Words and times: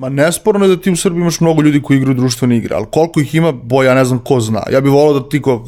Ma 0.00 0.08
nesporno 0.08 0.64
je 0.64 0.76
da 0.76 0.82
ti 0.82 0.90
u 0.90 0.96
Srbiji 0.96 1.20
imaš 1.20 1.40
mnogo 1.40 1.62
ljudi 1.62 1.82
koji 1.82 1.96
igraju 1.96 2.14
društvene 2.14 2.56
igre, 2.56 2.74
ali 2.74 2.86
koliko 2.90 3.20
ih 3.20 3.34
ima, 3.34 3.52
boj, 3.52 3.86
ja 3.86 3.94
ne 3.94 4.04
znam 4.04 4.18
ko 4.18 4.40
zna. 4.40 4.62
Ja 4.72 4.80
bih 4.80 4.92
volao 4.92 5.20
da 5.20 5.28
ti 5.28 5.42
ko, 5.42 5.64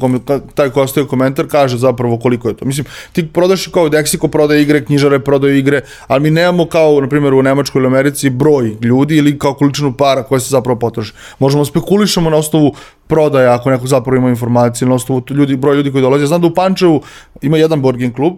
taj 0.55 0.69
ko 0.69 0.81
ostaje 0.81 1.07
komentar 1.07 1.45
kaže 1.47 1.77
zapravo 1.77 2.17
koliko 2.17 2.47
je 2.47 2.57
to. 2.57 2.65
Mislim, 2.65 2.85
ti 3.11 3.27
prodaš 3.27 3.67
kao 3.67 3.89
Dexiko 3.89 4.27
prodaje 4.27 4.61
igre, 4.61 4.85
knjižare 4.85 5.19
prodaju 5.19 5.57
igre, 5.57 5.81
ali 6.07 6.21
mi 6.21 6.31
nemamo 6.31 6.65
kao, 6.65 7.01
na 7.01 7.09
primjer, 7.09 7.33
u 7.33 7.43
Nemačkoj 7.43 7.79
ili 7.79 7.87
Americi 7.87 8.29
broj 8.29 8.75
ljudi 8.81 9.17
ili 9.17 9.39
kao 9.39 9.53
količinu 9.53 9.93
para 9.93 10.23
koje 10.23 10.39
se 10.39 10.49
zapravo 10.49 10.79
potroši. 10.79 11.13
Možemo 11.39 11.65
spekulišemo 11.65 12.29
na 12.29 12.37
osnovu 12.37 12.73
prodaja, 13.07 13.53
ako 13.55 13.69
neko 13.69 13.87
zapravo 13.87 14.17
ima 14.17 14.29
informacije, 14.29 14.87
na 14.87 14.95
osnovu 14.95 15.23
ljudi, 15.29 15.57
broj 15.57 15.75
ljudi 15.75 15.91
koji 15.91 16.01
dolaze. 16.01 16.25
Znam 16.25 16.41
da 16.41 16.47
u 16.47 16.53
Pančevu 16.53 17.01
ima 17.41 17.57
jedan 17.57 17.81
game 17.81 18.13
klub, 18.13 18.33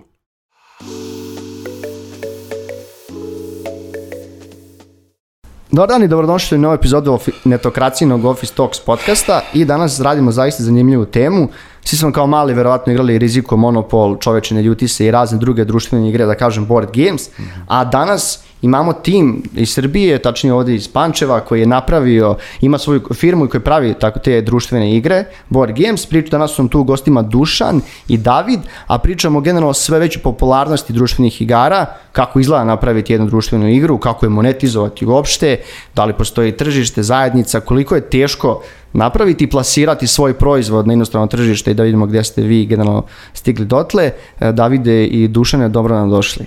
Dobar 5.76 5.90
dan 5.90 6.04
i 6.04 6.08
dobrodošli 6.08 6.58
u 6.58 6.62
novu 6.62 6.74
epizodu 6.74 7.20
netokracijnog 7.44 8.26
Office 8.26 8.54
Talks 8.54 8.80
podcasta 8.80 9.42
i 9.54 9.66
danas 9.66 10.00
radimo 10.00 10.32
zaista 10.32 10.64
zanimljivu 10.64 11.06
temu. 11.06 11.48
Svi 11.88 11.98
smo 11.98 12.12
kao 12.12 12.28
mali 12.28 12.54
verovatno 12.54 12.94
igrali 12.94 13.18
Riziko, 13.18 13.58
Monopol, 13.58 14.18
Čovečine 14.18 14.62
ljutise 14.62 15.06
i 15.06 15.12
razne 15.12 15.38
druge 15.38 15.66
društvene 15.66 16.10
igre, 16.10 16.26
da 16.26 16.36
kažem 16.36 16.66
board 16.66 16.90
games, 16.94 17.30
a 17.68 17.86
danas 17.86 18.40
imamo 18.62 18.94
tim 18.94 19.44
iz 19.56 19.74
Srbije, 19.74 20.18
tačnije 20.20 20.54
ovde 20.54 20.76
iz 20.76 20.88
Pančeva, 20.88 21.40
koji 21.40 21.60
je 21.60 21.68
napravio, 21.68 22.36
ima 22.62 22.78
svoju 22.78 23.02
firmu 23.14 23.46
i 23.46 23.50
koji 23.50 23.62
pravi 23.62 23.94
tako 23.94 24.20
te 24.20 24.42
društvene 24.42 24.96
igre, 24.96 25.24
Board 25.50 25.76
Games, 25.78 26.06
priča 26.06 26.30
danas 26.32 26.52
su 26.52 26.68
tu 26.68 26.84
gostima 26.84 27.22
Dušan 27.22 27.82
i 28.08 28.18
David, 28.18 28.60
a 28.88 28.98
pričamo 28.98 29.42
generalno 29.42 29.74
sve 29.74 30.00
veće 30.00 30.20
popularnosti 30.20 30.94
društvenih 30.94 31.42
igara, 31.42 31.86
kako 32.12 32.40
izgleda 32.40 32.64
napraviti 32.64 33.14
jednu 33.14 33.28
društvenu 33.28 33.70
igru, 33.70 33.98
kako 33.98 34.26
je 34.26 34.30
monetizovati 34.30 35.06
uopšte, 35.06 35.58
da 35.96 36.06
li 36.06 36.14
postoji 36.14 36.58
tržište, 36.58 37.04
zajednica, 37.04 37.60
koliko 37.60 37.96
je 37.96 38.10
teško 38.10 38.62
napraviti 38.96 39.44
i 39.44 39.50
plasirati 39.50 40.08
svoj 40.08 40.34
proizvod 40.34 40.88
na 40.88 40.94
inostrano 40.94 41.28
tržište 41.28 41.72
i 41.72 41.74
da 41.74 41.84
vidimo 41.84 42.06
gde 42.06 42.24
ste 42.24 42.42
vi 42.42 42.66
generalno 42.66 43.04
stigli 43.34 43.66
dotle. 43.66 44.12
E, 44.40 44.52
Davide 44.52 45.06
i 45.06 45.28
Dušane, 45.28 45.70
dobro 45.70 45.96
nam 45.96 46.10
došli. 46.10 46.46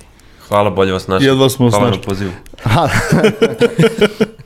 Hvala, 0.49 0.71
bolje 0.71 0.93
vas 0.93 1.07
našli. 1.09 1.27
Jedva 1.27 1.49
smo 1.49 1.71
Hvala 1.71 1.91
na 1.91 1.97
pozivu. 2.05 2.31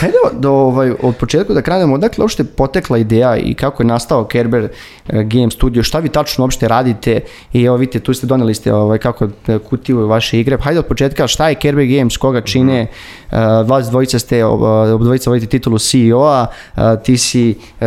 Hajde 0.00 0.16
do, 0.32 0.50
ovaj, 0.50 0.92
od 1.02 1.16
početka 1.16 1.54
da 1.54 1.62
krenemo, 1.62 1.94
odakle 1.94 2.22
uopšte 2.22 2.44
potekla 2.44 2.98
ideja 2.98 3.36
i 3.36 3.54
kako 3.54 3.82
je 3.82 3.86
nastao 3.86 4.24
Kerber 4.24 4.68
Game 5.08 5.50
Studio, 5.50 5.82
šta 5.82 5.98
vi 5.98 6.08
tačno 6.08 6.44
uopšte 6.44 6.68
radite 6.68 7.20
i 7.52 7.64
evo 7.64 7.76
vidite, 7.76 8.00
tu 8.00 8.14
ste 8.14 8.26
doneli 8.26 8.54
ste 8.54 8.74
ovaj, 8.74 8.98
kako 8.98 9.24
eh, 9.24 9.58
kutiju 9.58 10.06
vaše 10.06 10.40
igre. 10.40 10.58
Hajde 10.60 10.78
od 10.78 10.86
početka, 10.86 11.26
šta 11.26 11.48
je 11.48 11.54
Kerber 11.54 11.86
Games, 11.86 12.16
koga 12.16 12.40
čine, 12.40 12.82
mm 12.82 12.86
-hmm. 12.86 13.23
Uh, 13.34 13.68
vas 13.68 13.90
dvojica 13.90 14.18
ste, 14.18 14.44
uh, 14.44 15.00
dvojica 15.00 15.30
vodite 15.30 15.46
titulu 15.46 15.78
CEO-a, 15.78 16.46
uh, 16.46 16.82
ti 17.02 17.18
si 17.18 17.58
uh, 17.58 17.86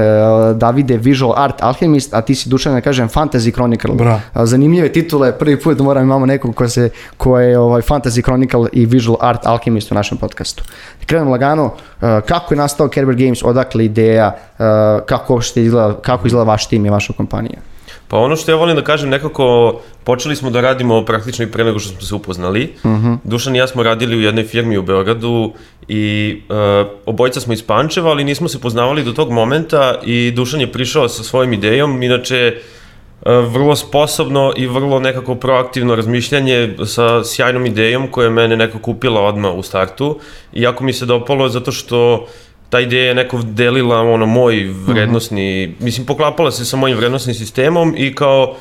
Davide 0.58 0.98
Visual 0.98 1.34
Art 1.36 1.64
Alchemist, 1.64 2.14
a 2.14 2.22
ti 2.22 2.36
si 2.36 2.50
Dušan, 2.50 2.74
da 2.74 2.82
kažem, 2.82 3.10
Fantasy 3.10 3.54
Chronicle. 3.54 3.96
Bra. 3.96 4.22
Zanimljive 4.44 4.92
titule, 4.94 5.32
prvi 5.32 5.60
put 5.60 5.80
moram 5.80 6.04
imamo 6.04 6.26
nekog 6.26 6.56
ko, 6.56 6.70
se, 6.70 6.90
ko 7.18 7.40
je 7.40 7.60
ovaj, 7.60 7.82
Fantasy 7.82 8.24
Chronicle 8.24 8.70
i 8.72 8.86
Visual 8.86 9.18
Art 9.22 9.46
Alchemist 9.46 9.92
u 9.92 9.96
našem 9.96 10.18
podcastu. 10.18 10.64
Krenemo 11.06 11.32
lagano, 11.32 11.72
Uh, 12.02 12.20
kako 12.28 12.54
je 12.54 12.58
nastao 12.58 12.88
Kerber 12.88 13.16
Games, 13.16 13.44
odakle 13.44 13.86
ideja, 13.86 14.36
uh, 14.38 14.66
kako 15.06 15.34
uopšte 15.34 15.64
izgleda, 15.64 15.94
kako 16.02 16.28
izgleda 16.28 16.44
vaš 16.44 16.68
tim 16.68 16.86
i 16.86 16.90
vaša 16.90 17.14
kompanija? 17.14 17.60
Pa 18.08 18.18
ono 18.18 18.36
što 18.36 18.52
ja 18.52 18.58
volim 18.58 18.76
da 18.76 18.84
kažem, 18.84 19.10
nekako 19.10 19.80
počeli 20.04 20.36
smo 20.36 20.50
da 20.50 20.62
radimo 20.62 21.06
praktično 21.06 21.46
i 21.46 21.52
pre 21.52 21.64
nego 21.64 21.80
što 21.80 21.92
smo 21.92 22.02
se 22.02 22.16
upoznali. 22.16 22.74
Uh 22.84 22.92
mhm. 22.92 23.08
-huh. 23.08 23.18
Dušan 23.24 23.56
i 23.56 23.60
ja 23.60 23.68
smo 23.68 23.84
radili 23.84 24.18
u 24.18 24.22
jednoj 24.22 24.44
firmi 24.44 24.78
u 24.78 24.82
Beogradu 24.82 25.54
i 25.88 26.36
uh, 26.50 26.88
obojica 27.06 27.40
smo 27.40 27.54
iz 27.54 27.64
Pančeva, 27.64 28.10
ali 28.10 28.24
nismo 28.24 28.48
se 28.48 28.62
poznavali 28.62 29.04
do 29.04 29.12
tog 29.12 29.32
momenta 29.32 30.00
i 30.06 30.32
Dušan 30.36 30.62
je 30.62 30.72
prišao 30.72 31.10
sa 31.10 31.24
svojim 31.24 31.54
idejom, 31.54 32.04
inače 32.04 32.54
uh, 32.56 32.78
E, 33.26 33.32
vrlo 33.32 33.76
sposobno 33.76 34.54
i 34.58 34.68
vrlo 34.68 35.00
nekako 35.00 35.36
proaktivno 35.36 35.96
razmišljanje 35.96 36.76
sa 36.86 37.24
sjajnom 37.24 37.66
idejom 37.66 38.08
koja 38.08 38.26
je 38.26 38.32
mene 38.32 38.58
nekako 38.58 38.80
kupila 38.80 39.22
odmah 39.22 39.56
u 39.56 39.64
startu 39.64 40.20
i 40.54 40.62
jako 40.62 40.84
mi 40.84 40.94
se 40.94 41.06
dopalo 41.06 41.50
zato 41.50 41.72
što 41.72 42.28
ta 42.70 42.80
ideja 42.80 43.06
je 43.06 43.16
neko 43.16 43.42
delila 43.44 44.02
ono 44.02 44.26
moj 44.26 44.70
vrednostni, 44.88 45.68
mm 45.68 45.72
-hmm. 45.72 45.84
mislim 45.84 46.06
poklapala 46.06 46.52
se 46.52 46.66
sa 46.66 46.78
mojim 46.78 46.98
vrednostnim 46.98 47.36
sistemom 47.36 47.94
i 47.98 48.16
kao 48.16 48.56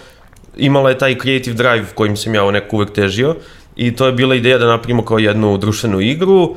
imala 0.56 0.90
je 0.90 0.98
taj 0.98 1.18
creative 1.18 1.54
drive 1.54 1.86
kojim 1.94 2.16
sam 2.16 2.34
ja 2.34 2.50
neko 2.50 2.76
uvek 2.76 2.90
težio 2.92 3.36
i 3.76 3.96
to 3.96 4.06
je 4.06 4.12
bila 4.12 4.34
ideja 4.34 4.58
da 4.58 4.66
napravimo 4.66 5.04
kao 5.04 5.18
jednu 5.18 5.56
društvenu 5.56 6.00
igru 6.00 6.42
uh, 6.42 6.56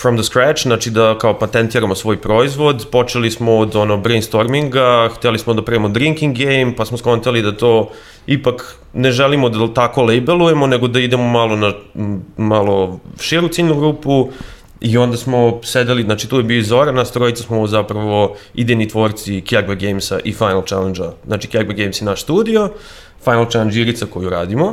from 0.00 0.16
the 0.16 0.24
scratch, 0.24 0.62
znači 0.62 0.90
da 0.90 1.18
kao 1.18 1.38
patentiramo 1.38 1.94
svoj 1.94 2.16
proizvod, 2.16 2.86
počeli 2.92 3.30
smo 3.30 3.56
od 3.56 3.76
ono 3.76 3.96
brainstorminga, 3.96 5.08
hteli 5.16 5.38
smo 5.38 5.54
da 5.54 5.62
pravimo 5.62 5.88
drinking 5.88 6.36
game, 6.38 6.74
pa 6.76 6.84
smo 6.84 6.98
skontali 6.98 7.42
da 7.42 7.56
to 7.56 7.90
ipak 8.26 8.76
ne 8.92 9.12
želimo 9.12 9.48
da 9.48 9.74
tako 9.74 10.02
labelujemo, 10.02 10.66
nego 10.66 10.88
da 10.88 11.00
idemo 11.00 11.28
malo 11.28 11.56
na 11.56 11.72
malo 12.36 13.00
širu 13.20 13.48
ciljnu 13.48 13.74
grupu 13.74 14.28
i 14.80 14.98
onda 14.98 15.16
smo 15.16 15.60
sedeli, 15.62 16.02
znači 16.02 16.28
tu 16.28 16.36
je 16.36 16.42
bio 16.42 16.62
Zora, 16.62 16.92
nas 16.92 17.12
trojica 17.12 17.42
smo 17.42 17.66
zapravo 17.66 18.36
idejni 18.54 18.88
tvorci 18.88 19.40
Kjagba 19.40 19.74
Gamesa 19.74 20.18
i 20.24 20.32
Final 20.32 20.62
Challenge-a. 20.66 21.12
Znači 21.26 21.48
Kjagba 21.48 21.72
Games 21.72 22.00
je 22.00 22.04
naš 22.04 22.22
studio, 22.22 22.70
Final 23.24 23.50
Challenge 23.50 23.80
igrica 23.80 24.06
koju 24.06 24.30
radimo, 24.30 24.70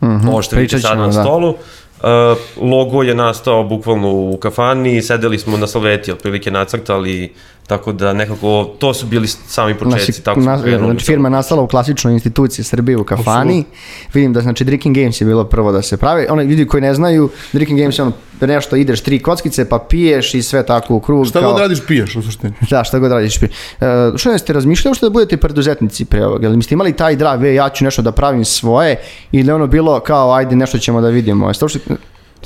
mm 0.00 0.06
-hmm, 0.06 0.28
ovo 0.28 0.42
što 0.42 0.56
vidite 0.56 0.78
sad 0.78 0.98
na 0.98 1.06
da. 1.06 1.12
stolu. 1.12 1.48
Uh, 1.48 2.38
logo 2.70 3.02
je 3.02 3.14
nastao 3.14 3.64
bukvalno 3.64 4.10
u 4.10 4.36
kafani, 4.36 5.02
sedeli 5.02 5.38
smo 5.38 5.56
na 5.56 5.66
salveti, 5.66 6.12
otprilike 6.12 6.50
nacrtali 6.50 7.32
Tako 7.66 7.92
da 7.92 8.12
nekako, 8.12 8.70
to 8.78 8.94
su 8.94 9.06
bili 9.06 9.28
sami 9.28 9.74
početci, 9.74 10.12
znači, 10.12 10.22
tako 10.22 10.40
na. 10.40 10.58
Znači 10.58 11.04
firma 11.04 11.28
je 11.28 11.30
nastala 11.30 11.62
u 11.62 11.66
klasičnoj 11.66 12.12
instituciji 12.14 12.64
Srbije 12.64 12.96
u 12.98 13.04
kafani. 13.04 13.58
Absolut. 13.58 14.14
Vidim 14.14 14.32
da 14.32 14.40
znači 14.40 14.64
Drinking 14.64 14.96
Games 14.96 15.20
je 15.20 15.24
bilo 15.24 15.44
prvo 15.44 15.72
da 15.72 15.82
se 15.82 15.96
pravi. 15.96 16.26
Oni 16.30 16.44
ljudi 16.44 16.66
koji 16.66 16.80
ne 16.80 16.94
znaju, 16.94 17.30
Drinking 17.52 17.80
Games 17.80 17.98
je 17.98 18.02
ono 18.02 18.12
nešto 18.40 18.76
ideš 18.76 19.00
tri 19.00 19.18
kockice 19.22 19.68
pa 19.68 19.78
piješ 19.78 20.34
i 20.34 20.42
sve 20.42 20.66
tako 20.66 20.94
u 20.94 21.00
krug. 21.00 21.26
Šta 21.26 21.40
kao... 21.40 21.52
god 21.52 21.60
radiš 21.60 21.78
piješ 21.86 22.16
u 22.16 22.22
suštini. 22.22 22.52
Da, 22.70 22.84
šta 22.84 22.98
god 22.98 23.12
radiš 23.12 23.38
piješ. 23.38 23.52
Uh, 23.52 23.86
što 24.16 24.32
ne 24.32 24.38
ste 24.38 24.52
razmišljali 24.52 24.94
što 24.94 25.06
da 25.06 25.10
budete 25.12 25.36
preduzetnici 25.36 26.04
pre 26.04 26.26
ovoga? 26.26 26.46
Jel 26.46 26.56
mi 26.56 26.62
ste 26.62 26.74
imali 26.74 26.92
taj 26.92 27.16
drive, 27.16 27.54
ja 27.54 27.68
ću 27.68 27.84
nešto 27.84 28.02
da 28.02 28.12
pravim 28.12 28.44
svoje 28.44 28.96
ili 29.32 29.52
ono 29.52 29.66
bilo 29.66 30.00
kao 30.00 30.32
ajde 30.32 30.56
nešto 30.56 30.78
ćemo 30.78 31.00
da 31.00 31.08
vidimo? 31.08 31.48
Jeste 31.48 31.64
uopšte 31.64 31.80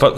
Pa, 0.01 0.13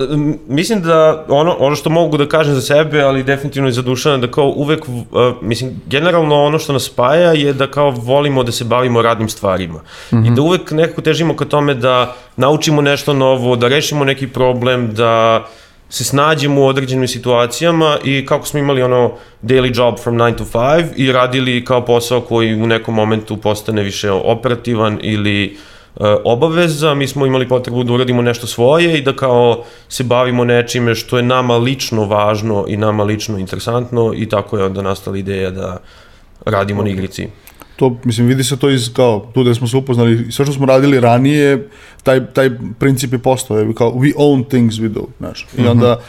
mislim 0.49 0.83
da 0.83 1.25
ono, 1.29 1.57
ono 1.59 1.77
što 1.77 1.91
mogu 1.91 2.17
da 2.17 2.29
kažem 2.29 2.55
za 2.55 2.61
sebe, 2.61 3.03
ali 3.03 3.23
definitivno 3.23 3.69
i 3.69 3.73
za 3.73 3.83
Dušana, 3.83 4.17
da 4.17 4.31
kao 4.31 4.53
uvek, 4.57 4.89
uh, 4.89 4.95
mislim, 5.43 5.81
generalno 5.87 6.45
ono 6.45 6.59
što 6.59 6.73
nas 6.73 6.85
spaja 6.85 7.33
je 7.33 7.53
da 7.53 7.67
kao 7.67 7.91
volimo 7.91 8.43
da 8.43 8.53
se 8.53 8.65
bavimo 8.65 9.03
radnim 9.03 9.29
stvarima. 9.29 9.79
Mm 9.79 10.17
-hmm. 10.17 10.33
I 10.33 10.35
da 10.35 10.43
uvek 10.43 10.71
nekako 10.71 11.03
težimo 11.03 11.37
ka 11.37 11.45
tome 11.45 11.75
da 11.75 12.15
naučimo 12.37 12.81
nešto 12.83 13.13
novo, 13.15 13.57
da 13.57 13.69
rešimo 13.69 14.05
neki 14.05 14.27
problem, 14.27 14.95
da 14.95 15.47
se 15.89 16.05
snađemo 16.05 16.63
u 16.63 16.67
određenim 16.67 17.09
situacijama 17.09 17.99
i 18.05 18.27
kako 18.27 18.47
smo 18.47 18.59
imali 18.59 18.83
ono 18.83 19.13
daily 19.43 19.79
job 19.79 19.99
from 19.99 20.19
9 20.19 20.37
to 20.37 20.45
5 20.45 20.87
i 20.97 21.13
radili 21.13 21.65
kao 21.65 21.85
posao 21.85 22.21
koji 22.21 22.55
u 22.55 22.67
nekom 22.67 22.95
momentu 22.95 23.37
postane 23.37 23.83
više 23.83 24.11
operativan 24.11 24.99
ili 25.03 25.57
uh, 25.57 25.73
obaveza, 26.25 26.95
mi 26.95 27.09
smo 27.09 27.27
imali 27.27 27.49
potrebu 27.49 27.85
da 27.85 27.93
uradimo 27.93 28.23
nešto 28.23 28.47
svoje 28.47 28.99
i 28.99 29.03
da 29.03 29.17
kao 29.17 29.65
se 29.89 30.05
bavimo 30.05 30.45
nečime 30.45 30.95
što 30.95 31.17
je 31.17 31.23
nama 31.23 31.57
lično 31.57 32.05
važno 32.05 32.65
i 32.69 32.77
nama 32.77 33.05
lično 33.05 33.39
interesantno 33.39 34.13
i 34.17 34.29
tako 34.29 34.59
je 34.59 34.65
onda 34.65 34.83
nastala 34.83 35.19
ideja 35.19 35.51
da 35.51 35.81
radimo 36.45 36.83
okay. 36.83 36.85
na 36.85 36.91
igrici. 36.91 37.29
To, 37.83 37.97
mislim, 38.05 38.27
vidi 38.27 38.45
se 38.45 38.57
to 38.57 38.71
iz, 38.71 38.93
kao, 38.93 39.27
tu 39.35 39.45
da 39.45 39.55
smo 39.55 39.67
se 39.67 39.77
upoznali, 39.77 40.33
sve 40.33 40.45
što 40.45 40.55
smo 40.55 40.67
radili 40.67 41.01
ranije, 41.01 41.69
taj, 42.03 42.27
taj 42.27 42.51
princip 42.79 43.13
je 43.13 43.19
postao, 43.19 43.73
kao, 43.79 43.93
we 43.93 44.15
own 44.15 44.49
things 44.49 44.75
we 44.75 44.89
do, 44.89 45.07
znaš. 45.19 45.47
I 45.59 45.67
onda 45.67 46.01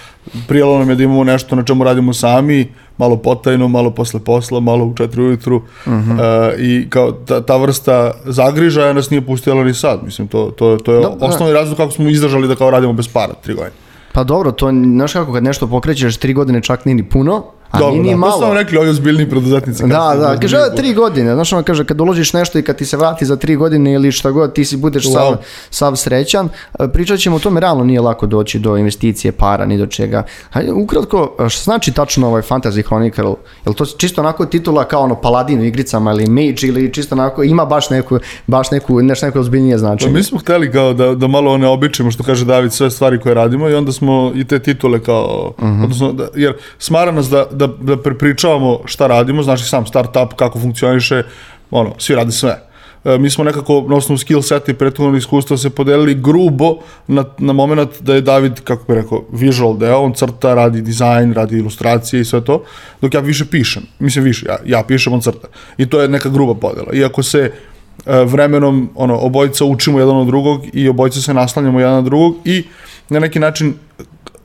prijelo 0.47 0.79
nam 0.79 0.89
je 0.89 0.95
da 0.95 1.03
imamo 1.03 1.23
nešto 1.23 1.56
na 1.56 1.63
čemu 1.63 1.84
radimo 1.84 2.14
sami, 2.14 2.67
malo 2.97 3.17
potajno, 3.17 3.67
malo 3.67 3.91
posle 3.91 4.20
posla, 4.20 4.59
malo 4.59 4.85
u 4.85 4.96
četiri 4.96 5.22
ujutru 5.22 5.55
uh 5.55 5.64
-huh. 5.85 6.53
uh, 6.53 6.59
i 6.59 6.90
kao 6.90 7.11
ta, 7.11 7.41
ta 7.41 7.58
vrsta 7.58 8.11
zagrižaja 8.26 8.93
nas 8.93 9.09
nije 9.09 9.26
pustila 9.26 9.64
ni 9.64 9.73
sad, 9.73 9.99
mislim, 10.03 10.28
to, 10.28 10.52
to, 10.58 10.78
to 10.78 10.93
je 10.93 11.02
da, 11.02 11.17
osnovni 11.22 11.53
razlog 11.53 11.78
kako 11.78 11.91
smo 11.91 12.09
izdržali 12.09 12.47
da 12.47 12.55
kao 12.55 12.69
radimo 12.69 12.93
bez 12.93 13.08
para, 13.08 13.34
tri 13.34 13.53
godine. 13.53 13.76
Pa 14.11 14.23
dobro, 14.23 14.52
to, 14.52 14.69
znaš 14.69 15.14
kako, 15.14 15.34
kad 15.34 15.43
nešto 15.43 15.67
pokrećeš 15.67 16.17
tri 16.17 16.34
godine 16.34 16.61
čak 16.61 16.85
nije 16.85 16.96
ni 16.96 17.09
puno, 17.09 17.43
A 17.73 17.79
Dobro, 17.79 17.91
nije 17.91 18.03
ni 18.03 18.09
da, 18.09 18.17
malo. 18.17 18.31
To 18.31 18.37
su 18.37 18.46
nam 18.46 18.53
rekli 18.53 18.78
ovi 18.78 18.90
ozbiljni 18.90 19.29
preduzetnici. 19.29 19.84
Da, 19.84 19.87
da, 19.87 20.37
kaže, 20.41 20.58
ozbiljniji 20.58 20.72
"A, 20.72 20.75
tri 20.75 20.93
godine, 20.93 21.34
znaš 21.34 21.53
ono 21.53 21.64
kaže, 21.64 21.85
kad 21.85 22.02
uložiš 22.02 22.34
nešto 22.34 22.59
i 22.59 22.64
kad 22.64 22.78
ti 22.78 22.85
se 22.85 22.97
vrati 22.97 23.25
za 23.25 23.35
tri 23.35 23.55
godine 23.55 23.93
ili 23.93 24.11
šta 24.11 24.31
god, 24.31 24.53
ti 24.53 24.66
si 24.66 24.78
budeš 24.78 25.03
sav, 25.05 25.22
Wow. 25.23 25.35
sav 25.70 25.96
srećan. 25.96 26.49
E, 26.79 26.87
Pričat 26.87 27.20
ćemo 27.20 27.35
o 27.35 27.40
tome, 27.40 27.59
realno 27.59 27.84
nije 27.84 28.02
lako 28.02 28.25
doći 28.25 28.59
do 28.59 28.78
investicije, 28.78 29.31
para, 29.31 29.66
ni 29.66 29.78
do 29.78 29.85
čega. 29.85 30.23
Hajde, 30.49 30.72
ukratko, 30.72 31.35
a 31.40 31.49
šta 31.49 31.64
znači 31.64 31.91
tačno 31.91 32.28
ovaj 32.28 32.41
Fantasy 32.41 32.84
Chronicle? 32.84 33.23
Je 33.23 33.34
li 33.67 33.76
to 33.76 33.85
čisto 33.87 34.22
onako 34.22 34.46
titula 34.46 34.84
kao 34.85 35.02
ono 35.02 35.16
Paladin 35.16 35.59
u 35.59 35.64
igricama 35.64 36.11
ili 36.11 36.28
Mage 36.28 36.67
ili 36.67 36.93
čisto 36.93 37.16
onako, 37.16 37.43
ima 37.43 37.66
baš 37.66 37.90
neku, 37.90 38.19
baš 38.47 38.72
neku, 38.72 39.02
nešto 39.02 39.26
neko 39.26 39.40
ozbiljnije 39.40 39.76
Pa 39.76 39.79
značenje? 39.79 40.14
mi 40.14 40.23
smo 40.23 40.40
hteli 40.40 40.72
kao 40.72 40.93
da, 40.93 41.16
da 41.16 41.28
malo 41.28 41.58
ne 41.58 41.67
običimo, 41.67 42.11
što 42.11 42.23
kaže 42.23 42.46
David, 42.46 42.73
sve 42.73 42.91
stvari 42.91 43.19
koje 43.19 43.35
radimo 43.35 43.69
i 43.69 43.76
onda 43.76 43.91
smo 43.91 44.31
i 44.35 44.43
te 44.46 44.59
titule 44.59 44.99
kao, 44.99 45.53
odnosno, 45.84 46.11
da, 46.14 46.28
jer 46.35 46.53
smara 46.79 47.11
nas 47.11 47.29
da, 47.29 47.46
da, 47.52 47.63
da 47.68 47.98
prepričavamo 47.98 48.80
šta 48.86 49.08
radimo, 49.08 49.44
znaš 49.44 49.62
i 49.62 49.70
sam 49.70 49.86
startup, 49.86 50.34
kako 50.36 50.60
funkcioniše, 50.60 51.24
ono, 51.72 51.94
svi 51.98 52.16
radi 52.16 52.32
sve. 52.32 52.60
E, 53.06 53.18
mi 53.18 53.30
smo 53.30 53.44
nekako 53.44 53.86
na 53.90 53.96
osnovu 53.96 54.18
skill 54.18 54.42
seta 54.42 54.72
i 54.72 54.76
prethodnog 54.76 55.18
iskustva 55.18 55.58
se 55.58 55.70
podelili 55.70 56.16
grubo 56.16 56.78
na, 57.08 57.26
na 57.38 57.54
moment 57.54 58.02
da 58.02 58.16
je 58.16 58.22
David, 58.22 58.62
kako 58.64 58.86
bi 58.88 58.96
rekao, 58.96 59.24
visual 59.32 59.78
deo, 59.78 60.00
on 60.00 60.14
crta, 60.14 60.54
radi 60.54 60.82
dizajn, 60.82 61.34
radi 61.34 61.58
ilustracije 61.58 62.22
i 62.22 62.26
sve 62.26 62.42
to, 62.46 62.64
dok 63.02 63.14
ja 63.14 63.20
više 63.20 63.46
pišem. 63.46 63.84
Mislim 64.00 64.24
više, 64.24 64.46
ja, 64.46 64.58
ja 64.66 64.84
pišem, 64.88 65.14
on 65.14 65.22
crta. 65.22 65.48
I 65.78 65.86
to 65.90 66.02
je 66.02 66.08
neka 66.08 66.30
gruba 66.30 66.54
podela. 66.54 66.94
Iako 66.94 67.24
se 67.24 67.52
e, 68.06 68.24
vremenom 68.24 68.90
ono 68.96 69.18
obojica 69.18 69.66
učimo 69.66 70.00
jedan 70.00 70.18
od 70.18 70.28
drugog 70.28 70.62
i 70.74 70.90
obojica 70.90 71.22
se 71.22 71.34
naslanjamo 71.34 71.80
jedan 71.80 71.96
na 71.96 72.02
drugog 72.02 72.36
i 72.46 72.64
na 73.10 73.20
neki 73.20 73.40
način 73.40 73.74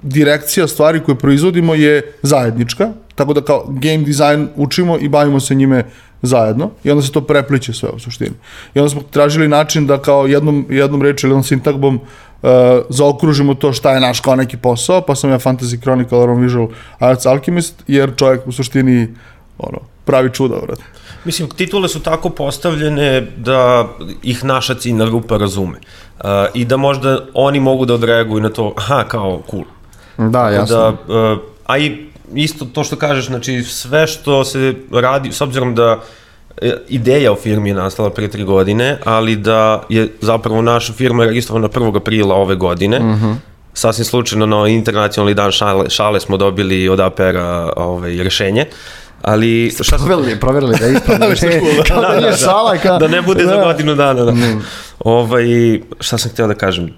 direkcija 0.02 0.68
stvari 0.68 1.00
koje 1.00 1.18
proizvodimo 1.18 1.74
je 1.74 2.12
zajednička, 2.22 2.92
tako 3.18 3.32
da 3.32 3.40
kao 3.40 3.64
game 3.68 3.98
design 3.98 4.48
učimo 4.56 4.98
i 4.98 5.08
bavimo 5.08 5.40
se 5.40 5.54
njime 5.54 5.84
zajedno 6.22 6.70
i 6.84 6.90
onda 6.90 7.02
se 7.02 7.12
to 7.12 7.20
prepliče 7.20 7.72
sve 7.72 7.88
u 7.88 7.98
suštini. 7.98 8.34
I 8.74 8.78
onda 8.78 8.90
smo 8.90 9.02
tražili 9.10 9.48
način 9.48 9.86
da 9.86 9.98
kao 9.98 10.26
jednom, 10.26 10.66
jednom 10.70 11.02
reči 11.02 11.26
ili 11.26 11.30
jednom 11.30 11.44
sintagmom 11.44 11.94
uh, 11.96 12.50
zaokružimo 12.88 13.54
to 13.54 13.72
šta 13.72 13.92
je 13.92 14.00
naš 14.00 14.20
kao 14.20 14.36
neki 14.36 14.56
posao, 14.56 15.00
pa 15.00 15.14
sam 15.14 15.30
ja 15.30 15.38
Fantasy 15.38 15.80
Chronicle, 15.80 16.18
on 16.18 16.40
Visual 16.40 16.68
Arts 16.98 17.26
Alchemist, 17.26 17.82
jer 17.86 18.16
čovjek 18.16 18.46
u 18.46 18.52
suštini 18.52 19.08
ono, 19.58 19.78
pravi 20.04 20.30
čuda, 20.32 20.56
vrati. 20.62 20.82
Mislim, 21.24 21.48
titule 21.48 21.88
su 21.88 22.00
tako 22.00 22.30
postavljene 22.30 23.26
da 23.36 23.88
ih 24.22 24.44
naša 24.44 24.74
ciljna 24.74 25.04
grupa 25.04 25.36
razume. 25.36 25.78
Uh, 25.78 26.30
I 26.54 26.64
da 26.64 26.76
možda 26.76 27.18
oni 27.34 27.60
mogu 27.60 27.84
da 27.86 27.94
odreaguju 27.94 28.42
na 28.42 28.48
to, 28.48 28.74
aha, 28.76 29.04
kao, 29.08 29.42
cool. 29.50 29.64
Da, 30.30 30.48
jasno. 30.50 30.76
Da, 30.76 31.14
uh, 31.14 31.38
a 31.66 31.78
i 31.78 32.07
isto 32.34 32.64
to 32.64 32.84
što 32.84 32.96
kažeš, 32.96 33.26
znači 33.26 33.62
sve 33.62 34.06
što 34.06 34.44
se 34.44 34.74
radi, 34.92 35.32
s 35.32 35.40
obzirom 35.40 35.74
da 35.74 36.00
e, 36.62 36.72
ideja 36.88 37.32
o 37.32 37.36
firmi 37.36 37.68
je 37.68 37.74
nastala 37.74 38.10
pre 38.10 38.28
tri 38.28 38.44
godine, 38.44 38.98
ali 39.04 39.36
da 39.36 39.82
je 39.88 40.08
zapravo 40.20 40.62
naša 40.62 40.92
firma 40.92 41.24
registrovana 41.24 41.68
1. 41.68 41.96
aprila 41.96 42.34
ove 42.34 42.54
godine, 42.54 42.98
uh 42.98 43.04
-huh. 43.04 43.34
sasvim 43.74 44.04
slučajno 44.04 44.46
na 44.46 44.68
internacionalni 44.68 45.34
dan 45.34 45.50
šale, 45.52 45.90
šale 45.90 46.20
smo 46.20 46.36
dobili 46.36 46.88
od 46.88 47.00
APR-a 47.00 47.72
ovaj, 47.76 48.22
rešenje, 48.22 48.66
ali 49.22 49.70
šta 49.70 49.98
sam 49.98 50.06
Proverili, 50.06 50.40
proverili 50.40 50.76
da 50.78 50.86
je 50.86 50.92
ispravno. 50.92 51.26
Šta 51.84 52.00
da. 52.00 52.20
Da 52.20 52.36
šala, 52.36 52.76
kao... 52.78 52.98
da 52.98 53.08
ne 53.08 53.22
bude 53.22 53.44
za 53.44 53.56
godinu 53.64 53.94
dana. 53.94 54.24
Da. 54.24 54.32
Ovaj, 54.98 55.46
šta 56.00 56.18
sam 56.18 56.30
htio 56.30 56.46
da 56.46 56.54
kažem? 56.54 56.90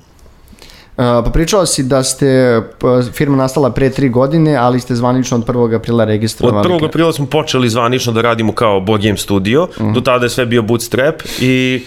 Pa 1.01 1.31
pričao 1.33 1.67
si 1.67 1.83
da 1.83 2.03
ste 2.03 2.61
pa, 2.79 3.03
firma 3.13 3.37
nastala 3.37 3.71
pre 3.71 3.91
tri 3.91 4.09
godine, 4.09 4.57
ali 4.57 4.81
ste 4.81 4.95
zvanično 4.95 5.37
od 5.37 5.47
1. 5.47 5.77
aprila 5.77 6.03
Od 6.03 6.09
registrovali. 6.09 6.69
1. 6.69 6.85
aprila 6.85 7.13
smo 7.13 7.27
počeli 7.27 7.69
zvanično 7.69 8.13
da 8.13 8.21
radimo 8.21 8.53
kao 8.53 8.81
board 8.81 9.03
game 9.03 9.17
studio, 9.17 9.63
uh 9.63 9.69
-huh. 9.79 9.95
do 9.95 10.01
tada 10.01 10.27
je 10.27 10.31
sve 10.31 10.47
bio 10.47 10.63
bootstrap 10.63 11.23
i 11.41 11.85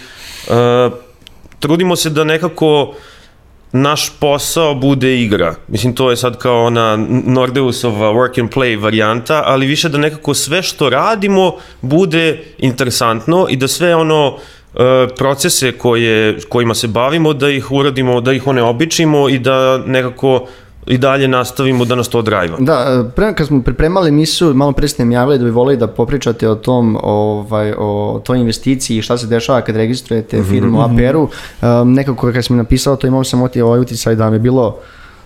uh, 0.48 0.92
trudimo 1.58 1.96
se 1.96 2.10
da 2.10 2.24
nekako 2.24 2.94
naš 3.72 4.12
posao 4.18 4.74
bude 4.74 5.20
igra. 5.20 5.54
Mislim, 5.68 5.94
to 5.94 6.10
je 6.10 6.16
sad 6.16 6.38
kao 6.38 6.64
ona 6.64 6.96
Nordeusova 7.26 8.12
work 8.12 8.40
and 8.40 8.50
play 8.50 8.82
varijanta, 8.82 9.42
ali 9.46 9.66
više 9.66 9.88
da 9.88 9.98
nekako 9.98 10.34
sve 10.34 10.62
što 10.62 10.90
radimo 10.90 11.52
bude 11.80 12.44
interesantno 12.58 13.46
i 13.50 13.56
da 13.56 13.68
sve 13.68 13.94
ono 13.94 14.38
procese 15.18 15.72
koje, 15.72 16.38
kojima 16.48 16.74
se 16.74 16.88
bavimo, 16.88 17.32
da 17.32 17.50
ih 17.50 17.72
uradimo, 17.72 18.20
da 18.20 18.32
ih 18.32 18.46
one 18.46 18.62
običimo 18.62 19.28
i 19.28 19.38
da 19.38 19.78
nekako 19.86 20.46
i 20.86 20.98
dalje 20.98 21.28
nastavimo 21.28 21.84
da 21.84 21.94
nas 21.94 22.08
to 22.08 22.22
drajva. 22.22 22.56
Da, 22.60 23.04
pre, 23.16 23.34
kad 23.34 23.46
smo 23.46 23.62
pripremali 23.62 24.08
emisiju, 24.08 24.54
malo 24.54 24.72
pre 24.72 24.88
ste 24.88 25.04
mi 25.04 25.14
javili 25.14 25.38
da 25.38 25.44
bi 25.44 25.50
volili 25.50 25.76
da 25.76 25.86
popričate 25.86 26.48
o 26.48 26.54
tom, 26.54 26.98
ovaj, 27.02 27.74
o 27.78 28.22
toj 28.24 28.38
investiciji 28.38 28.98
i 28.98 29.02
šta 29.02 29.18
se 29.18 29.26
dešava 29.26 29.60
kad 29.60 29.76
registrujete 29.76 30.42
firmu 30.42 30.78
mm 30.78 30.82
-hmm. 30.82 31.08
APR-u. 31.08 31.28
Um, 31.62 31.92
nekako 31.92 32.32
kad 32.32 32.44
sam 32.44 32.56
napisao 32.56 32.96
to 32.96 33.06
imao 33.06 33.24
sam 33.24 33.42
ovaj 33.42 33.80
uticaj 33.80 34.14
da 34.14 34.30
mi 34.30 34.36
je 34.36 34.40
bilo 34.40 34.78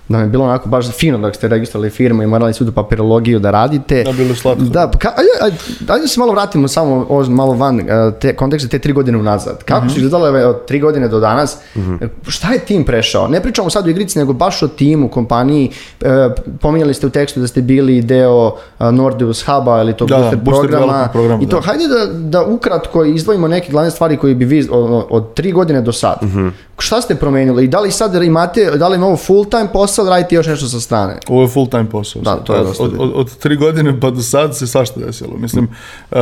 da 0.08 0.18
mi 0.18 0.24
je 0.24 0.28
bilo 0.28 0.44
onako 0.44 0.68
baš 0.68 0.90
fino 0.90 1.18
dok 1.18 1.34
ste 1.34 1.48
registrovali 1.48 1.90
firmu 1.90 2.22
i 2.22 2.26
morali 2.26 2.54
svu 2.54 2.66
tu 2.66 2.72
papirologiju 2.72 3.38
da 3.38 3.50
radite. 3.50 4.02
Da, 4.04 4.12
bilo 4.12 4.34
slatko. 4.34 4.64
Da, 4.64 4.90
ka, 4.98 5.08
ajde, 5.16 5.30
ajde, 5.40 5.56
ajde 5.88 6.02
da 6.02 6.08
se 6.08 6.20
malo 6.20 6.32
vratimo 6.32 6.68
samo 6.68 7.06
ovo 7.08 7.30
malo 7.30 7.52
van 7.52 7.80
eh, 7.80 7.84
te, 8.20 8.36
kontekste 8.36 8.68
te 8.68 8.78
tri 8.78 8.92
godine 8.92 9.18
unazad. 9.18 9.64
Kako 9.64 9.84
mm 9.84 9.88
-hmm. 9.88 9.92
su 9.92 10.00
izgledale 10.00 10.46
od 10.46 10.66
tri 10.66 10.80
godine 10.80 11.08
do 11.08 11.20
danas? 11.20 11.58
Mm 11.76 11.80
-hmm. 11.80 12.08
Šta 12.28 12.52
je 12.52 12.58
tim 12.58 12.84
prešao? 12.84 13.28
Ne 13.28 13.42
pričamo 13.42 13.70
sad 13.70 13.86
o 13.86 13.90
igrici, 13.90 14.18
nego 14.18 14.32
baš 14.32 14.62
o 14.62 14.68
timu, 14.68 15.08
kompaniji. 15.08 15.70
E, 16.00 16.28
pominjali 16.60 16.94
ste 16.94 17.06
u 17.06 17.10
tekstu 17.10 17.40
da 17.40 17.46
ste 17.46 17.62
bili 17.62 18.02
deo 18.02 18.54
a, 18.78 18.90
Nordeus 18.90 19.44
Huba 19.46 19.80
ili 19.80 19.96
tog 19.96 20.08
Da, 20.08 20.16
booster, 20.16 20.38
booster 20.38 20.70
programa. 20.70 21.08
programa, 21.12 21.42
I 21.42 21.48
to, 21.48 21.56
da. 21.56 21.62
hajde 21.62 21.84
da, 21.88 22.06
da 22.12 22.44
ukratko 22.44 23.04
izdvojimo 23.04 23.48
neke 23.48 23.72
glavne 23.72 23.90
stvari 23.90 24.16
koje 24.16 24.34
bi 24.34 24.44
vi 24.44 24.68
od, 24.70 25.06
od 25.10 25.34
tri 25.34 25.52
godine 25.52 25.82
do 25.82 25.92
sad. 25.92 26.18
Mm 26.22 26.26
-hmm. 26.26 26.50
Šta 26.78 27.00
ste 27.00 27.14
promenili? 27.14 27.64
I 27.64 27.68
da 27.68 27.80
li 27.80 27.90
sad 27.90 28.22
imate, 28.22 28.70
da 28.70 28.88
li 28.88 28.96
imamo 28.96 29.16
full 29.16 29.44
time 29.44 29.68
posao, 29.72 30.04
da 30.04 30.10
radite 30.10 30.34
još 30.34 30.46
nešto 30.46 30.68
sa 30.68 30.80
strane? 30.80 31.18
Ovo 31.28 31.42
je 31.42 31.48
full 31.48 31.68
time 31.68 31.90
posao. 31.90 32.22
Da, 32.22 32.36
to 32.36 32.54
je 32.54 32.60
od, 32.60 32.66
dosta 32.66 32.82
od, 32.82 32.94
od, 32.98 33.12
od 33.14 33.36
tri 33.36 33.56
godine 33.56 34.00
pa 34.00 34.10
do 34.10 34.22
sad 34.22 34.56
se 34.56 34.66
svašta 34.66 35.00
desilo. 35.00 35.36
Mislim, 35.36 35.68
uh, 36.10 36.18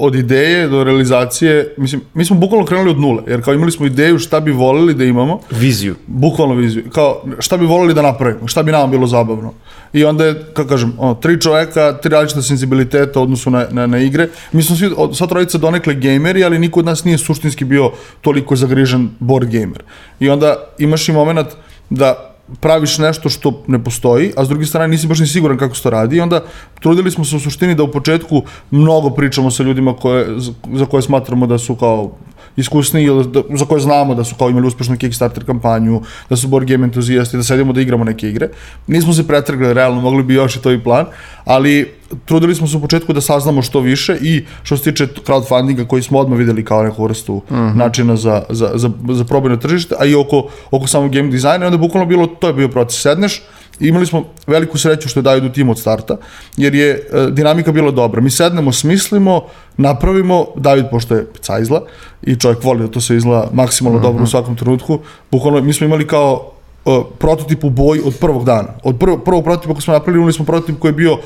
od 0.00 0.14
ideje 0.14 0.68
do 0.68 0.84
realizacije, 0.84 1.74
mislim, 1.76 2.02
mi 2.14 2.24
smo 2.24 2.36
bukvalno 2.36 2.66
krenuli 2.66 2.90
od 2.90 2.98
nule, 2.98 3.22
jer 3.26 3.44
kao 3.44 3.54
imali 3.54 3.72
smo 3.72 3.86
ideju 3.86 4.18
šta 4.18 4.40
bi 4.40 4.50
volili 4.50 4.94
da 4.94 5.04
imamo, 5.04 5.40
Viziju. 5.50 5.94
bukvalno 6.06 6.54
viziju, 6.54 6.84
kao 6.92 7.22
šta 7.38 7.56
bi 7.56 7.66
volili 7.66 7.94
da 7.94 8.02
napravimo, 8.02 8.48
šta 8.48 8.62
bi 8.62 8.72
nama 8.72 8.86
bilo 8.86 9.06
zabavno. 9.06 9.52
I 9.92 10.04
onda 10.04 10.24
je, 10.24 10.44
kako 10.54 10.68
kažem, 10.68 10.92
ono, 10.98 11.14
tri 11.14 11.40
čoveka, 11.40 11.98
tri 12.02 12.10
različita 12.10 12.42
senzibiliteta 12.42 13.20
u 13.20 13.22
odnosu 13.22 13.50
na, 13.50 13.66
na, 13.70 13.86
na 13.86 13.98
igre. 13.98 14.28
Mi 14.52 14.62
smo 14.62 14.76
svi, 14.76 14.90
od, 14.96 15.16
sva 15.16 15.26
trojica 15.26 15.58
donekle 15.58 15.94
gameri, 15.94 16.44
ali 16.44 16.58
niko 16.58 16.80
od 16.80 16.86
nas 16.86 17.04
nije 17.04 17.18
suštinski 17.18 17.64
bio 17.64 17.90
toliko 18.20 18.56
zagrižen 18.56 19.08
board 19.18 19.50
gamer. 19.70 19.82
I 20.20 20.30
onda 20.30 20.56
imaš 20.78 21.08
i 21.08 21.12
moment 21.12 21.48
da 21.90 22.26
praviš 22.60 22.98
nešto 22.98 23.28
što 23.28 23.62
ne 23.66 23.84
postoji, 23.84 24.32
a 24.36 24.44
s 24.44 24.48
druge 24.48 24.66
strane 24.66 24.88
nisi 24.88 25.06
baš 25.06 25.18
ni 25.18 25.26
siguran 25.26 25.58
kako 25.58 25.76
se 25.76 25.82
to 25.82 25.90
radi 25.90 26.16
i 26.16 26.20
onda 26.20 26.42
trudili 26.80 27.10
smo 27.10 27.24
se 27.24 27.36
u 27.36 27.40
suštini 27.40 27.74
da 27.74 27.82
u 27.82 27.90
početku 27.90 28.42
mnogo 28.70 29.10
pričamo 29.10 29.50
sa 29.50 29.62
ljudima 29.62 29.96
koje, 29.96 30.26
za 30.74 30.86
koje 30.86 31.02
smatramo 31.02 31.46
da 31.46 31.58
su 31.58 31.76
kao 31.76 32.10
iskusni 32.56 33.02
ili 33.02 33.26
da, 33.26 33.42
za 33.54 33.64
koje 33.64 33.80
znamo 33.80 34.14
da 34.14 34.24
su 34.24 34.34
kao 34.34 34.50
imali 34.50 34.66
uspešnu 34.66 34.96
Kickstarter 34.96 35.44
kampanju, 35.46 36.02
da 36.30 36.36
su 36.36 36.48
board 36.48 36.68
game 36.68 36.84
entuzijasti, 36.84 37.36
da 37.36 37.42
sedimo 37.42 37.72
da 37.72 37.80
igramo 37.80 38.04
neke 38.04 38.28
igre. 38.28 38.48
Nismo 38.86 39.12
se 39.12 39.26
pretrgli, 39.26 39.74
realno, 39.74 40.00
mogli 40.00 40.22
bi 40.22 40.34
još 40.34 40.56
i 40.56 40.62
to 40.62 40.72
i 40.72 40.82
plan, 40.82 41.06
ali 41.44 41.92
trudili 42.24 42.54
smo 42.54 42.66
se 42.66 42.76
u 42.76 42.80
početku 42.80 43.12
da 43.12 43.20
saznamo 43.20 43.62
što 43.62 43.80
više 43.80 44.18
i 44.22 44.44
što 44.62 44.76
se 44.76 44.82
tiče 44.82 45.06
crowdfundinga 45.06 45.86
koji 45.86 46.02
smo 46.02 46.18
odmah 46.18 46.38
videli 46.38 46.64
kao 46.64 46.82
neku 46.82 47.04
vrstu 47.04 47.34
uh 47.34 47.42
-huh. 47.50 47.76
načina 47.76 48.16
za, 48.16 48.42
za, 48.48 48.70
za, 48.74 48.90
za 49.10 49.24
probanje 49.24 49.54
na 49.54 49.60
tržište, 49.60 49.94
a 49.98 50.04
i 50.04 50.14
oko, 50.14 50.48
oko 50.70 50.86
samog 50.86 51.12
game 51.12 51.28
dizajna, 51.28 51.66
onda 51.66 51.78
bukvalno 51.78 52.06
bilo, 52.06 52.26
to 52.26 52.46
je 52.46 52.52
bio 52.52 52.68
proces, 52.68 53.02
sedneš, 53.02 53.42
imali 53.80 54.06
smo 54.06 54.24
veliku 54.46 54.78
sreću 54.78 55.08
što 55.08 55.20
je 55.20 55.22
daju 55.22 55.40
do 55.40 55.48
tim 55.48 55.68
od 55.68 55.78
starta, 55.78 56.16
jer 56.56 56.74
je 56.74 56.90
e, 56.90 57.30
dinamika 57.30 57.72
bila 57.72 57.90
dobra. 57.90 58.20
Mi 58.20 58.30
sednemo, 58.30 58.72
smislimo, 58.72 59.42
napravimo, 59.76 60.46
David, 60.56 60.84
pošto 60.90 61.14
je 61.14 61.26
cajzla 61.40 61.82
i 62.22 62.36
čovjek 62.36 62.64
voli 62.64 62.80
da 62.80 62.88
to 62.88 63.00
se 63.00 63.16
izgleda 63.16 63.48
maksimalno 63.52 63.98
mm 63.98 64.02
-hmm. 64.02 64.06
dobro 64.06 64.24
u 64.24 64.26
svakom 64.26 64.56
trenutku, 64.56 64.98
bukvalno 65.30 65.60
mi 65.60 65.72
smo 65.72 65.86
imali 65.86 66.06
kao 66.06 66.52
uh, 66.84 67.04
prototip 67.18 67.64
u 67.64 67.70
boji 67.70 68.00
od 68.04 68.16
prvog 68.20 68.44
dana. 68.44 68.68
Od 68.84 68.98
prvog, 68.98 69.24
prvog 69.24 69.44
prototipa 69.44 69.74
koji 69.74 69.82
smo 69.82 69.94
napravili, 69.94 70.18
imali 70.18 70.32
smo 70.32 70.44
prototip 70.44 70.78
koji 70.78 70.88
je 70.88 70.94
bio 70.94 71.18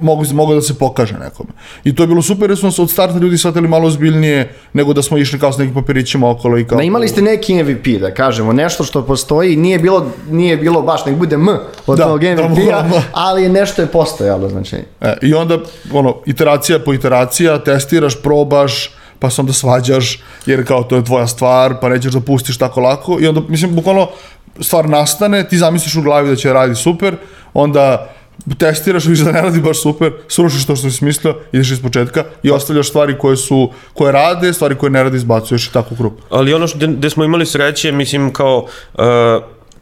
mogu, 0.00 0.24
mogu 0.32 0.54
da 0.54 0.60
se 0.60 0.74
pokaže 0.74 1.14
nekome. 1.18 1.50
I 1.84 1.94
to 1.94 2.02
je 2.02 2.06
bilo 2.06 2.22
super 2.22 2.50
jer 2.50 2.64
nas 2.64 2.78
od 2.78 2.90
starta 2.90 3.18
ljudi 3.18 3.38
shvatili 3.38 3.68
malo 3.68 3.86
ozbiljnije 3.86 4.54
nego 4.72 4.92
da 4.92 5.02
smo 5.02 5.18
išli 5.18 5.38
kao 5.38 5.52
s 5.52 5.58
nekim 5.58 5.74
papirićima 5.74 6.30
okolo 6.30 6.58
i 6.58 6.64
kao... 6.64 6.78
Da 6.78 6.84
imali 6.84 7.08
ste 7.08 7.22
neki 7.22 7.62
MVP, 7.62 8.00
da 8.00 8.14
kažemo, 8.14 8.52
nešto 8.52 8.84
što 8.84 9.02
postoji, 9.02 9.56
nije 9.56 9.78
bilo, 9.78 10.06
nije 10.30 10.56
bilo 10.56 10.82
baš, 10.82 11.06
nek 11.06 11.16
bude 11.16 11.34
M 11.34 11.48
od 11.86 11.98
Da, 11.98 12.04
tog 12.04 12.22
MVP-a, 12.22 12.82
da. 12.82 13.02
ali 13.12 13.48
nešto 13.48 13.82
je 13.82 13.86
postojalo, 13.86 14.48
znači. 14.48 14.76
E, 15.00 15.16
I 15.22 15.34
onda, 15.34 15.58
ono, 15.92 16.16
iteracija 16.26 16.78
po 16.78 16.94
iteracija, 16.94 17.58
testiraš, 17.58 18.22
probaš, 18.22 18.90
pa 19.18 19.30
se 19.30 19.40
onda 19.40 19.52
svađaš, 19.52 20.22
jer 20.46 20.66
kao 20.66 20.82
to 20.82 20.96
je 20.96 21.04
tvoja 21.04 21.26
stvar, 21.26 21.74
pa 21.80 21.88
nećeš 21.88 22.12
da 22.12 22.20
pustiš 22.20 22.58
tako 22.58 22.80
lako. 22.80 23.18
I 23.20 23.26
onda, 23.26 23.40
mislim, 23.48 23.74
bukvalno, 23.74 24.08
stvar 24.60 24.88
nastane, 24.88 25.48
ti 25.48 25.58
zamisliš 25.58 25.96
u 25.96 26.02
glavi 26.02 26.28
da 26.28 26.36
će 26.36 26.52
radi 26.52 26.74
super, 26.74 27.16
onda 27.54 28.14
testiraš, 28.58 29.04
vidiš 29.04 29.24
da 29.24 29.32
ne 29.32 29.42
radi 29.42 29.60
baš 29.60 29.82
super, 29.82 30.12
srušiš 30.28 30.66
to 30.66 30.76
što 30.76 30.90
si 30.90 31.04
mislio, 31.04 31.36
ideš 31.52 31.70
iz 31.70 31.82
početka 31.82 32.24
i 32.42 32.50
ostavljaš 32.50 32.88
stvari 32.88 33.18
koje 33.18 33.36
su, 33.36 33.70
koje 33.94 34.12
rade, 34.12 34.52
stvari 34.52 34.74
koje 34.74 34.90
ne 34.90 35.02
rade 35.02 35.16
izbacuješ 35.16 35.66
i 35.66 35.72
tako 35.72 35.94
u 35.94 35.96
krug. 35.96 36.12
Ali 36.30 36.54
ono 36.54 36.66
što, 36.66 36.78
gde 36.78 37.10
smo 37.10 37.24
imali 37.24 37.46
sreće, 37.46 37.92
mislim 37.92 38.32
kao, 38.32 38.66
uh, 38.94 39.04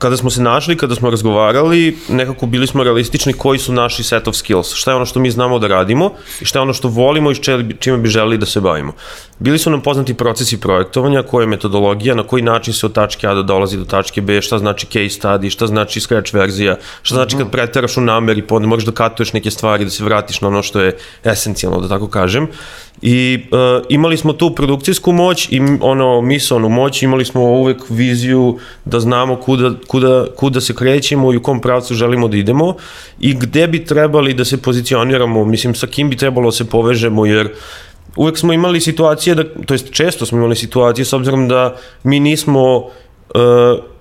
kada 0.03 0.17
smo 0.17 0.31
se 0.31 0.43
našli, 0.43 0.77
kada 0.77 0.95
smo 0.95 1.11
razgovarali, 1.11 1.97
nekako 2.09 2.47
bili 2.47 2.67
smo 2.67 2.85
realistični 2.85 3.33
koji 3.33 3.59
su 3.59 3.73
naši 3.73 4.03
set 4.03 4.29
of 4.29 4.37
skills, 4.37 4.75
šta 4.75 4.91
je 4.91 4.97
ono 4.97 5.07
što 5.07 5.21
mi 5.21 5.31
znamo 5.31 5.59
da 5.59 5.67
radimo 5.67 6.11
i 6.41 6.45
šta 6.45 6.59
je 6.59 6.63
ono 6.63 6.75
što 6.75 6.89
volimo 6.89 7.31
i 7.31 7.35
čime 7.79 7.99
bi 7.99 8.09
želeli 8.09 8.39
da 8.39 8.47
se 8.47 8.61
bavimo. 8.61 8.93
Bili 9.39 9.59
su 9.59 9.71
nam 9.71 9.81
poznati 9.81 10.15
procesi 10.15 10.61
projektovanja, 10.61 11.23
koja 11.23 11.43
je 11.43 11.47
metodologija, 11.47 12.15
na 12.15 12.23
koji 12.23 12.43
način 12.43 12.75
se 12.75 12.87
od 12.87 12.93
tačke 12.93 13.27
A 13.29 13.35
da 13.35 13.43
dolazi 13.43 13.79
do 13.79 13.85
tačke 13.85 14.21
B, 14.21 14.43
šta 14.43 14.59
znači 14.59 14.87
case 14.87 15.21
study, 15.21 15.51
šta 15.51 15.67
znači 15.67 16.01
scratch 16.01 16.35
verzija, 16.35 16.77
šta 17.03 17.15
znači 17.15 17.37
kad 17.37 17.51
preteraš 17.51 17.97
u 17.97 18.01
nameri, 18.01 18.43
pa 18.43 18.55
onda 18.55 18.69
možeš 18.69 18.87
da 18.87 18.93
katuješ 18.93 19.33
neke 19.33 19.51
stvari, 19.51 19.85
da 19.85 19.91
se 19.91 20.05
vratiš 20.05 20.41
na 20.41 20.49
ono 20.49 20.63
što 20.63 20.81
je 20.81 20.97
esencijalno, 21.25 21.81
da 21.81 21.89
tako 21.89 22.09
kažem. 22.09 22.49
I 23.03 23.45
uh, 23.51 23.87
imali 23.89 24.17
smo 24.17 24.33
tu 24.33 24.55
produkcijsku 24.55 25.13
moć 25.13 25.49
i 25.51 25.61
ono 25.81 26.21
misalnu 26.21 26.69
moć, 26.69 27.03
imali 27.03 27.25
smo 27.25 27.41
uvek 27.43 27.83
viziju 27.89 28.59
da 28.85 29.01
znamo 29.01 29.37
kuda, 29.37 29.71
kuda, 29.93 30.27
kuda 30.37 30.61
se 30.61 30.75
krećemo 30.75 31.33
i 31.33 31.37
u 31.37 31.43
kom 31.43 31.61
pravcu 31.61 31.95
želimo 31.95 32.29
da 32.29 32.37
idemo 32.37 32.75
i 33.21 33.35
gde 33.35 33.67
bi 33.69 33.85
trebali 33.85 34.35
da 34.35 34.45
se 34.45 34.57
pozicioniramo, 34.63 35.45
mislim 35.45 35.75
sa 35.75 35.87
kim 35.87 36.11
bi 36.11 36.17
trebalo 36.17 36.49
da 36.49 36.57
se 36.57 36.65
povežemo 36.65 37.27
jer 37.27 37.51
uvek 38.17 38.39
smo 38.39 38.53
imali 38.53 38.81
situacije, 38.81 39.35
da, 39.35 39.45
to 39.67 39.75
jest 39.75 39.93
često 39.93 40.27
smo 40.27 40.39
imali 40.39 40.57
situacije 40.57 41.05
s 41.05 41.13
obzirom 41.13 41.49
da 41.49 41.77
mi 42.05 42.21
nismo, 42.21 42.77
uh, 42.79 42.85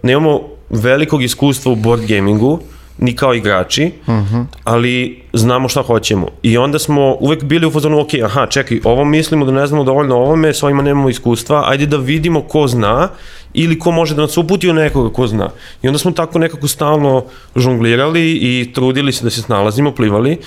nemamo 0.03 0.41
velikog 0.69 1.23
iskustva 1.23 1.71
u 1.71 1.75
board 1.75 2.07
gamingu, 2.07 2.59
ni 3.01 3.15
kao 3.15 3.33
igrači, 3.33 3.91
uh. 4.07 4.13
-huh. 4.13 4.45
ali 4.63 5.21
znamo 5.33 5.69
šta 5.69 5.81
hoćemo. 5.81 6.27
I 6.43 6.57
onda 6.57 6.79
smo 6.79 7.17
uvek 7.19 7.43
bili 7.43 7.67
u 7.67 7.71
fazonu, 7.71 7.99
ok, 7.99 8.09
aha, 8.25 8.45
čekaj, 8.45 8.79
ovo 8.83 9.05
mislimo 9.05 9.45
da 9.45 9.51
ne 9.51 9.67
znamo 9.67 9.83
dovoljno 9.83 10.15
o 10.15 10.21
ovome, 10.21 10.53
s 10.53 10.63
ovima 10.63 10.81
nemamo 10.81 11.09
iskustva, 11.09 11.63
ajde 11.67 11.85
da 11.85 11.97
vidimo 11.97 12.41
ko 12.41 12.67
zna 12.67 13.09
ili 13.53 13.79
ko 13.79 13.91
može 13.91 14.15
da 14.15 14.21
nas 14.21 14.37
uputi 14.37 14.69
u 14.69 14.73
nekoga 14.73 15.13
ko 15.13 15.27
zna. 15.27 15.49
I 15.81 15.87
onda 15.87 15.99
smo 15.99 16.11
tako 16.11 16.39
nekako 16.39 16.67
stalno 16.67 17.23
žonglirali 17.55 18.31
i 18.31 18.71
trudili 18.73 19.11
se 19.11 19.23
da 19.23 19.29
se 19.29 19.41
snalazimo, 19.41 19.91
plivali, 19.91 20.37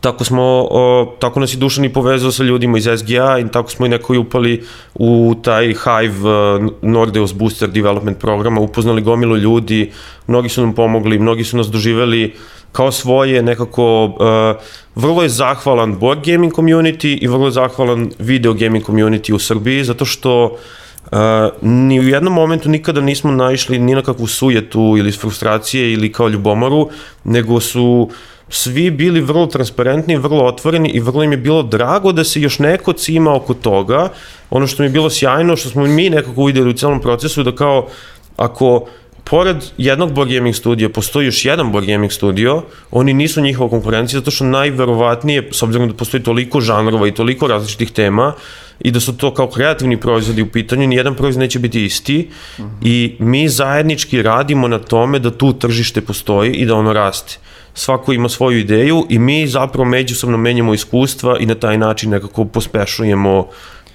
tako 0.00 0.24
smo, 0.24 0.42
o, 0.70 1.16
tako 1.18 1.40
nas 1.40 1.54
i 1.54 1.56
Dušan 1.56 1.84
i 1.84 1.92
povezao 1.92 2.32
sa 2.32 2.42
ljudima 2.42 2.78
iz 2.78 2.88
SGA 2.96 3.38
i 3.38 3.48
tako 3.48 3.70
smo 3.70 3.86
i 3.86 3.88
neko 3.88 4.20
upali 4.20 4.64
u 4.94 5.34
taj 5.42 5.66
Hive 5.66 6.30
uh, 6.30 6.72
Nordeus 6.82 7.34
Booster 7.34 7.68
Development 7.68 8.18
programa, 8.18 8.60
upoznali 8.60 9.02
gomilu 9.02 9.36
ljudi, 9.36 9.90
mnogi 10.26 10.48
su 10.48 10.60
nam 10.60 10.74
pomogli, 10.74 11.18
mnogi 11.18 11.44
su 11.44 11.56
nas 11.56 11.66
doživeli 11.66 12.34
kao 12.72 12.92
svoje, 12.92 13.42
nekako 13.42 14.04
uh, 14.04 14.62
vrlo 14.94 15.22
je 15.22 15.28
zahvalan 15.28 15.98
board 15.98 16.20
gaming 16.26 16.52
community 16.52 17.18
i 17.20 17.26
vrlo 17.26 17.46
je 17.46 17.52
zahvalan 17.52 18.10
video 18.18 18.54
gaming 18.54 18.84
community 18.84 19.32
u 19.32 19.38
Srbiji, 19.38 19.84
zato 19.84 20.04
što 20.04 20.56
Uh, 21.12 21.18
ni 21.62 22.00
u 22.00 22.02
jednom 22.02 22.32
momentu 22.32 22.68
nikada 22.68 23.00
nismo 23.00 23.30
naišli 23.30 23.78
ni 23.78 23.94
na 23.94 24.02
kakvu 24.02 24.26
sujetu 24.26 24.94
ili 24.98 25.12
frustracije 25.12 25.92
ili 25.92 26.12
kao 26.12 26.28
ljubomoru, 26.28 26.88
nego 27.24 27.60
su 27.60 28.08
uh, 28.10 28.16
svi 28.50 28.90
bili 28.90 29.20
vrlo 29.20 29.46
transparentni, 29.46 30.16
vrlo 30.16 30.44
otvoreni 30.44 30.88
i 30.88 31.00
vrlo 31.00 31.22
im 31.22 31.32
je 31.32 31.38
bilo 31.38 31.62
drago 31.62 32.12
da 32.12 32.24
se 32.24 32.40
još 32.40 32.58
neko 32.58 32.92
cima 32.92 33.34
oko 33.34 33.54
toga. 33.54 34.08
Ono 34.50 34.66
što 34.66 34.82
mi 34.82 34.86
je 34.86 34.92
bilo 34.92 35.10
sjajno, 35.10 35.56
što 35.56 35.68
smo 35.68 35.86
mi 35.86 36.10
nekako 36.10 36.40
uvidjeli 36.40 36.70
u 36.70 36.72
celom 36.72 37.00
procesu, 37.00 37.42
da 37.42 37.54
kao 37.54 37.88
ako 38.36 38.86
pored 39.24 39.56
jednog 39.78 40.12
board 40.12 40.30
gaming 40.30 40.54
studija 40.56 40.88
postoji 40.88 41.26
još 41.26 41.44
jedan 41.44 41.72
board 41.72 41.86
gaming 41.86 42.12
studio, 42.12 42.62
oni 42.90 43.12
nisu 43.12 43.40
njihova 43.40 43.70
konkurencija 43.70 44.20
zato 44.20 44.30
što 44.30 44.44
najverovatnije, 44.44 45.48
s 45.52 45.62
obzirom 45.62 45.88
da 45.88 45.94
postoji 45.94 46.22
toliko 46.22 46.60
žanrova 46.60 47.08
i 47.08 47.14
toliko 47.14 47.46
različitih 47.46 47.92
tema, 47.92 48.32
i 48.80 48.90
da 48.90 49.00
su 49.00 49.16
to 49.16 49.34
kao 49.34 49.50
kreativni 49.50 50.00
proizvodi 50.00 50.42
u 50.42 50.48
pitanju, 50.48 50.86
nijedan 50.86 51.14
proizvod 51.14 51.40
neće 51.40 51.58
biti 51.58 51.84
isti 51.84 52.28
uh 52.58 52.64
-huh. 52.64 52.70
i 52.82 53.16
mi 53.18 53.48
zajednički 53.48 54.22
radimo 54.22 54.68
na 54.68 54.78
tome 54.78 55.18
da 55.18 55.30
tu 55.30 55.52
tržište 55.52 56.00
postoji 56.00 56.52
i 56.52 56.66
da 56.66 56.74
ono 56.74 56.92
raste 56.92 57.38
svako 57.78 58.12
ima 58.12 58.28
svoju 58.28 58.58
ideju 58.58 59.06
i 59.08 59.18
mi 59.18 59.46
zapravo 59.46 59.84
međusobno 59.88 60.36
menjamo 60.36 60.74
iskustva 60.74 61.36
i 61.40 61.46
na 61.46 61.54
taj 61.54 61.78
način 61.78 62.10
nekako 62.10 62.44
pospešujemo 62.44 63.46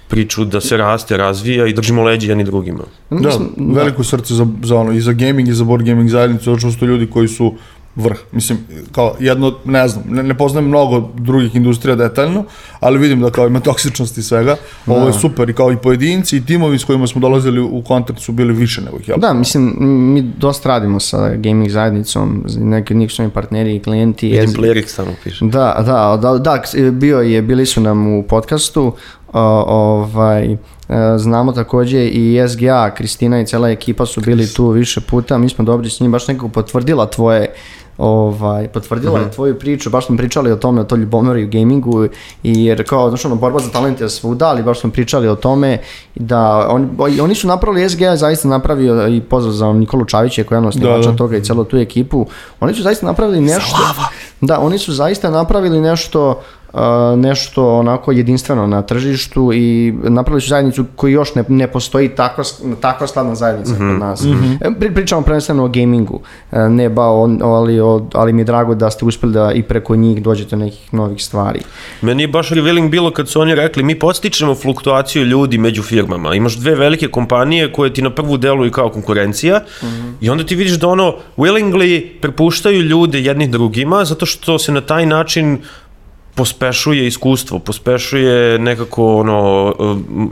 priču 0.08 0.44
da 0.44 0.60
se 0.60 0.76
raste, 0.76 1.16
razvija 1.16 1.66
i 1.66 1.72
držimo 1.72 2.02
leđe 2.02 2.28
jedni 2.28 2.44
drugima. 2.44 2.84
Da, 3.10 3.38
veliko 3.58 4.04
srce 4.04 4.34
za, 4.34 4.46
za 4.62 4.76
ono, 4.76 4.92
i 4.92 5.00
za 5.00 5.12
gaming 5.12 5.48
i 5.48 5.52
za 5.52 5.64
board 5.64 5.86
gaming 5.86 6.10
zajednicu, 6.10 6.44
zato 6.44 6.58
što 6.58 6.70
su 6.70 6.78
to 6.78 6.86
ljudi 6.86 7.06
koji 7.10 7.28
su 7.28 7.54
vrh. 7.96 8.18
Mislim, 8.32 8.58
kao 8.92 9.14
jedno, 9.20 9.54
ne 9.64 9.88
znam, 9.88 10.04
ne, 10.08 10.22
ne 10.22 10.38
poznajem 10.38 10.68
mnogo 10.68 11.10
drugih 11.14 11.56
industrija 11.56 11.96
detaljno, 11.96 12.44
ali 12.80 12.98
vidim 12.98 13.20
da 13.20 13.30
kao 13.30 13.46
ima 13.46 13.60
toksičnosti 13.60 14.22
svega. 14.22 14.56
Ovo 14.86 15.00
da. 15.00 15.06
je 15.06 15.12
super 15.12 15.50
i 15.50 15.52
kao 15.52 15.72
i 15.72 15.76
pojedinci 15.76 16.36
i 16.36 16.44
timovi 16.44 16.78
s 16.78 16.84
kojima 16.84 17.06
smo 17.06 17.20
dolazili 17.20 17.60
u 17.60 17.82
kontakt 17.82 18.20
su 18.20 18.32
bili 18.32 18.52
više 18.52 18.80
nego 18.80 18.98
ih 18.98 19.10
Da, 19.16 19.32
mislim, 19.32 19.74
mi 20.14 20.22
dosta 20.22 20.68
radimo 20.68 21.00
sa 21.00 21.28
gaming 21.28 21.70
zajednicom, 21.70 22.44
neki 22.58 22.92
od 22.92 22.98
njih 22.98 23.12
su 23.12 23.22
mi 23.22 23.30
partneri 23.30 23.76
i 23.76 23.80
klijenti. 23.80 24.28
Vidim 24.28 24.54
Plerix 24.54 24.86
samo 24.86 25.10
piše. 25.24 25.44
Da, 25.44 25.82
da, 25.86 26.18
da, 26.22 26.38
da, 26.38 26.62
bio 26.90 27.20
je, 27.20 27.42
bili 27.42 27.66
su 27.66 27.80
nam 27.80 28.06
u 28.18 28.22
podcastu, 28.22 28.92
o, 29.32 29.64
ovaj, 29.66 30.52
e, 30.52 30.56
znamo 31.16 31.52
takođe 31.52 32.06
i 32.06 32.40
SGA, 32.48 32.90
Kristina 32.90 33.40
i 33.40 33.46
cela 33.46 33.70
ekipa 33.70 34.06
su 34.06 34.20
bili 34.20 34.46
tu 34.46 34.68
više 34.68 35.00
puta, 35.00 35.38
mi 35.38 35.48
smo 35.48 35.64
dobri 35.64 35.90
s 35.90 36.00
njim, 36.00 36.12
baš 36.12 36.28
nekako 36.28 36.48
potvrdila 36.48 37.10
tvoje 37.10 37.54
ovaj, 37.98 38.68
potvrdila 38.68 39.18
je 39.18 39.24
mhm. 39.24 39.34
tvoju 39.34 39.58
priču, 39.58 39.90
baš 39.90 40.06
smo 40.06 40.16
pričali 40.16 40.52
o 40.52 40.56
tome, 40.56 40.80
o 40.80 40.84
to 40.84 40.96
ljubomori 40.96 41.44
u 41.44 41.48
gamingu, 41.50 42.04
i 42.42 42.64
jer 42.64 42.88
kao, 42.88 43.08
znaš, 43.08 43.24
ono, 43.24 43.36
borba 43.36 43.58
za 43.58 43.70
talent 43.70 44.00
je 44.00 44.08
svuda, 44.08 44.46
ali 44.46 44.62
baš 44.62 44.80
smo 44.80 44.90
pričali 44.90 45.28
o 45.28 45.34
tome 45.34 45.78
da 46.14 46.68
on, 46.70 46.90
oni 47.22 47.34
su 47.34 47.48
napravili, 47.48 47.90
SG 47.90 48.00
zaista 48.16 48.48
napravio 48.48 49.08
i 49.08 49.20
pozdrav 49.20 49.52
za 49.52 49.72
Nikolu 49.72 50.04
Čavića 50.04 50.44
koji 50.44 50.56
je 50.56 50.60
ono 50.60 50.70
da, 50.70 50.98
da. 50.98 51.16
toga 51.16 51.36
i 51.36 51.44
celo 51.44 51.64
tu 51.64 51.76
ekipu, 51.76 52.26
oni 52.60 52.74
su 52.74 52.82
zaista 52.82 53.06
napravili 53.06 53.40
nešto, 53.40 53.76
Slava. 53.76 54.08
da, 54.40 54.60
oni 54.60 54.78
su 54.78 54.92
zaista 54.92 55.30
napravili 55.30 55.80
nešto 55.80 56.40
nešto 57.16 57.78
onako 57.78 58.12
jedinstveno 58.12 58.66
na 58.66 58.82
tržištu 58.82 59.50
i 59.52 59.94
napravili 60.02 60.40
su 60.40 60.48
zajednicu 60.48 60.84
koji 60.96 61.12
još 61.12 61.34
ne, 61.34 61.44
ne 61.48 61.66
postoji 61.66 62.08
takva, 62.08 62.44
takva 62.80 63.06
sladna 63.06 63.34
zajednica 63.34 63.72
mm 63.72 63.76
-hmm. 63.76 63.92
kod 63.92 64.00
nas. 64.00 64.22
Mm 64.22 64.28
-hmm. 64.28 64.78
Pri, 64.78 64.94
pričamo 64.94 65.22
prvenstveno 65.22 65.64
o 65.64 65.68
gamingu, 65.68 66.20
e, 66.52 66.68
ne 66.68 66.88
ba, 66.88 67.06
on, 67.06 67.40
ali, 67.42 67.78
ali 68.12 68.32
mi 68.32 68.40
je 68.40 68.44
drago 68.44 68.74
da 68.74 68.90
ste 68.90 69.04
uspeli 69.04 69.32
da 69.32 69.52
i 69.52 69.62
preko 69.62 69.96
njih 69.96 70.22
dođete 70.22 70.56
nekih 70.56 70.94
novih 70.94 71.24
stvari. 71.24 71.60
Meni 72.02 72.22
je 72.22 72.28
baš 72.28 72.50
revealing 72.50 72.90
bilo 72.90 73.10
kad 73.10 73.28
su 73.28 73.40
oni 73.40 73.54
rekli 73.54 73.82
mi 73.82 73.98
postičemo 73.98 74.54
fluktuaciju 74.54 75.24
ljudi 75.24 75.58
među 75.58 75.82
firmama. 75.82 76.34
Imaš 76.34 76.56
dve 76.56 76.74
velike 76.74 77.08
kompanije 77.08 77.72
koje 77.72 77.92
ti 77.92 78.02
na 78.02 78.10
prvu 78.10 78.36
deluju 78.36 78.70
kao 78.70 78.88
konkurencija 78.88 79.58
mm 79.58 79.86
-hmm. 79.86 80.12
i 80.20 80.30
onda 80.30 80.44
ti 80.44 80.54
vidiš 80.54 80.74
da 80.74 80.88
ono 80.88 81.14
willingly 81.36 82.20
prepuštaju 82.20 82.82
ljude 82.82 83.20
jednih 83.20 83.50
drugima 83.50 84.04
zato 84.04 84.26
što 84.26 84.58
se 84.58 84.72
na 84.72 84.80
taj 84.80 85.06
način 85.06 85.58
pospešuje 86.34 87.06
iskustvo, 87.06 87.58
pospešuje 87.58 88.58
nekako 88.58 89.16
ono 89.16 89.74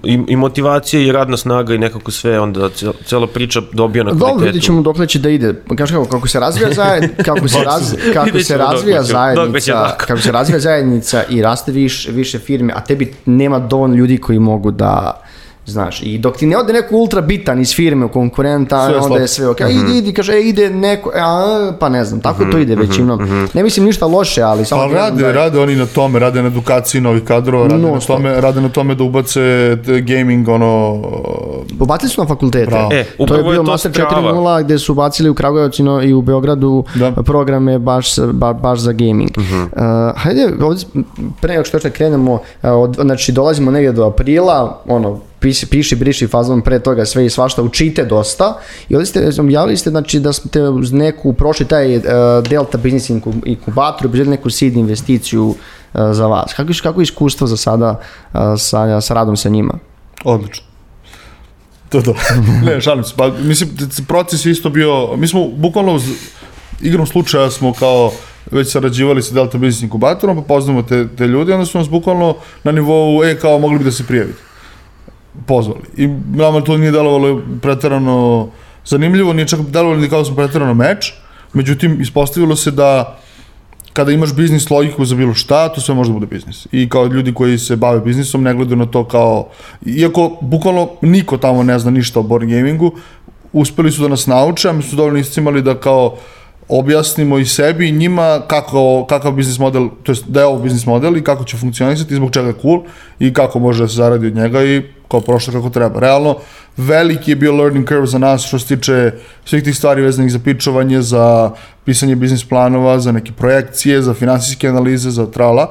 i, 0.04 0.18
i 0.28 0.36
motivacija 0.36 1.02
i 1.02 1.12
radna 1.12 1.36
snaga 1.36 1.74
i 1.74 1.78
nekako 1.78 2.10
sve 2.10 2.40
onda 2.40 2.68
cela 3.04 3.26
priča 3.26 3.60
dobija 3.72 4.04
na 4.04 4.10
kvalitetu. 4.10 4.32
Dobro, 4.32 4.46
vidjet 4.46 4.64
ćemo 4.64 4.82
dok 4.82 5.06
će 5.06 5.18
da 5.18 5.30
ide. 5.30 5.54
Kaže 5.78 5.94
kako, 5.94 6.04
kako 6.06 6.28
se 6.28 6.40
razvija 6.40 6.72
zajednica, 6.82 7.22
kako 7.22 7.48
se, 7.48 7.58
raz, 7.64 7.94
kako 8.14 8.40
se 8.40 8.56
razvija 8.56 9.02
zajednica, 9.02 9.94
kako 9.96 10.20
se 10.20 10.32
razvija 10.32 10.60
zajednica 10.60 11.24
i 11.30 11.42
raste 11.42 11.72
više, 11.72 12.12
više 12.12 12.38
firme, 12.38 12.72
a 12.76 12.80
tebi 12.80 13.14
nema 13.26 13.58
dovoljno 13.58 13.96
ljudi 13.96 14.18
koji 14.18 14.38
mogu 14.38 14.70
da 14.70 15.22
Znaš, 15.66 16.02
i 16.02 16.18
dok 16.18 16.36
ti 16.36 16.46
ne 16.46 16.56
ode 16.56 16.72
neko 16.72 16.96
ultra 16.96 17.20
bitan 17.20 17.60
iz 17.60 17.74
firme 17.74 18.04
u 18.04 18.08
konkurenta, 18.08 18.86
sve 18.88 18.98
onda 18.98 19.18
je 19.18 19.28
sve 19.28 19.48
ok. 19.48 19.60
Mm 19.60 19.64
-hmm. 19.64 19.84
Idi, 19.84 19.98
idi, 19.98 20.12
kaže, 20.12 20.32
e, 20.32 20.40
ide 20.40 20.70
neko, 20.70 21.10
e, 21.14 21.20
a, 21.20 21.72
pa 21.80 21.88
ne 21.88 22.04
znam, 22.04 22.20
tako 22.20 22.42
mm 22.42 22.46
-hmm. 22.46 22.52
to 22.52 22.58
ide 22.58 22.76
mhm, 22.76 22.82
većinom. 22.82 23.22
Mm 23.22 23.26
-hmm. 23.26 23.48
Ne 23.54 23.62
mislim 23.62 23.86
ništa 23.86 24.06
loše, 24.06 24.42
ali 24.42 24.64
samo... 24.64 24.88
Pa 24.88 24.94
rade, 24.94 25.22
da... 25.22 25.32
rade 25.32 25.60
oni 25.60 25.76
na 25.76 25.86
tome, 25.86 26.18
rade 26.18 26.42
na 26.42 26.48
edukaciji 26.48 27.00
novih 27.00 27.24
kadrova, 27.24 27.66
rade, 27.66 27.82
no, 27.82 27.94
na 27.94 28.00
tome, 28.00 28.40
rade 28.40 28.60
na 28.60 28.68
tome 28.68 28.94
da 28.94 29.04
ubace 29.04 29.76
gaming, 30.06 30.48
ono... 30.48 31.00
Ubacili 31.80 32.10
su 32.10 32.20
na 32.20 32.26
fakultete. 32.26 32.70
Bravo. 32.70 32.90
E, 32.92 33.04
to 33.26 33.34
je 33.34 33.42
bio 33.42 33.56
to 33.56 33.62
Master 33.62 33.92
4.0 33.92 34.64
gde 34.64 34.78
su 34.78 34.92
ubacili 34.92 35.28
u 35.30 35.34
Kragujevcu 35.34 36.02
i 36.02 36.12
u 36.12 36.22
Beogradu 36.22 36.84
da. 36.94 37.12
programe 37.22 37.78
baš, 37.78 38.18
ba, 38.32 38.52
baš 38.52 38.78
za 38.78 38.92
gaming. 38.92 39.30
Mm 39.38 39.42
-hmm. 39.42 39.62
uh, 39.62 40.22
hajde, 40.22 40.48
ovdje, 40.60 40.86
pre 41.40 41.52
nego 41.52 41.64
što 41.64 41.78
krenemo, 41.90 42.32
uh, 42.32 42.40
od, 42.62 42.94
znači 42.94 43.32
dolazimo 43.32 43.70
negdje 43.70 43.92
do 43.92 44.04
aprila, 44.04 44.82
ono, 44.86 45.20
piši, 45.42 45.66
piši 45.66 45.96
briši 45.96 46.26
fazom 46.26 46.62
pre 46.62 46.78
toga 46.78 47.04
sve 47.04 47.26
i 47.26 47.30
svašta, 47.30 47.62
učite 47.62 48.04
dosta 48.04 48.58
i 48.88 48.94
ovdje 48.94 49.06
ste, 49.06 49.30
javili 49.48 49.76
ste 49.76 49.90
znači, 49.90 50.20
da 50.20 50.32
ste 50.32 50.62
uz 50.62 50.92
neku 50.92 51.32
prošli 51.32 51.66
taj 51.66 51.96
uh, 51.96 52.02
Delta 52.48 52.78
Business 52.78 53.10
Inkubator, 53.44 54.06
uzeli 54.06 54.30
neku 54.30 54.50
seed 54.50 54.76
investiciju 54.76 55.46
uh, 55.48 55.56
za 56.12 56.26
vas. 56.26 56.54
Kako, 56.54 56.72
kako 56.82 57.00
je 57.00 57.02
iskustvo 57.02 57.46
za 57.46 57.56
sada 57.56 58.00
uh, 58.32 58.40
sa, 58.58 59.00
sa 59.00 59.14
radom 59.14 59.36
sa 59.36 59.48
njima? 59.48 59.78
Odlično. 60.24 60.64
To 61.88 62.02
to. 62.02 62.14
ne, 62.66 62.80
šalim 62.80 63.04
se. 63.04 63.14
Pa, 63.16 63.28
mislim, 63.28 63.70
proces 64.08 64.44
isto 64.44 64.70
bio, 64.70 65.16
mi 65.16 65.28
smo 65.28 65.48
bukvalno 65.48 65.94
uz 65.94 66.02
igrom 66.80 67.06
slučaja 67.06 67.50
smo 67.50 67.72
kao 67.72 68.12
već 68.50 68.72
sarađivali 68.72 69.22
sa 69.22 69.34
Delta 69.34 69.58
Business 69.58 69.82
inkubatorom, 69.82 70.36
pa 70.36 70.42
poznamo 70.42 70.82
te, 70.82 71.08
te 71.16 71.26
ljude 71.26 71.52
i 71.52 71.54
onda 71.54 71.66
su 71.66 71.78
nas 71.78 71.88
bukvalno 71.88 72.36
na 72.64 72.72
nivou, 72.72 73.24
e, 73.24 73.38
kao 73.38 73.58
mogli 73.58 73.78
bi 73.78 73.84
da 73.84 73.92
se 73.92 74.06
prijavite. 74.06 74.51
Pozvali. 75.46 75.80
I 75.96 76.06
nama 76.34 76.60
to 76.60 76.76
nije 76.76 76.92
delovalo 76.92 77.42
preterano 77.62 78.48
zanimljivo, 78.84 79.32
nije 79.32 79.48
čak 79.48 79.60
delovalo 79.60 80.00
ni 80.00 80.08
kao 80.08 80.18
da 80.18 80.24
smo 80.24 80.36
preterano 80.36 80.74
meč, 80.74 81.14
međutim, 81.52 82.00
ispostavilo 82.00 82.56
se 82.56 82.70
da 82.70 83.18
kada 83.92 84.12
imaš 84.12 84.34
biznis 84.34 84.70
logiku 84.70 85.04
za 85.04 85.14
bilo 85.14 85.34
šta, 85.34 85.68
to 85.68 85.80
sve 85.80 85.94
može 85.94 86.10
da 86.10 86.14
bude 86.14 86.26
biznis. 86.26 86.66
I 86.72 86.88
kao 86.88 87.06
ljudi 87.06 87.34
koji 87.34 87.58
se 87.58 87.76
bave 87.76 88.00
biznisom 88.00 88.42
ne 88.42 88.54
gledaju 88.54 88.76
na 88.76 88.86
to 88.86 89.04
kao, 89.04 89.48
iako 89.86 90.38
bukvalno 90.40 90.88
niko 91.02 91.36
tamo 91.36 91.62
ne 91.62 91.78
zna 91.78 91.90
ništa 91.90 92.20
o 92.20 92.22
board 92.22 92.48
gamingu, 92.48 92.92
uspeli 93.52 93.92
su 93.92 94.02
da 94.02 94.08
nas 94.08 94.26
nauče, 94.26 94.68
a 94.68 94.72
mi 94.72 94.82
su 94.82 94.96
dovoljno 94.96 95.18
iscimali 95.18 95.62
da 95.62 95.74
kao 95.80 96.16
objasnimo 96.68 97.38
i 97.38 97.46
sebi 97.46 97.88
i 97.88 97.92
njima 97.92 98.40
kako, 98.46 99.06
kakav 99.08 99.32
biznis 99.32 99.58
model, 99.58 99.88
to 100.02 100.12
jest 100.12 100.28
da 100.28 100.40
je 100.40 100.46
ovo 100.46 100.58
biznis 100.58 100.86
model 100.86 101.16
i 101.16 101.24
kako 101.24 101.44
će 101.44 101.56
funkcionisati 101.56 102.14
i 102.14 102.16
zbog 102.16 102.30
čega 102.30 102.48
je 102.48 102.54
cool 102.62 102.82
i 103.18 103.32
kako 103.32 103.58
može 103.58 103.82
da 103.82 103.88
se 103.88 103.94
zaradi 103.94 104.26
od 104.26 104.34
njega 104.34 104.64
i 104.64 104.82
kao 105.12 105.20
prošlo 105.20 105.52
kako 105.52 105.70
treba. 105.70 106.00
Realno, 106.00 106.36
veliki 106.76 107.30
je 107.30 107.36
bio 107.36 107.52
learning 107.52 107.88
curve 107.88 108.06
za 108.06 108.18
nas 108.18 108.46
što 108.48 108.58
se 108.58 108.76
tiče 108.76 109.12
svih 109.44 109.62
tih 109.64 109.76
stvari 109.76 110.02
vezanih 110.02 110.32
za 110.32 110.38
pičovanje, 110.38 111.02
za 111.02 111.50
pisanje 111.84 112.16
biznis 112.16 112.44
planova, 112.48 112.98
za 112.98 113.12
neke 113.12 113.32
projekcije, 113.32 114.02
za 114.02 114.14
finansijske 114.14 114.68
analize, 114.68 115.10
za 115.10 115.26
trala. 115.26 115.68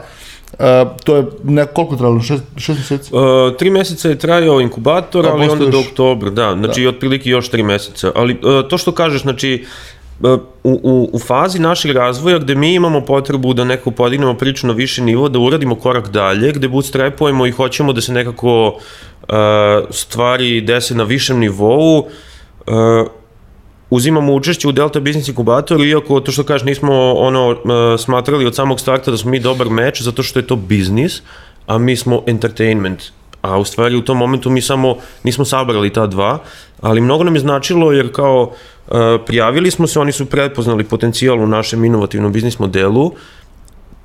Uh, 0.51 0.57
to 1.03 1.15
je 1.15 1.25
ne, 1.43 1.65
koliko 1.65 1.95
trajalo? 1.95 2.21
Šest, 2.21 2.43
šest 2.57 2.79
meseci? 2.79 3.15
Uh, 3.15 3.21
tri 3.57 3.69
meseca 3.69 4.09
je 4.09 4.17
trajao 4.19 4.61
inkubator, 4.61 5.25
A, 5.25 5.31
ali 5.31 5.49
onda 5.49 5.65
do 5.65 5.77
još- 5.77 5.87
oktobra, 5.87 6.29
da, 6.29 6.55
znači 6.59 6.87
otprilike 6.87 7.29
još 7.29 7.49
tri 7.49 7.63
meseca. 7.63 8.11
Ali 8.15 8.33
uh, 8.33 8.67
to 8.69 8.77
što 8.77 8.91
kažeš, 8.91 9.21
znači, 9.21 9.65
uh, 9.65 10.00
u, 10.63 10.79
u, 10.83 11.09
u 11.13 11.19
fazi 11.19 11.59
našeg 11.59 11.91
razvoja 11.91 12.39
gde 12.39 12.55
mi 12.55 12.73
imamo 12.73 13.01
potrebu 13.01 13.53
da 13.53 13.63
neko 13.63 13.91
podignemo 13.91 14.33
priču 14.33 14.67
na 14.67 14.73
više 14.73 15.01
nivo, 15.01 15.29
da 15.29 15.39
uradimo 15.39 15.75
korak 15.75 16.09
dalje, 16.09 16.51
gde 16.51 16.67
bootstrapujemo 16.67 17.45
i 17.45 17.51
hoćemo 17.51 17.93
da 17.93 18.01
se 18.01 18.13
nekako 18.13 18.67
uh, 18.67 19.35
stvari 19.89 20.61
dese 20.61 20.95
na 20.95 21.03
višem 21.03 21.39
nivou, 21.39 21.99
uh, 21.99 22.05
uzimamo 23.89 24.33
učešće 24.33 24.67
u 24.67 24.71
Delta 24.71 24.99
Business 24.99 25.27
Inkubatoru, 25.27 25.85
iako 25.85 26.19
to 26.19 26.31
što 26.31 26.43
kažeš 26.43 26.65
nismo 26.65 27.13
ono, 27.13 27.57
smatrali 27.97 28.45
od 28.45 28.55
samog 28.55 28.79
starta 28.79 29.11
da 29.11 29.17
smo 29.17 29.31
mi 29.31 29.39
dobar 29.39 29.69
meč, 29.69 30.01
zato 30.01 30.23
što 30.23 30.39
je 30.39 30.47
to 30.47 30.55
biznis, 30.55 31.21
a 31.67 31.77
mi 31.77 31.95
smo 31.95 32.23
entertainment. 32.27 33.03
A 33.41 33.57
u 33.57 33.65
stvari 33.65 33.95
u 33.95 34.01
tom 34.01 34.17
momentu 34.17 34.49
mi 34.49 34.61
samo 34.61 34.95
nismo 35.23 35.45
sabrali 35.45 35.93
ta 35.93 36.07
dva, 36.07 36.39
ali 36.81 37.01
mnogo 37.01 37.23
nam 37.23 37.35
je 37.35 37.41
značilo 37.41 37.91
jer 37.91 38.11
kao 38.11 38.41
uh, 38.87 38.95
prijavili 39.25 39.71
smo 39.71 39.87
se, 39.87 39.99
oni 39.99 40.11
su 40.11 40.25
prepoznali 40.25 40.83
potencijal 40.83 41.39
u 41.39 41.47
našem 41.47 41.85
inovativnom 41.85 42.31
biznis 42.31 42.59
modelu, 42.59 43.11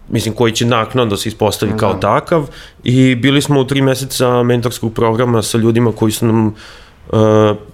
mislim 0.08 0.34
koji 0.34 0.52
će 0.52 0.66
naknadno 0.66 1.10
da 1.10 1.16
se 1.16 1.28
ispostavi 1.28 1.72
kao 1.76 1.94
takav 1.94 2.46
i 2.84 3.14
bili 3.14 3.42
smo 3.42 3.60
u 3.60 3.64
tri 3.64 3.82
meseca 3.82 4.42
mentorskog 4.42 4.94
programa 4.94 5.42
sa 5.42 5.58
ljudima 5.58 5.92
koji 5.92 6.12
su 6.12 6.26
nam 6.26 6.46
uh, 6.46 6.54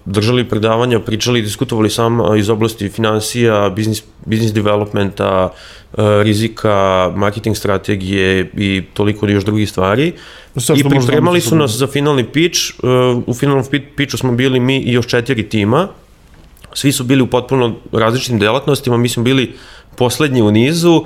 držali 0.04 0.44
predavanja, 0.44 1.00
pričali 1.00 1.38
i 1.38 1.42
diskutovali 1.42 1.90
sam 1.90 2.18
iz 2.38 2.50
oblasti 2.50 2.88
financija, 2.88 3.70
biznis, 3.76 4.02
biznis 4.26 4.52
developmenta, 4.52 5.52
uh, 5.52 5.98
rizika, 6.22 7.12
marketing 7.16 7.56
strategije 7.56 8.50
i 8.56 8.82
toliko 8.94 9.28
još 9.28 9.44
drugih 9.44 9.70
stvari. 9.70 10.12
Sve 10.56 10.76
I 10.78 10.84
pripremali 10.84 11.40
su 11.40 11.56
nas 11.56 11.70
za 11.70 11.86
finalni 11.86 12.24
pitch, 12.24 12.60
u 13.26 13.34
finalnom 13.34 13.64
pi- 13.64 13.82
pitchu 13.96 14.16
smo 14.16 14.32
bili 14.32 14.60
mi 14.60 14.78
i 14.78 14.92
još 14.92 15.06
četiri 15.06 15.48
tima, 15.48 15.88
svi 16.74 16.92
su 16.92 17.04
bili 17.04 17.22
u 17.22 17.26
potpuno 17.26 17.74
različitim 17.92 18.38
delatnostima, 18.38 18.96
mi 18.96 19.08
smo 19.08 19.22
bili 19.22 19.54
poslednji 19.96 20.42
u 20.42 20.50
nizu, 20.50 21.04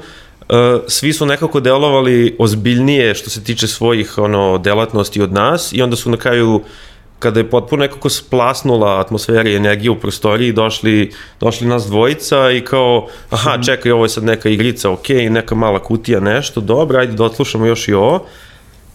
svi 0.88 1.12
su 1.12 1.26
nekako 1.26 1.60
delovali 1.60 2.36
ozbiljnije 2.38 3.14
što 3.14 3.30
se 3.30 3.44
tiče 3.44 3.66
svojih 3.66 4.18
ono 4.18 4.58
delatnosti 4.58 5.22
od 5.22 5.32
nas 5.32 5.72
i 5.72 5.82
onda 5.82 5.96
su 5.96 6.10
na 6.10 6.16
kraju 6.16 6.62
kada 7.18 7.40
je 7.40 7.50
potpuno 7.50 7.80
nekako 7.80 8.08
splasnula 8.08 9.00
atmosfera 9.00 9.50
i 9.50 9.56
energija 9.56 9.92
u 9.92 10.00
prostoriji, 10.00 10.52
došli, 10.52 11.12
došli 11.40 11.66
nas 11.66 11.86
dvojica 11.86 12.50
i 12.50 12.60
kao, 12.60 13.08
aha, 13.30 13.58
čekaj, 13.66 13.92
ovo 13.92 14.04
je 14.04 14.08
sad 14.08 14.24
neka 14.24 14.48
igrica, 14.48 14.90
ok, 14.90 15.08
neka 15.30 15.54
mala 15.54 15.82
kutija, 15.82 16.20
nešto, 16.20 16.60
dobro, 16.60 16.98
ajde 16.98 17.12
da 17.12 17.24
odslušamo 17.24 17.66
još 17.66 17.88
i 17.88 17.94
ovo. 17.94 18.26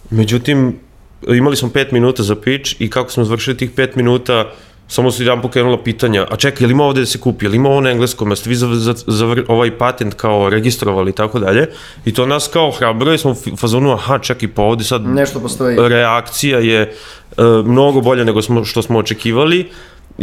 Međutim, 0.09 0.79
imali 1.27 1.55
smo 1.55 1.69
pet 1.69 1.91
minuta 1.91 2.23
za 2.23 2.35
pitch 2.35 2.81
i 2.81 2.89
kako 2.89 3.11
smo 3.11 3.23
završili 3.23 3.57
tih 3.57 3.71
pet 3.75 3.95
minuta, 3.95 4.51
samo 4.91 5.11
su 5.11 5.23
jedan 5.23 5.41
pokrenula 5.41 5.83
pitanja, 5.83 6.25
a 6.29 6.35
čekaj, 6.35 6.65
ili 6.65 6.71
ima 6.71 6.83
ovde 6.83 6.99
da 6.99 7.05
se 7.05 7.19
kupi, 7.19 7.45
ili 7.45 7.55
ima 7.55 7.69
ovo 7.69 7.81
na 7.81 7.91
engleskom, 7.91 8.29
jeste 8.29 8.49
vi 8.49 8.55
za, 8.55 8.67
za, 8.75 8.93
za 9.07 9.35
ovaj 9.47 9.77
patent 9.77 10.13
kao 10.13 10.49
registrovali 10.49 11.11
i 11.11 11.13
tako 11.13 11.39
dalje, 11.39 11.67
i 12.05 12.13
to 12.13 12.25
nas 12.25 12.47
kao 12.47 12.71
hrabruje, 12.71 13.17
smo 13.17 13.31
u 13.31 13.57
fazonu, 13.57 13.93
aha, 13.93 14.19
čekaj, 14.19 14.49
pa 14.55 14.61
ovde 14.61 14.83
sad 14.83 15.05
Nešto 15.05 15.39
postoji. 15.39 15.77
reakcija 15.89 16.59
je 16.59 16.81
e, 16.81 16.91
mnogo 17.65 18.01
bolja 18.01 18.23
nego 18.23 18.41
smo, 18.41 18.65
što 18.65 18.81
smo 18.81 18.99
očekivali 18.99 19.69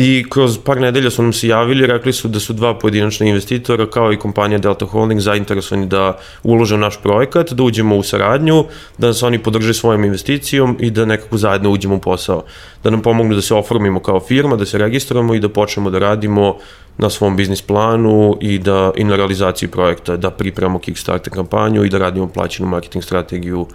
i 0.01 0.25
kroz 0.31 0.59
par 0.65 0.81
nedelja 0.81 1.11
su 1.11 1.23
nam 1.23 1.33
se 1.33 1.49
javili, 1.49 1.87
rekli 1.87 2.13
su 2.13 2.29
da 2.29 2.41
su 2.41 2.53
dva 2.53 2.75
pojedinačna 2.79 3.27
investitora 3.27 3.87
kao 3.91 4.13
i 4.13 4.17
kompanija 4.17 4.59
Delta 4.59 4.87
Holding 4.87 5.21
zainteresovani 5.21 5.87
da 5.87 6.19
ulože 6.43 6.75
u 6.75 6.79
naš 6.79 7.03
projekat, 7.03 7.53
da 7.53 7.63
uđemo 7.63 7.97
u 7.97 8.03
saradnju, 8.03 8.65
da 8.99 9.07
nas 9.07 9.23
oni 9.23 9.43
podrže 9.43 9.75
svojom 9.75 10.05
investicijom 10.05 10.77
i 10.81 10.91
da 10.91 11.05
nekako 11.05 11.37
zajedno 11.37 11.71
uđemo 11.71 11.95
u 11.95 12.01
posao. 12.01 12.45
Da 12.85 12.91
nam 12.91 13.03
pomognu 13.03 13.35
da 13.35 13.43
se 13.43 13.55
oformimo 13.55 14.01
kao 14.01 14.21
firma, 14.21 14.57
da 14.57 14.67
se 14.67 14.79
registrujemo 14.79 15.35
i 15.35 15.41
da 15.41 15.49
počnemo 15.49 15.91
da 15.91 15.99
radimo 15.99 16.57
na 16.99 17.11
svom 17.11 17.37
biznis 17.37 17.63
planu 17.63 18.37
i 18.41 18.59
da 18.59 18.93
i 18.97 19.05
na 19.05 19.17
realizaciji 19.17 19.69
projekta, 19.69 20.17
da 20.17 20.31
pripremamo 20.31 20.79
Kickstarter 20.79 21.33
kampanju 21.33 21.85
i 21.85 21.89
da 21.89 21.99
radimo 21.99 22.29
plaćenu 22.29 22.69
marketing 22.69 23.05
strategiju, 23.05 23.67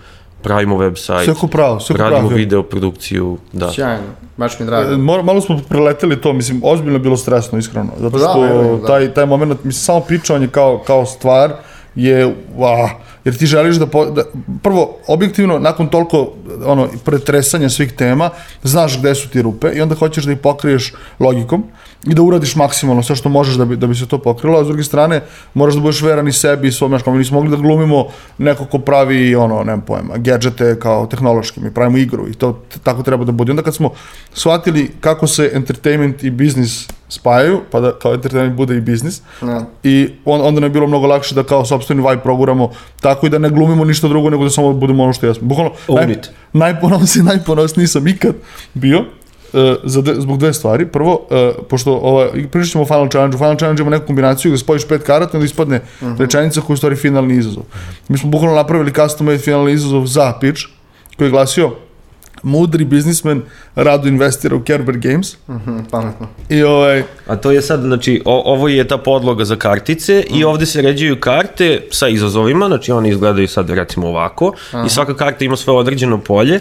pravimo 0.44 0.76
website, 0.78 1.26
Sve 1.26 1.34
ko 1.34 1.48
pravo, 1.48 1.80
sve 1.80 1.96
ko 1.96 2.02
radimo 2.02 2.20
pravo. 2.20 2.36
video 2.36 2.64
produkciju, 2.64 3.38
da. 3.54 3.72
Sjajno, 3.72 4.04
baš 4.38 4.60
mi 4.60 4.64
je 4.64 4.68
drago. 4.68 4.94
E, 4.94 4.98
Mor, 4.98 5.24
malo 5.24 5.42
smo 5.42 5.60
preleteli 5.70 6.22
to, 6.22 6.34
mislim, 6.34 6.62
ozbiljno 6.64 6.96
je 6.96 7.00
bilo 7.00 7.18
stresno, 7.18 7.58
iskreno. 7.60 7.90
Zato 8.00 8.18
Da, 8.18 8.24
što 8.24 8.48
evo, 8.48 8.78
da. 8.78 8.88
taj, 8.88 9.14
taj 9.14 9.26
moment, 9.26 9.52
mislim, 9.54 9.74
samo 9.74 10.00
pričanje 10.00 10.48
kao, 10.48 10.84
kao 10.88 11.06
stvar 11.06 11.54
je, 11.96 12.26
va, 12.58 12.90
jer 13.26 13.38
ti 13.38 13.46
želiš 13.46 13.76
da, 13.76 13.88
po, 13.88 14.06
da, 14.06 14.24
prvo, 14.64 14.98
objektivno, 15.08 15.60
nakon 15.60 15.88
toliko 15.88 16.32
ono, 16.66 16.88
pretresanja 17.06 17.70
svih 17.70 17.94
tema, 17.94 18.30
znaš 18.64 19.00
gde 19.00 19.16
su 19.16 19.30
ti 19.30 19.42
rupe 19.42 19.68
i 19.76 19.82
onda 19.82 19.96
hoćeš 19.96 20.24
da 20.24 20.32
ih 20.32 20.38
pokriješ 20.38 20.94
logikom 21.20 21.64
i 22.08 22.14
da 22.14 22.22
uradiš 22.22 22.56
maksimalno 22.56 23.04
sve 23.04 23.16
što 23.16 23.30
možeš 23.30 23.56
da 23.56 23.66
bi, 23.66 23.76
da 23.76 23.88
bi 23.88 23.96
se 23.96 24.08
to 24.08 24.18
pokrilo, 24.18 24.60
a 24.60 24.64
s 24.64 24.68
druge 24.68 24.84
strane 24.84 25.22
moraš 25.54 25.76
da 25.76 25.82
budeš 25.82 26.02
veran 26.02 26.28
i 26.28 26.32
sebi 26.32 26.68
i 26.68 26.72
svom, 26.72 26.90
znaš, 26.90 27.04
kao 27.04 27.14
mi 27.14 27.20
nismo 27.20 27.36
mogli 27.36 27.52
da 27.52 27.62
glumimo 27.62 28.06
neko 28.38 28.66
ko 28.66 28.80
pravi, 28.80 29.36
ono, 29.36 29.64
nemam 29.64 29.82
pojma, 29.82 30.18
gadžete 30.18 30.80
kao 30.80 31.06
tehnološki, 31.06 31.60
mi 31.60 31.74
pravimo 31.74 31.98
igru 31.98 32.28
i 32.30 32.34
to 32.34 32.60
tako 32.84 33.04
treba 33.04 33.26
da 33.26 33.32
bude. 33.32 33.52
Onda 33.52 33.64
kad 33.64 33.76
smo 33.76 33.92
shvatili 34.34 34.92
kako 35.02 35.28
se 35.28 35.52
entertainment 35.54 36.24
i 36.24 36.30
biznis 36.30 36.88
spajaju, 37.10 37.62
pa 37.72 37.80
da 37.80 38.00
kao 38.00 38.14
entertainment 38.14 38.58
bude 38.58 38.78
i 38.78 38.82
biznis, 38.82 39.22
Da. 39.42 39.66
i 39.84 40.10
on, 40.26 40.42
onda 40.42 40.60
nam 40.60 40.64
je 40.64 40.70
bilo 40.70 40.88
mnogo 40.88 41.08
lakše 41.08 41.36
da 41.36 41.44
kao 41.44 41.66
sopstveni 41.66 42.02
vibe 42.10 42.24
proguramo 42.24 42.72
tako 43.02 43.26
i 43.26 43.30
da 43.30 43.38
ne 43.38 43.50
glumimo 43.50 43.86
ništa 43.86 44.08
drugo 44.08 44.30
nego 44.30 44.44
da 44.44 44.50
samo 44.50 44.74
budemo 44.74 45.04
ono 45.04 45.14
što 45.14 45.26
jesmo. 45.26 45.48
Bukvalno, 45.48 45.72
naj, 45.90 46.18
najponosniji, 46.54 47.24
najponosniji 47.32 47.88
sam 47.88 48.08
ikad 48.08 48.36
bio 48.74 49.06
za 49.84 50.02
dve, 50.02 50.14
zbog 50.18 50.38
dve 50.38 50.54
stvari. 50.54 50.86
Prvo, 50.86 51.28
uh, 51.30 51.66
pošto 51.70 51.94
ova, 51.94 52.28
pričat 52.52 52.72
ćemo 52.72 52.82
o 52.84 52.88
Final 52.88 53.10
Challenge, 53.10 53.36
u 53.36 53.40
Final 53.40 53.56
Challenge 53.58 53.82
ima 53.82 53.92
neku 53.92 54.06
kombinaciju 54.06 54.52
gde 54.52 54.58
spojiš 54.58 54.88
pet 54.88 55.04
karata 55.04 55.32
i 55.34 55.38
onda 55.38 55.46
ispadne 55.46 55.82
rečenica 56.20 56.62
koja 56.62 56.74
je 56.74 56.76
u 56.76 56.78
stvari 56.78 56.96
finalni 56.96 57.36
izazov. 57.38 57.64
Mi 58.08 58.18
smo 58.18 58.30
bukvalno 58.30 58.56
napravili 58.56 58.94
custom 58.94 59.26
made 59.26 59.38
finalni 59.40 59.72
izazov 59.72 60.06
za 60.06 60.34
pitch, 60.42 60.62
koji 61.18 61.28
je 61.28 61.32
glasio 61.32 61.72
mudri 62.44 62.86
biznismen 62.86 63.42
rado 63.76 64.08
investira 64.08 64.56
u 64.56 64.60
Kerber 64.60 64.98
Games 64.98 65.38
Mhm, 65.50 65.78
pametno. 65.92 66.28
i 66.50 66.64
ovaj, 66.64 67.04
A 67.28 67.36
to 67.36 67.52
je 67.52 67.62
sad, 67.62 67.82
znači, 67.82 68.22
o, 68.26 68.54
ovo 68.54 68.68
je 68.68 68.88
ta 68.88 68.98
podloga 68.98 69.46
za 69.46 69.56
kartice 69.56 70.24
i 70.30 70.44
ovde 70.44 70.66
se 70.66 70.82
ređuju 70.82 71.20
karte 71.20 71.82
sa 71.92 72.08
izazovima, 72.08 72.68
znači 72.68 72.92
oni 72.92 73.10
izgledaju 73.10 73.48
sad 73.48 73.70
recimo 73.70 74.08
ovako 74.08 74.54
i 74.86 74.90
svaka 74.90 75.16
karta 75.16 75.46
ima 75.46 75.56
svoje 75.56 75.80
određeno 75.80 76.18
polje. 76.18 76.60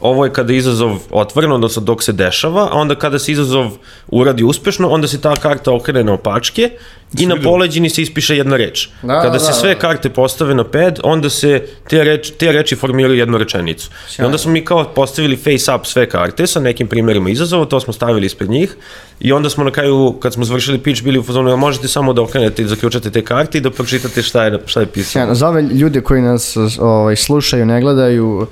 Ovo 0.00 0.24
je 0.24 0.32
kada 0.32 0.52
je 0.52 0.58
izazov 0.58 0.98
otvoren, 1.10 1.52
odnosno 1.52 1.82
dok 1.82 2.02
se 2.02 2.12
dešava, 2.12 2.68
a 2.72 2.74
onda 2.74 2.94
kada 2.94 3.18
se 3.18 3.32
izazov 3.32 3.70
uradi 4.08 4.44
uspešno, 4.44 4.88
onda 4.88 5.08
se 5.08 5.20
ta 5.20 5.36
karta 5.36 5.72
okrene 5.72 6.04
na 6.04 6.12
opačke 6.12 6.70
i 7.18 7.26
na 7.26 7.36
poleđini 7.42 7.90
se 7.90 8.02
ispiše 8.02 8.36
jedna 8.36 8.56
reč. 8.56 8.88
Da, 9.02 9.20
kada 9.20 9.32
da, 9.32 9.38
se 9.38 9.46
da, 9.46 9.52
sve 9.52 9.74
da. 9.74 9.80
karte 9.80 10.10
postave 10.10 10.54
na 10.54 10.64
pad, 10.64 11.00
onda 11.02 11.30
se 11.30 11.66
te, 11.88 12.04
reč, 12.04 12.30
te 12.30 12.52
reči 12.52 12.76
formiraju 12.76 13.18
jednu 13.18 13.38
rečenicu. 13.38 13.90
I 14.18 14.22
onda 14.22 14.38
smo 14.38 14.52
mi 14.52 14.64
kao 14.64 14.84
postavili 14.84 15.36
face 15.36 15.74
up 15.74 15.86
sve 15.86 16.08
karte 16.08 16.46
sa 16.46 16.60
nekim 16.60 16.86
primjerima 16.88 17.30
izazova, 17.30 17.64
to 17.64 17.80
smo 17.80 17.92
stavili 17.92 18.26
ispred 18.26 18.50
njih 18.50 18.76
i 19.20 19.32
onda 19.32 19.50
smo 19.50 19.64
na 19.64 19.70
kraju, 19.70 20.16
kad 20.20 20.32
smo 20.32 20.44
završili 20.44 20.78
pitch, 20.78 21.02
bili 21.02 21.18
u 21.18 21.22
fazonu, 21.22 21.48
"Jel 21.48 21.56
možete 21.56 21.88
samo 21.88 22.12
da 22.12 22.22
okrenete 22.22 22.62
i 22.62 22.66
zaključate 22.66 23.10
te 23.10 23.24
karte 23.24 23.58
i 23.58 23.60
da 23.60 23.70
pročitate 23.70 24.22
šta 24.22 24.44
je, 24.44 24.58
šta 24.66 24.80
je 24.80 24.86
pisano. 24.86 25.10
Sjajno. 25.12 25.34
Za 25.34 25.48
ove 25.48 25.62
ljude 25.62 26.00
koji 26.00 26.22
nas 26.22 26.56
ovaj, 26.78 27.16
slušaju, 27.16 27.66
ne 27.66 27.80
gledaju, 27.80 28.46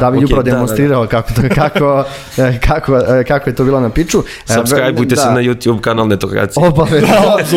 da 0.00 0.10
bi 0.10 0.16
okej, 0.16 0.24
upravo 0.24 0.42
da, 0.42 0.42
da, 0.42 0.50
da. 0.50 0.50
demonstrirao 0.50 1.06
kako, 1.06 1.28
to, 1.32 1.42
kako, 1.54 2.04
e, 2.38 2.58
kako, 2.60 2.96
e, 2.96 3.24
kako 3.24 3.50
je 3.50 3.54
to 3.54 3.64
bilo 3.64 3.80
na 3.80 3.90
piču. 3.90 4.18
E, 4.50 4.52
Subscribeujte 4.54 5.16
se 5.16 5.24
da. 5.24 5.30
na 5.30 5.40
YouTube 5.40 5.80
kanal 5.80 6.08
Netokracije. 6.08 6.66
Obavezno. 6.66 7.08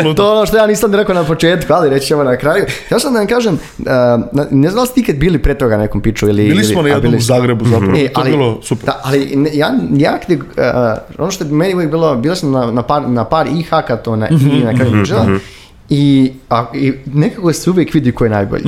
to 0.15 0.23
je 0.23 0.31
ono 0.31 0.45
što 0.45 0.57
ja 0.57 0.67
nisam 0.67 0.93
rekao 0.95 1.15
na 1.15 1.23
početku, 1.23 1.73
ali 1.73 1.89
reći 1.89 2.07
ćemo 2.07 2.23
na 2.23 2.37
kraju. 2.37 2.65
Ja 2.91 2.99
sam 2.99 3.13
da 3.13 3.19
vam 3.19 3.27
kažem, 3.27 3.53
uh, 3.53 3.85
na- 4.31 4.47
ne 4.51 4.69
znam 4.69 4.83
da 4.83 4.91
ste 4.91 5.01
ikad 5.01 5.15
bili 5.15 5.37
pre 5.37 5.57
toga 5.57 5.77
na 5.77 5.81
nekom 5.83 6.01
piču 6.01 6.27
ili... 6.27 6.43
Bili 6.43 6.55
ili- 6.55 6.63
smo 6.65 6.81
na 6.81 6.87
a, 6.87 6.91
jednom 6.91 7.01
bili 7.01 7.17
u. 7.17 7.21
Zagrebu 7.21 7.65
zapravo, 7.65 7.93
E, 7.95 8.07
to 8.07 8.21
je 8.21 8.31
bilo 8.31 8.59
super. 8.63 8.85
Da, 8.85 8.99
ali 9.03 9.35
ne- 9.35 9.49
ja, 9.53 9.73
ja 9.91 10.17
kad, 10.19 10.37
uh, 10.37 10.43
ono 11.17 11.31
što 11.31 11.43
je 11.43 11.51
meni 11.51 11.73
uvijek 11.73 11.89
bilo, 11.91 12.15
bila 12.15 12.35
sam 12.35 12.51
na, 12.51 12.71
na, 12.71 12.81
par, 12.83 13.09
na 13.09 13.25
par 13.25 13.47
i 13.47 13.63
hakatona 13.63 14.27
i 14.29 14.63
na 14.63 14.73
kraju 14.75 14.91
pičeva, 15.01 15.25
i, 15.89 16.31
a, 16.49 16.65
i 16.75 16.93
nekako 17.05 17.53
se 17.53 17.69
uvijek 17.69 17.93
vidi 17.93 18.11
ko 18.11 18.23
je 18.23 18.29
najbolji. 18.29 18.63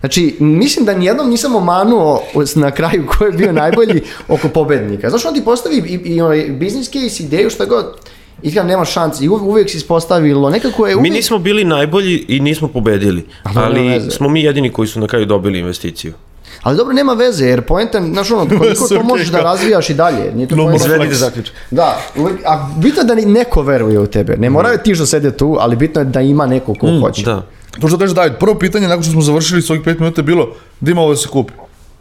Znači, 0.00 0.36
mislim 0.40 0.84
da 0.84 0.94
nijednom 0.94 1.30
nisam 1.30 1.54
omanuo 1.54 2.22
na 2.54 2.70
kraju 2.70 3.06
ko 3.08 3.24
je 3.24 3.32
bio 3.32 3.52
najbolji 3.52 4.02
oko 4.28 4.48
pobednika. 4.48 5.10
Znaš, 5.10 5.24
on 5.24 5.34
ti 5.34 5.44
postavi 5.44 5.76
i, 5.76 6.14
i 6.14 6.20
onaj 6.20 6.48
business 6.50 6.90
case, 6.90 7.22
ideju, 7.22 7.50
šta 7.50 7.64
god, 7.64 7.86
i 8.42 8.50
ti 8.50 8.64
nema 8.64 8.84
šanse. 8.84 9.24
I 9.24 9.28
uv- 9.28 9.42
uvijek 9.42 9.70
se 9.70 9.76
ispostavilo, 9.76 10.50
nekako 10.50 10.86
je 10.86 10.94
Mi 10.94 10.98
uvijek... 11.00 11.14
nismo 11.14 11.38
bili 11.38 11.64
najbolji 11.64 12.24
i 12.28 12.40
nismo 12.40 12.68
pobedili, 12.68 13.24
ali 13.44 13.88
veze. 13.88 14.10
smo 14.10 14.28
mi 14.28 14.42
jedini 14.42 14.72
koji 14.72 14.88
su 14.88 15.00
na 15.00 15.06
kraju 15.06 15.26
dobili 15.26 15.58
investiciju. 15.58 16.12
Ali 16.62 16.76
dobro, 16.76 16.94
nema 16.94 17.12
veze, 17.12 17.46
jer 17.46 17.62
poenta, 17.62 18.00
znaš 18.02 18.30
ono, 18.30 18.58
koliko 18.58 18.88
to 18.88 19.02
možeš 19.02 19.28
da 19.28 19.40
razvijaš 19.40 19.90
i 19.90 19.94
dalje. 19.94 20.32
Nije 20.34 20.48
to 20.48 20.56
No, 20.56 20.64
poenta- 20.64 21.14
zaključak. 21.14 21.54
Da, 21.70 22.00
a 22.46 22.68
bitno 22.76 23.00
je 23.00 23.06
da 23.06 23.14
neko 23.14 23.62
veruje 23.62 23.98
u 23.98 24.06
tebe. 24.06 24.36
Ne 24.36 24.50
moraju 24.50 24.78
ti 24.78 24.94
što 24.94 25.06
sede 25.06 25.30
tu, 25.30 25.56
ali 25.60 25.76
bitno 25.76 26.00
je 26.00 26.04
da 26.04 26.20
ima 26.20 26.46
neko 26.46 26.74
ko 26.74 27.00
hoće. 27.00 27.22
Da. 27.22 27.46
To 27.80 27.88
što 27.88 27.98
kaže 27.98 28.14
David, 28.14 28.32
prvo 28.40 28.54
pitanje 28.54 28.88
nakon 28.88 29.02
što 29.02 29.12
smo 29.12 29.22
završili 29.22 29.62
s 29.62 29.70
ovih 29.70 29.82
5 29.82 30.00
minuta 30.00 30.20
je 30.20 30.24
bilo 30.24 30.48
da 30.80 30.90
ima 30.90 31.00
ovo 31.00 31.10
da 31.10 31.16
se 31.16 31.28
kupi. 31.28 31.52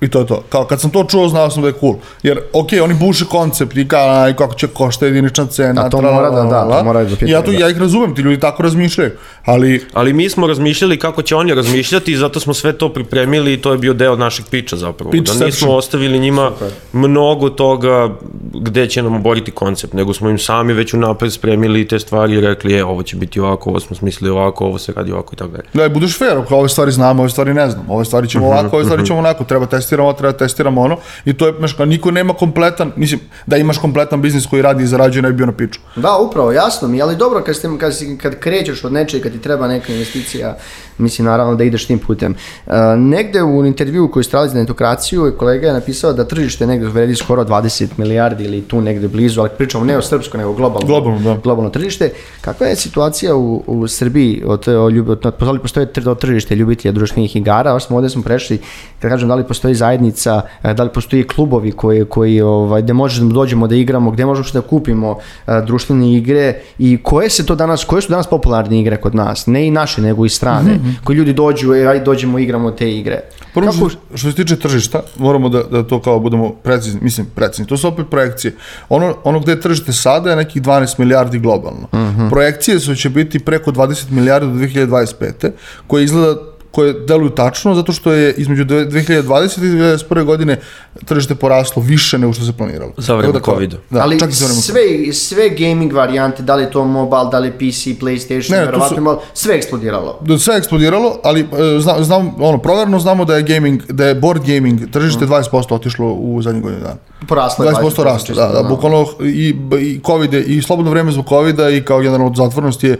I 0.02 0.08
to 0.10 0.20
je 0.20 0.28
to. 0.28 0.44
Kao 0.50 0.66
kad 0.66 0.82
sam 0.82 0.90
to 0.92 1.04
čuo, 1.04 1.28
znao 1.30 1.50
sam 1.50 1.62
da 1.62 1.68
je 1.68 1.74
cool. 1.80 1.96
Jer, 2.24 2.40
okej, 2.54 2.82
oni 2.82 2.94
buše 2.94 3.26
koncept 3.26 3.78
i 3.78 3.88
kao, 3.88 4.24
aj, 4.24 4.34
kako 4.36 4.56
će 4.56 4.68
košta 4.68 5.06
jedinična 5.06 5.46
cena. 5.46 5.86
A 5.86 5.90
to 5.90 5.98
tra, 5.98 6.12
mora 6.12 6.30
da- 6.30 6.44
da, 6.44 6.78
to 6.78 6.84
moraju 6.84 7.06
da 7.06 7.10
pitaju, 7.12 7.30
I 7.30 7.32
ja, 7.32 7.42
to, 7.42 7.52
da. 7.52 7.58
ja 7.58 7.70
ih 7.70 7.78
razumem, 7.78 8.16
ti 8.16 8.22
ljudi 8.22 8.40
tako 8.40 8.64
razmišljaju. 8.64 9.12
Ali, 9.46 9.86
Ali 9.94 10.14
mi 10.14 10.30
smo 10.30 10.48
razmišljali 10.48 11.00
kako 11.00 11.22
će 11.22 11.36
oni 11.36 11.54
razmišljati 11.54 12.12
i 12.12 12.18
zato 12.18 12.40
smo 12.40 12.54
sve 12.54 12.74
to 12.74 12.94
pripremili 12.94 13.54
i 13.54 13.58
to 13.62 13.72
je 13.72 13.78
bio 13.78 13.94
deo 13.94 14.16
našeg 14.16 14.46
piča 14.52 14.76
zapravo. 14.78 15.12
Pitch 15.12 15.28
da 15.28 15.34
nismo 15.34 15.52
section. 15.52 15.78
ostavili 15.78 16.20
njima 16.20 16.52
mnogo 16.94 17.50
toga 17.50 18.10
gde 18.54 18.88
će 18.88 19.04
nam 19.04 19.16
oboriti 19.16 19.52
koncept, 19.52 19.94
nego 19.94 20.14
smo 20.14 20.30
im 20.30 20.38
sami 20.40 20.74
već 20.74 20.94
unapred 20.94 21.34
spremili 21.34 21.88
te 21.88 22.00
stvari 22.00 22.34
i 22.34 22.42
rekli, 22.42 22.74
je, 22.74 22.86
ovo 22.86 23.04
će 23.04 23.16
biti 23.16 23.40
ovako, 23.40 23.70
ovo 23.70 23.80
smo 23.80 23.96
smislili 23.96 24.30
ovako, 24.32 24.66
ovo 24.66 24.78
se 24.78 24.94
radi 24.96 25.12
ovako 25.12 25.34
i 25.34 25.38
tako 25.38 25.52
dalje. 25.52 25.64
da 25.74 25.90
budeš 25.90 26.18
fair, 26.18 26.38
kao 26.48 26.60
ove 26.60 26.70
stvari 26.70 26.92
znamo, 26.92 27.22
ove 27.22 27.30
stvari 27.30 27.54
ne 27.54 27.70
znamo, 27.70 27.94
ove 27.94 28.06
stvari 28.06 28.28
ćemo 28.30 28.46
ovako, 28.46 28.76
ove 28.76 28.86
stvari 28.86 29.06
ćemo 29.06 29.20
onako, 29.20 29.44
treba 29.44 29.66
testiramo, 29.90 30.14
treba 30.14 30.38
testiramo 30.38 30.82
ono. 30.82 30.98
I 31.26 31.34
to 31.34 31.48
je, 31.48 31.54
znaš, 31.58 31.78
niko 31.78 32.12
nema 32.12 32.34
kompletan, 32.34 32.92
mislim, 32.96 33.20
da 33.46 33.58
imaš 33.58 33.78
kompletan 33.78 34.22
biznis 34.22 34.46
koji 34.46 34.62
radi 34.62 34.84
i 34.84 34.88
zarađuje, 34.88 35.22
ne 35.22 35.30
bi 35.30 35.36
bio 35.36 35.46
na 35.46 35.52
piču. 35.52 35.80
Da, 35.96 36.18
upravo, 36.18 36.52
jasno 36.52 36.88
mi, 36.88 37.02
ali 37.02 37.16
dobro 37.16 37.44
kad, 37.44 37.56
ste, 37.56 37.68
kad, 37.80 37.94
kad 38.18 38.40
krećeš 38.40 38.84
od 38.84 38.94
nečeg, 38.94 39.24
kad 39.24 39.32
ti 39.32 39.42
treba 39.42 39.68
neka 39.68 39.94
investicija, 39.94 40.58
mislim 40.98 41.26
naravno 41.26 41.56
da 41.56 41.64
ideš 41.64 41.86
tim 41.88 42.00
putem. 42.00 42.36
Uh, 42.66 42.74
negde 42.98 43.44
u 43.44 43.66
intervju 43.66 44.12
koji 44.12 44.24
ste 44.24 44.38
radili 44.38 44.54
za 44.54 44.60
netokraciju, 44.60 45.34
kolega 45.38 45.68
je 45.68 45.74
napisao 45.74 46.14
da 46.14 46.28
tržište 46.28 46.68
negde 46.68 46.88
vredi 46.88 47.16
skoro 47.16 47.44
20 47.44 47.88
milijardi 47.98 48.44
ili 48.44 48.62
tu 48.62 48.82
negde 48.82 49.08
blizu, 49.08 49.42
ali 49.42 49.50
pričamo 49.58 49.86
ne 49.86 49.98
o 49.98 50.02
srpsko, 50.02 50.38
nego 50.38 50.54
globalno, 50.54 50.88
Globalno, 50.88 51.20
da. 51.20 51.40
globalno 51.44 51.70
tržište. 51.70 52.12
Kakva 52.42 52.68
je 52.68 52.76
situacija 52.76 53.36
u, 53.36 53.64
u 53.68 53.88
Srbiji 53.88 54.44
od, 54.46 54.68
o, 54.68 54.90
ljub, 54.90 55.10
od, 55.10 55.36
da 55.40 55.52
li 55.52 55.60
postoje 55.60 55.88
tr- 55.88 56.18
tržište 56.20 56.56
ljubitelja 56.56 56.92
društvenih 56.92 57.36
igara, 57.36 57.72
ovo 57.72 57.80
smo 57.80 57.98
ovde 57.98 58.10
smo 58.10 58.24
prešli, 58.24 58.60
kad 59.00 59.12
kažem 59.12 59.30
da 59.30 59.36
li 59.36 59.44
postoji 59.48 59.76
zajednica, 59.80 60.42
e, 60.64 60.74
da 60.74 60.84
li 60.84 60.90
postoji 60.94 61.28
klubovi 61.28 61.72
koji, 61.72 62.06
koji 62.06 62.42
ovaj, 62.42 62.82
gde 62.82 62.94
možemo 62.94 63.30
da 63.30 63.34
dođemo 63.34 63.68
da 63.68 63.76
igramo, 63.76 64.12
gde 64.12 64.26
možemo 64.26 64.50
da 64.54 64.62
kupimo 64.62 65.18
e, 65.48 65.62
društvene 65.66 66.14
igre 66.14 66.54
i 66.80 66.98
koje 67.04 67.30
se 67.30 67.46
to 67.46 67.56
danas, 67.56 67.84
koje 67.84 68.02
su 68.02 68.10
danas 68.10 68.28
popularne 68.28 68.80
igre 68.80 68.98
kod 68.98 69.16
nas, 69.16 69.48
ne 69.48 69.68
i 69.68 69.72
naše, 69.72 70.02
nego 70.02 70.26
i 70.26 70.30
strane, 70.30 70.80
koji 71.04 71.18
ljudi 71.18 71.34
dođu, 71.34 71.74
e, 71.74 71.86
ajde 71.88 72.06
dođemo 72.06 72.40
igramo 72.40 72.72
te 72.72 72.92
igre. 72.92 73.22
Prvo 73.54 73.72
Kako- 73.72 73.90
što, 73.90 74.00
što 74.16 74.30
se 74.30 74.36
tiče 74.36 74.56
tržišta, 74.56 75.02
moramo 75.18 75.50
da, 75.50 75.64
da 75.64 75.84
to 75.84 76.02
kao 76.02 76.20
budemo 76.20 76.50
precizni, 76.64 77.00
mislim 77.04 77.28
precizni, 77.36 77.68
to 77.68 77.78
su 77.78 77.88
opet 77.88 78.06
projekcije. 78.10 78.56
Ono, 78.90 79.16
ono 79.24 79.40
gde 79.40 79.52
je 79.52 79.62
tržište 79.62 79.94
sada 79.94 80.30
je 80.30 80.36
nekih 80.36 80.62
12 80.62 81.00
milijardi 81.00 81.40
globalno. 81.40 81.88
Projekcije 82.30 82.80
su 82.80 82.96
će 82.96 83.10
biti 83.10 83.40
preko 83.40 83.72
20 83.72 84.12
milijardi 84.12 84.48
do 84.48 84.54
2025. 84.54 85.52
koje 85.88 86.04
izgleda 86.04 86.36
koje 86.80 86.94
deluju 86.96 87.30
tačno, 87.32 87.76
zato 87.76 87.92
što 87.92 88.12
je 88.12 88.34
između 88.34 88.64
dve- 88.64 88.86
2020. 88.86 89.24
i 89.58 89.62
2021. 89.62 90.24
godine 90.24 90.60
tržište 91.06 91.36
poraslo 91.36 91.82
više 91.82 92.18
nego 92.18 92.34
što 92.34 92.46
se 92.46 92.54
planiralo. 92.54 92.92
Za 92.98 93.16
vreme 93.16 93.34
da 93.34 93.40
covida. 93.42 93.78
Da, 93.90 94.02
ali 94.02 94.20
čak 94.20 94.30
i 94.30 94.34
za 94.34 94.46
vreme 94.46 94.62
sve, 94.62 94.82
sve 95.14 95.50
gaming 95.52 95.94
varijante, 95.94 96.44
da 96.44 96.56
li 96.56 96.64
je 96.64 96.72
to 96.72 96.86
mobile, 96.86 97.30
da 97.32 97.40
li 97.40 97.48
je 97.48 97.54
PC, 97.54 97.62
PlayStation, 97.96 98.52
Ne, 98.52 98.60
verovatno 98.60 98.96
su- 98.96 99.02
malo, 99.02 99.22
sve 99.34 99.54
je 99.54 99.58
eksplodiralo. 99.58 100.20
da 100.22 100.38
sve 100.40 100.54
je 100.54 100.58
eksplodiralo, 100.58 101.20
ali 101.24 101.42
e, 101.42 101.46
znam, 101.80 102.04
znam 102.04 102.36
ono, 102.40 102.58
proverno 102.58 103.00
znamo 103.00 103.26
da 103.26 103.36
je 103.36 103.44
gaming, 103.44 103.84
da 103.84 104.06
je 104.06 104.16
board 104.16 104.42
gaming 104.46 104.92
tržište 104.92 105.26
20% 105.26 105.42
otišlo 105.72 106.08
u 106.08 106.42
zadnjih 106.42 106.64
godinu 106.64 106.82
dana. 106.82 106.96
Poraslo 107.28 107.66
je 107.66 107.72
20% 107.72 108.04
rasta, 108.04 108.28
čisto, 108.28 108.42
da, 108.44 108.54
da, 108.54 108.64
bukvalno 108.66 109.06
i, 109.22 109.56
i 109.82 110.00
COVID 110.06 110.34
je, 110.34 110.44
i 110.44 110.62
slobodno 110.62 110.92
vreme 110.92 111.12
zbog 111.12 111.26
COVID-a 111.28 111.70
i 111.70 111.82
kao 111.82 112.00
generalno 112.00 112.34
zatvornost 112.36 112.84
je, 112.84 112.98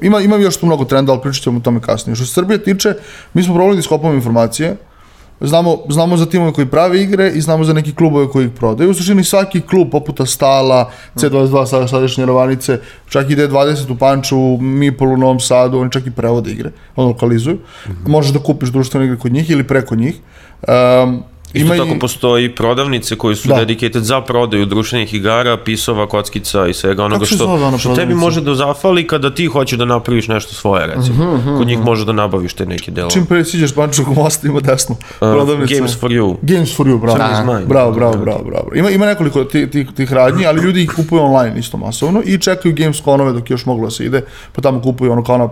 ima, 0.00 0.20
ima 0.20 0.36
još 0.36 0.56
tu 0.56 0.66
mnogo 0.66 0.84
trenda, 0.84 1.12
ali 1.12 1.20
pričat 1.20 1.42
ćemo 1.42 1.56
o 1.56 1.62
tome 1.62 1.80
kasnije. 1.80 2.16
Što 2.16 2.26
se 2.26 2.32
Srbije 2.32 2.64
tiče, 2.64 2.85
mi 3.34 3.42
smo 3.42 3.54
probali 3.54 3.76
da 3.76 3.80
iskopamo 3.80 4.14
informacije, 4.14 4.76
Znamo, 5.40 5.78
znamo 5.88 6.16
za 6.16 6.26
timove 6.26 6.52
koji 6.52 6.66
prave 6.66 7.02
igre 7.02 7.30
i 7.30 7.40
znamo 7.40 7.64
za 7.64 7.72
neki 7.72 7.94
klubove 7.94 8.28
koji 8.28 8.46
ih 8.46 8.50
prodaju. 8.50 8.90
U 8.90 8.94
suštini 8.94 9.24
svaki 9.24 9.60
klub 9.60 9.90
poput 9.90 10.28
Stala, 10.28 10.90
C22 11.14 11.66
sada 11.66 11.88
sadašnje 11.88 12.26
Ravanice, 12.26 12.80
čak 13.08 13.30
i 13.30 13.36
D20 13.36 13.92
u 13.92 13.96
Panču, 13.98 14.56
Mipol 14.56 15.08
u 15.08 15.16
Novom 15.16 15.40
Sadu, 15.40 15.78
oni 15.78 15.92
čak 15.92 16.06
i 16.06 16.10
prevode 16.10 16.50
igre, 16.50 16.70
ono 16.96 17.08
lokalizuju. 17.08 17.58
Možeš 18.06 18.32
da 18.32 18.38
kupiš 18.38 18.68
društvene 18.68 19.06
igre 19.06 19.18
kod 19.18 19.32
njih 19.32 19.50
ili 19.50 19.66
preko 19.66 19.96
njih. 19.96 20.16
Um, 20.68 21.22
Isto 21.56 21.74
i- 21.74 21.78
tako 21.78 21.94
postoji 21.96 22.48
prodavnice 22.50 23.16
koje 23.16 23.36
su 23.36 23.48
Da. 23.48 23.54
dedicated 23.56 24.02
za 24.02 24.20
prodaju 24.20 24.66
društvenih 24.66 25.14
igara, 25.14 25.56
pisova, 25.56 26.06
kockica 26.06 26.66
i 26.66 26.74
svega 26.74 27.04
onoga 27.04 27.24
što, 27.26 27.44
ona 27.46 27.78
što 27.78 27.94
tebi 27.94 28.14
može 28.14 28.40
da 28.40 28.54
zafali 28.54 29.06
kada 29.06 29.30
ti 29.30 29.46
hoćeš 29.46 29.78
da 29.78 29.84
napraviš 29.86 30.28
nešto 30.28 30.54
svoje, 30.54 30.86
recimo. 30.86 31.40
Kod 31.58 31.66
njih 31.66 31.78
možeš 31.80 32.06
da 32.06 32.12
nabaviš 32.14 32.52
te 32.52 32.66
neke 32.66 32.90
delove. 32.90 33.10
Čim 33.10 33.26
pre 33.26 33.44
siđeš 33.44 33.74
Pančevog 33.74 34.16
mosta 34.16 34.48
ima 34.48 34.60
desno. 34.60 34.94
Uh, 34.94 35.00
prodavnica. 35.18 35.74
Games 35.74 35.96
for 35.96 36.10
you. 36.10 36.36
Games 36.42 36.76
for 36.76 36.86
you, 36.86 37.00
bravo. 37.00 37.18
Znaju. 37.42 37.66
Bravo, 37.66 37.92
bravo, 37.92 38.16
bravo, 38.16 38.42
bravo. 38.44 38.70
Ima, 38.74 38.90
ima 38.90 39.06
nekoliko 39.06 39.44
tih, 39.44 39.68
tih, 39.68 39.86
tih 39.96 40.12
radnji, 40.12 40.46
ali 40.46 40.62
ljudi 40.62 40.82
ih 40.82 40.90
kupuju 40.90 41.22
online 41.22 41.58
isto 41.58 41.76
masovno 41.76 42.22
i 42.24 42.38
čekaju 42.38 42.74
games 42.74 43.00
konove 43.00 43.32
dok 43.32 43.50
još 43.50 43.66
moglo 43.66 43.84
da 43.84 43.90
se 43.90 44.04
ide, 44.04 44.22
pa 44.52 44.62
tamo 44.62 44.82
kupuju 44.82 45.12
ono 45.12 45.24
kao 45.24 45.38
na 45.38 45.48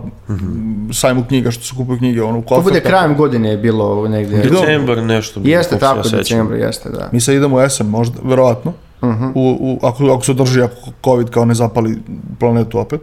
sajmu 0.92 1.24
knjiga 1.24 1.50
što 1.50 1.64
se 1.64 1.74
kupuju 1.76 1.98
knjige, 1.98 2.22
ono 2.22 2.38
u 2.38 2.42
To 2.42 2.46
kofer. 2.46 2.62
bude 2.64 2.76
tako. 2.76 2.88
krajem 2.88 3.16
godine 3.16 3.50
je 3.50 3.56
bilo 3.58 4.08
negde. 4.08 4.36
Decembar 4.38 4.98
nešto. 4.98 5.40
Jeste 5.44 5.70
koliko 5.70 5.93
se 6.02 6.16
ja 6.16 6.18
decembra, 6.18 6.56
jeste, 6.56 6.88
da. 6.88 7.08
Mi 7.12 7.20
sad 7.20 7.34
idemo 7.34 7.56
u 7.56 7.60
jesen 7.60 7.86
možda, 7.86 8.18
verovatno, 8.24 8.72
u, 9.34 9.56
u, 9.60 9.86
ako, 9.86 10.04
ako 10.04 10.24
se 10.24 10.30
održi, 10.30 10.62
ako 10.62 10.90
COVID 11.04 11.30
kao 11.30 11.44
ne 11.44 11.54
zapali 11.54 11.98
planetu 12.40 12.78
opet. 12.78 13.00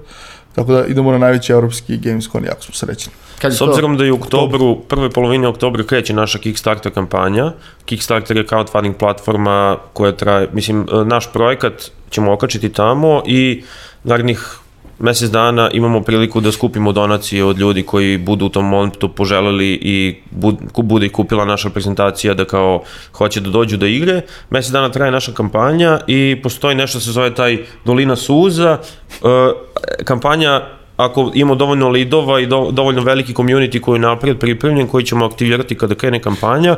Tako 0.56 0.71
da 0.71 0.86
idemo 0.86 1.12
na 1.12 1.17
najveći 1.17 1.51
evropski 1.51 1.97
Gamescom, 1.97 2.45
jako 2.45 2.62
smo 2.62 2.73
srećni. 2.73 3.13
Kad 3.41 3.54
S 3.56 3.58
to? 3.58 3.65
obzirom 3.65 3.97
da 3.97 4.04
je 4.04 4.12
u 4.12 4.15
oktobru, 4.15 4.80
prve 4.80 5.10
polovine 5.10 5.47
oktobra 5.47 5.84
kreće 5.84 6.13
naša 6.13 6.39
Kickstarter 6.39 6.93
kampanja. 6.93 7.54
Kickstarter 7.86 8.38
je 8.38 8.45
crowdfunding 8.45 8.93
platforma 8.93 9.77
koja 9.93 10.12
traje, 10.12 10.49
mislim, 10.54 10.82
e, 10.82 11.06
naš 11.06 11.32
projekat 11.34 11.73
ćemo 12.10 12.34
okačiti 12.34 12.69
tamo 12.69 13.23
i 13.25 13.63
narednih 14.04 14.61
mesec 15.01 15.29
dana 15.29 15.69
imamo 15.73 16.01
priliku 16.01 16.41
da 16.41 16.51
skupimo 16.51 16.91
donacije 16.91 17.43
od 17.43 17.59
ljudi 17.59 17.83
koji 17.83 18.17
budu 18.17 18.45
u 18.45 18.49
tom 18.49 18.65
momentu 18.65 19.09
poželeli 19.09 19.79
i 19.81 20.15
bud, 20.31 20.55
bude 20.77 21.05
i 21.05 21.09
kupila 21.09 21.45
naša 21.45 21.69
prezentacija 21.69 22.33
da 22.33 22.45
kao 22.45 22.83
hoće 23.13 23.41
da 23.41 23.49
dođu 23.49 23.77
da 23.77 23.87
igre. 23.87 24.21
Mesec 24.49 24.71
dana 24.71 24.89
traje 24.89 25.11
naša 25.11 25.31
kampanja 25.31 25.99
i 26.07 26.39
postoji 26.43 26.75
nešto 26.75 26.99
se 26.99 27.11
zove 27.11 27.35
taj 27.35 27.57
Dolina 27.85 28.15
suza. 28.15 28.77
E, 28.77 30.03
kampanja 30.03 30.61
ako 30.97 31.31
imamo 31.33 31.55
dovoljno 31.55 31.89
lidova 31.89 32.39
i 32.39 32.45
do, 32.45 32.69
dovoljno 32.71 33.01
veliki 33.01 33.33
community 33.33 33.79
koji 33.79 33.97
je 33.97 34.01
naprijed 34.01 34.39
pripremljen, 34.39 34.87
koji 34.87 35.05
ćemo 35.05 35.25
aktivirati 35.25 35.75
kada 35.75 35.95
krene 35.95 36.19
kampanja, 36.19 36.75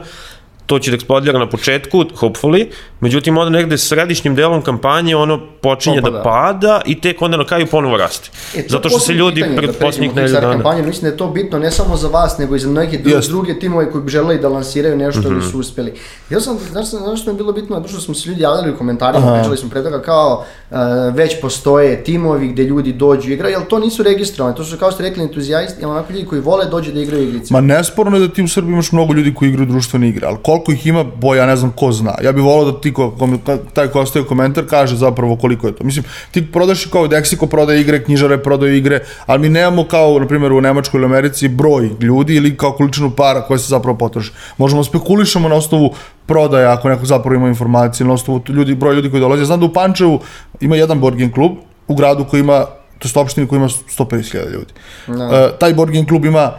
to 0.65 0.79
će 0.79 0.91
da 0.91 0.95
eksplodira 0.95 1.39
na 1.39 1.49
početku, 1.49 2.03
hopefully, 2.15 2.65
međutim 2.99 3.37
onda 3.37 3.49
negde 3.49 3.77
središnjim 3.77 4.35
delom 4.35 4.61
kampanje 4.61 5.15
ono 5.15 5.39
počinje 5.61 5.99
Opada. 5.99 6.17
da 6.17 6.23
pada 6.23 6.81
i 6.85 7.01
tek 7.01 7.21
onda 7.21 7.37
na 7.37 7.45
kraju 7.45 7.67
ponovo 7.67 7.97
raste. 7.97 8.29
E, 8.55 8.65
Zato 8.69 8.89
što 8.89 8.99
se 8.99 9.13
ljudi 9.13 9.35
pitanje, 9.35 9.57
pred 9.57 9.69
da 9.69 9.75
posljednjih 9.75 10.11
Kickstarter 10.11 10.41
dana... 10.41 10.53
kampanju, 10.53 10.83
mislim 10.83 11.01
da 11.01 11.07
je 11.07 11.17
to 11.17 11.27
bitno 11.27 11.59
ne 11.59 11.71
samo 11.71 11.95
za 11.97 12.07
vas, 12.07 12.37
nego 12.37 12.55
i 12.55 12.59
za 12.59 12.69
neke 12.69 12.97
dru, 12.97 13.11
Jest. 13.11 13.29
druge 13.29 13.59
timove 13.59 13.91
koji 13.91 14.03
bi 14.03 14.09
želeli 14.09 14.39
da 14.39 14.49
lansiraju 14.49 14.97
nešto 14.97 15.19
Mhm. 15.19 15.31
ili 15.31 15.41
su 15.41 15.59
uspeli. 15.59 15.93
Ja 16.29 16.39
sam, 16.39 16.57
znaš, 16.71 16.85
znaš 16.87 17.21
što 17.21 17.29
mi 17.29 17.35
je 17.35 17.37
bilo 17.37 17.51
bitno, 17.53 17.75
zato 17.75 17.87
što 17.87 18.01
smo 18.01 18.13
se 18.13 18.29
ljudi 18.29 18.41
javljali 18.41 18.71
u 18.71 18.77
komentarima, 18.77 19.33
pričali 19.33 19.57
smo 19.57 19.69
pre 19.69 19.83
toga 19.83 20.01
kao 20.01 20.45
uh, 20.71 20.77
već 21.13 21.41
postoje 21.41 22.03
timovi 22.03 22.47
gde 22.47 22.63
ljudi 22.63 22.93
dođu 22.93 23.29
i 23.29 23.33
igraju, 23.33 23.55
ali 23.57 23.65
to 23.65 23.79
nisu 23.79 24.03
registrovani, 24.03 24.55
to 24.55 24.63
su 24.63 24.77
kao 24.77 24.91
ste 24.91 25.03
rekli 25.03 25.23
entuzijasti, 25.23 25.85
ali 25.85 25.91
onako 25.91 26.13
ljudi 26.13 26.25
koji 26.25 26.41
vole 26.41 26.65
dođu 26.65 26.91
da 26.91 26.99
igraju 26.99 27.23
igrice. 27.23 27.53
Ma 27.53 27.61
nesporno 27.61 28.17
je 28.17 28.27
da 28.27 28.33
ti 28.33 28.43
u 28.43 28.47
Srbiji 28.47 28.73
imaš 28.73 28.91
mnogo 28.91 29.13
ljudi 29.13 29.33
koji 29.33 29.49
igraju 29.49 29.67
društvene 29.67 30.09
igre, 30.09 30.27
ali 30.27 30.37
koliko 30.43 30.52
koliko 30.53 30.71
ih 30.71 30.87
ima, 30.87 31.03
boja, 31.03 31.41
ja 31.41 31.45
ne 31.45 31.55
znam 31.55 31.71
ko 31.71 31.91
zna. 31.91 32.15
Ja 32.23 32.31
bih 32.31 32.43
volao 32.43 32.71
da 32.71 32.81
ti, 32.81 32.93
ko, 32.93 33.11
ko, 33.11 33.57
taj 33.73 33.87
ko 33.87 33.99
ostaje 33.99 34.25
komentar, 34.25 34.65
kaže 34.69 34.95
zapravo 34.95 35.35
koliko 35.35 35.67
je 35.67 35.75
to. 35.75 35.83
Mislim, 35.83 36.05
ti 36.31 36.51
prodaš 36.51 36.85
kao 36.85 37.07
Dexiko 37.07 37.47
prodaje 37.47 37.81
igre, 37.81 38.03
knjižare 38.03 38.37
prodaju 38.37 38.75
igre, 38.75 38.99
ali 39.25 39.41
mi 39.41 39.49
nemamo 39.49 39.87
kao, 39.87 40.19
na 40.19 40.27
primjer, 40.27 40.51
u 40.51 40.61
Nemačkoj 40.61 40.97
ili 40.97 41.05
Americi 41.05 41.47
broj 41.47 41.89
ljudi 41.99 42.35
ili 42.35 42.57
kao 42.57 42.71
količinu 42.71 43.11
para 43.11 43.41
koje 43.41 43.59
se 43.59 43.67
zapravo 43.67 43.97
potroši. 43.97 44.31
Možemo 44.57 44.83
spekulišemo 44.83 45.49
na 45.49 45.55
osnovu 45.55 45.93
prodaja, 46.25 46.73
ako 46.73 46.89
neko 46.89 47.05
zapravo 47.05 47.35
ima 47.35 47.47
informacije, 47.47 48.07
na 48.07 48.13
osnovu 48.13 48.41
ljudi, 48.49 48.75
broj 48.75 48.95
ljudi 48.95 49.09
koji 49.09 49.21
dolaze. 49.21 49.45
Znam 49.45 49.59
da 49.59 49.65
u 49.65 49.73
Pančevu 49.73 50.19
ima 50.61 50.75
jedan 50.75 50.99
board 50.99 51.17
klub 51.33 51.51
u 51.87 51.95
gradu 51.95 52.25
koji 52.25 52.39
ima, 52.39 52.65
to 52.99 53.07
je 53.07 53.21
opštini 53.21 53.47
koji 53.47 53.57
ima 53.57 53.67
150.000 53.69 54.51
ljudi. 54.51 54.73
Da. 55.07 55.25
Uh, 55.25 55.59
taj 55.59 55.73
board 55.73 55.91
klub 56.07 56.25
ima 56.25 56.51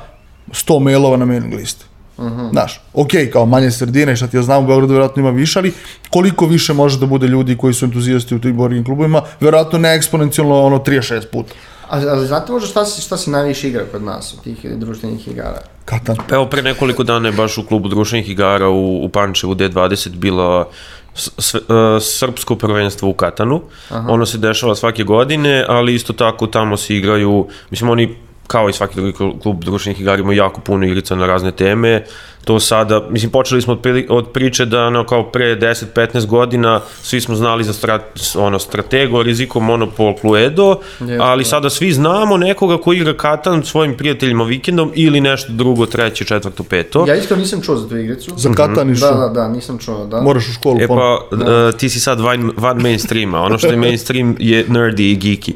100 0.50 0.80
mailova 0.80 1.16
na 1.16 1.24
mailing 1.24 1.54
listi. 1.54 1.84
Uh 2.16 2.24
-huh. 2.24 2.50
Znaš, 2.50 2.80
ok, 2.92 3.10
kao 3.32 3.46
manje 3.46 3.70
sredine 3.70 4.16
šta 4.16 4.26
ti 4.26 4.36
ja 4.36 4.42
znam, 4.42 4.64
u 4.64 4.66
Beogradu 4.66 4.92
verovatno 4.92 5.20
ima 5.20 5.30
više, 5.30 5.58
ali 5.58 5.72
koliko 6.10 6.46
više 6.46 6.72
može 6.72 6.98
da 6.98 7.06
bude 7.06 7.26
ljudi 7.26 7.56
koji 7.56 7.74
su 7.74 7.84
entuzijasti 7.84 8.34
u 8.34 8.40
tim 8.40 8.56
board 8.56 8.72
game 8.72 8.84
klubovima, 8.84 9.22
verovatno 9.40 9.78
ne 9.78 9.94
eksponencijalno 9.94 10.62
ono 10.62 10.78
36 10.78 11.22
puta. 11.32 11.52
Ali, 11.88 12.08
ali 12.08 12.26
znate 12.26 12.52
možda 12.52 12.68
šta 12.68 12.84
se, 12.84 13.02
šta 13.02 13.16
se 13.16 13.30
najviše 13.30 13.68
igra 13.68 13.84
kod 13.92 14.02
nas, 14.02 14.34
od 14.34 14.42
tih 14.44 14.58
društvenih 14.76 15.28
igara? 15.28 15.60
Katan. 15.84 16.16
Pa 16.28 16.34
evo, 16.34 16.46
pre 16.46 16.62
nekoliko 16.62 17.02
dana 17.02 17.28
je 17.28 17.32
baš 17.32 17.58
u 17.58 17.66
klubu 17.66 17.88
društvenih 17.88 18.30
igara 18.30 18.68
u, 18.68 19.04
u 19.04 19.08
Pančevu 19.08 19.54
D20 19.54 20.16
bila 20.16 20.68
s, 21.14 21.30
s, 21.38 21.54
uh, 21.54 21.60
srpsko 22.00 22.56
prvenstvo 22.56 23.08
u 23.08 23.14
Katanu. 23.14 23.62
Aha. 23.88 24.12
Ono 24.12 24.26
se 24.26 24.38
dešava 24.38 24.74
svake 24.74 25.04
godine, 25.04 25.64
ali 25.68 25.94
isto 25.94 26.12
tako 26.12 26.46
tamo 26.46 26.76
se 26.76 26.96
igraju, 26.96 27.48
mislim 27.70 27.90
oni 27.90 28.16
kao 28.46 28.68
i 28.68 28.72
svaki 28.72 28.94
drugi 28.94 29.12
klub 29.42 29.64
društvenih 29.64 30.00
igara 30.00 30.22
imaju 30.22 30.38
jako 30.38 30.60
puno 30.60 30.86
igrica 30.86 31.14
na 31.14 31.26
razne 31.26 31.52
teme. 31.52 32.04
To 32.44 32.60
sada, 32.60 33.06
mislim, 33.10 33.30
počeli 33.30 33.62
smo 33.62 33.72
od, 33.72 33.80
pri, 33.80 34.06
od 34.10 34.28
priče 34.32 34.64
da 34.64 34.84
ono, 34.84 35.06
kao 35.06 35.30
pre 35.30 35.56
10-15 35.56 36.26
godina 36.26 36.80
svi 37.02 37.20
smo 37.20 37.34
znali 37.34 37.64
za 37.64 37.72
strat, 37.72 38.02
ono, 38.36 38.58
stratego, 38.58 39.22
riziko, 39.22 39.60
monopol, 39.60 40.14
Cluedo, 40.20 40.76
Jeste, 41.00 41.18
ali 41.20 41.44
da. 41.44 41.48
sada 41.48 41.70
svi 41.70 41.92
znamo 41.92 42.36
nekoga 42.36 42.78
ko 42.78 42.92
igra 42.92 43.16
Katan 43.16 43.62
svojim 43.64 43.96
prijateljima 43.96 44.44
vikendom 44.44 44.92
ili 44.94 45.20
nešto 45.20 45.52
drugo, 45.52 45.86
treće, 45.86 46.24
četvrto, 46.24 46.62
peto. 46.62 47.04
Ja 47.08 47.14
iskreno 47.14 47.40
nisam 47.42 47.60
čuo 47.62 47.76
za 47.76 47.88
tu 47.88 47.96
igricu. 47.96 48.32
Za 48.36 48.52
Katan 48.52 48.90
i 48.90 48.94
Da, 48.94 49.10
da, 49.10 49.28
da, 49.28 49.48
nisam 49.48 49.78
čuo, 49.78 50.06
da. 50.06 50.20
Moraš 50.20 50.48
u 50.48 50.52
školu 50.52 50.80
E 50.80 50.88
pa, 50.88 51.18
uh, 51.30 51.78
ti 51.78 51.88
si 51.88 52.00
sad 52.00 52.20
van, 52.20 52.50
van 52.56 52.78
mainstreama, 52.82 53.40
ono 53.40 53.58
što 53.58 53.68
je 53.68 53.76
mainstream 53.76 54.36
je 54.38 54.66
nerdy 54.66 55.00
i 55.00 55.18
geeky. 55.18 55.52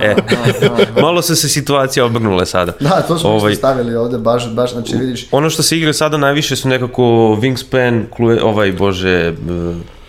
e, 0.00 0.14
malo 1.00 1.22
su 1.22 1.36
se 1.36 1.48
situacija 1.48 2.04
obrnule 2.04 2.46
sada. 2.46 2.72
Da, 2.80 3.02
to 3.08 3.18
smo 3.18 3.30
Ovaj, 3.30 3.40
ovaj... 3.40 3.54
stavili 3.54 3.96
ovde, 3.96 4.18
baš, 4.18 4.50
baš, 4.50 4.72
znači 4.72 4.96
vidiš, 4.96 5.26
Ono 5.30 5.50
što 5.50 5.62
se 5.62 5.78
igra 5.78 5.92
sada 6.04 6.16
najviše 6.16 6.56
su 6.56 6.68
nekako 6.68 7.02
Wingspan, 7.40 8.04
ovaj, 8.42 8.72
bože, 8.72 9.32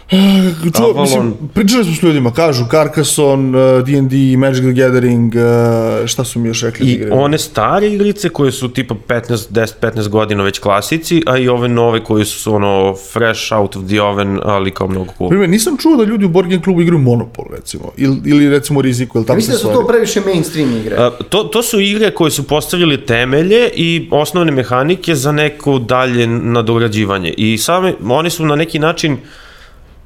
Čuo, 0.09 0.85
Avalon. 0.85 1.01
mislim, 1.01 1.33
pričali 1.53 1.83
smo 1.83 1.93
s 1.93 2.01
ljudima, 2.01 2.31
kažu 2.31 2.65
Carcassonne, 2.71 3.77
uh, 3.77 3.85
D&D, 3.85 4.37
Magic 4.37 4.59
the 4.59 4.73
Gathering, 4.73 5.33
uh, 5.35 6.07
šta 6.07 6.23
su 6.23 6.39
mi 6.39 6.47
još 6.47 6.61
rekli? 6.61 6.87
I 6.87 6.91
igraju? 6.91 7.13
one 7.13 7.37
stare 7.37 7.87
igrice 7.87 8.29
koje 8.29 8.51
su 8.51 8.69
tipa 8.69 8.95
15, 9.07 9.49
10-15 9.81 10.07
godina 10.07 10.43
već 10.43 10.59
klasici, 10.59 11.21
a 11.25 11.37
i 11.37 11.47
ove 11.47 11.67
nove 11.67 12.03
koje 12.03 12.25
su 12.25 12.55
ono 12.55 12.95
fresh 13.13 13.53
out 13.53 13.75
of 13.75 13.85
the 13.87 14.01
oven, 14.01 14.39
ali 14.43 14.71
kao 14.71 14.87
mnogo 14.87 15.13
cool. 15.17 15.29
Primjer, 15.29 15.49
nisam 15.49 15.77
čuo 15.77 15.95
da 15.95 16.03
ljudi 16.03 16.25
u 16.25 16.29
board 16.29 16.49
game 16.49 16.61
klubu 16.61 16.81
igraju 16.81 16.99
Monopol, 16.99 17.45
recimo, 17.55 17.91
ili, 17.97 18.21
ili 18.25 18.49
recimo 18.49 18.81
Riziku, 18.81 19.17
ili 19.17 19.25
tako 19.25 19.35
mislim 19.35 19.53
da 19.53 19.59
su 19.59 19.67
to 19.67 19.87
previše 19.87 20.21
mainstream 20.21 20.77
igre. 20.77 20.95
A, 20.95 21.11
to, 21.29 21.43
to 21.43 21.63
su 21.63 21.79
igre 21.79 22.11
koje 22.11 22.31
su 22.31 22.47
postavili 22.47 23.05
temelje 23.05 23.69
i 23.75 24.07
osnovne 24.11 24.51
mehanike 24.51 25.15
za 25.15 25.31
neko 25.31 25.79
dalje 25.79 26.27
nadograđivanje. 26.27 27.33
I 27.37 27.57
same, 27.57 27.93
one 28.09 28.29
su 28.29 28.45
na 28.45 28.55
neki 28.55 28.79
način 28.79 29.17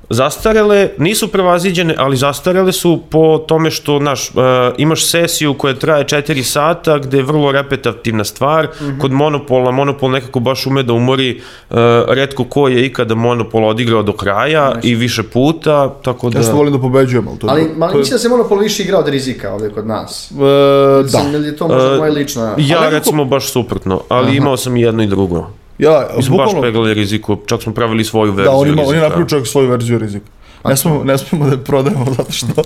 zastarele, 0.10 0.90
nisu 0.98 1.28
prevaziđene, 1.28 1.96
ali 1.98 2.18
zastarele 2.18 2.72
su 2.72 3.00
po 3.10 3.38
tome 3.38 3.72
što, 3.72 3.98
znaš, 4.00 4.30
uh, 4.30 4.42
imaš 4.78 5.06
sesiju 5.06 5.54
koja 5.54 5.74
traje 5.74 6.06
4 6.06 6.44
sata, 6.44 6.98
gde 6.98 7.18
je 7.18 7.24
vrlo 7.24 7.52
repetativna 7.52 8.24
stvar, 8.24 8.66
mm 8.66 8.86
-hmm. 8.86 9.00
kod 9.02 9.12
Monopola, 9.12 9.72
Monopol 9.72 10.12
nekako 10.12 10.40
baš 10.40 10.66
ume 10.68 10.84
da 10.84 10.94
umori, 10.94 11.42
uh, 11.70 11.78
redko 12.08 12.44
ko 12.44 12.68
je 12.68 12.86
ikada 12.86 13.16
Monopol 13.16 13.66
odigrao 13.66 14.04
do 14.04 14.14
kraja 14.14 14.74
i 14.84 14.96
više 14.96 15.24
puta, 15.24 15.90
tako 16.04 16.30
da... 16.30 16.40
Ja 16.40 16.44
što 16.44 16.56
volim 16.56 16.74
da 16.74 16.80
pobeđujem, 16.80 17.28
ali 17.28 17.40
to 17.40 17.48
je... 17.48 17.52
ali, 17.52 17.64
to 17.64 17.76
ali 17.82 17.94
je- 17.94 17.98
mislim 17.98 18.16
da 18.16 18.20
se 18.20 18.30
Monopol 18.30 18.58
više 18.58 18.84
igra 18.84 18.98
od 19.00 19.08
rizika 19.08 19.54
ovde 19.54 19.70
kod 19.70 19.88
nas. 19.88 20.32
E, 20.32 20.36
da. 20.36 21.02
Mislim, 21.04 21.34
ili 21.36 21.48
je 21.48 21.56
to 21.58 21.68
možda 21.68 21.94
E, 21.94 21.98
moja 21.98 22.12
lična... 22.12 22.44
Ja 22.58 22.80
nekako- 22.80 22.90
recimo 22.90 23.26
baš 23.26 23.52
suprotno, 23.52 24.02
ali 24.10 24.36
imao 24.36 24.58
sam 24.58 24.78
i 24.78 24.82
jedno 24.82 25.04
i 25.04 25.08
drugo. 25.08 25.48
Ja, 25.80 26.08
Mi 26.18 26.24
smo 26.24 26.38
baš 26.38 26.52
peglali 26.62 26.94
riziku, 26.94 27.38
čak 27.46 27.62
smo 27.62 27.74
pravili 27.74 28.04
svoju 28.04 28.32
verziju 28.32 28.52
da, 28.52 28.58
on 28.58 28.68
ima, 28.68 28.82
on 28.82 28.88
je 28.88 28.92
rizika. 28.92 29.04
napravio 29.04 29.28
čovjek 29.28 29.48
svoju 29.48 29.70
verziju 29.70 30.00
rizika. 30.00 30.26
Ne 30.66 30.78
smemo, 30.78 31.04
ne 31.04 31.18
smemo 31.18 31.46
da 31.46 31.52
je 31.52 31.64
prodajemo 31.64 32.06
zato 32.18 32.32
što 32.32 32.48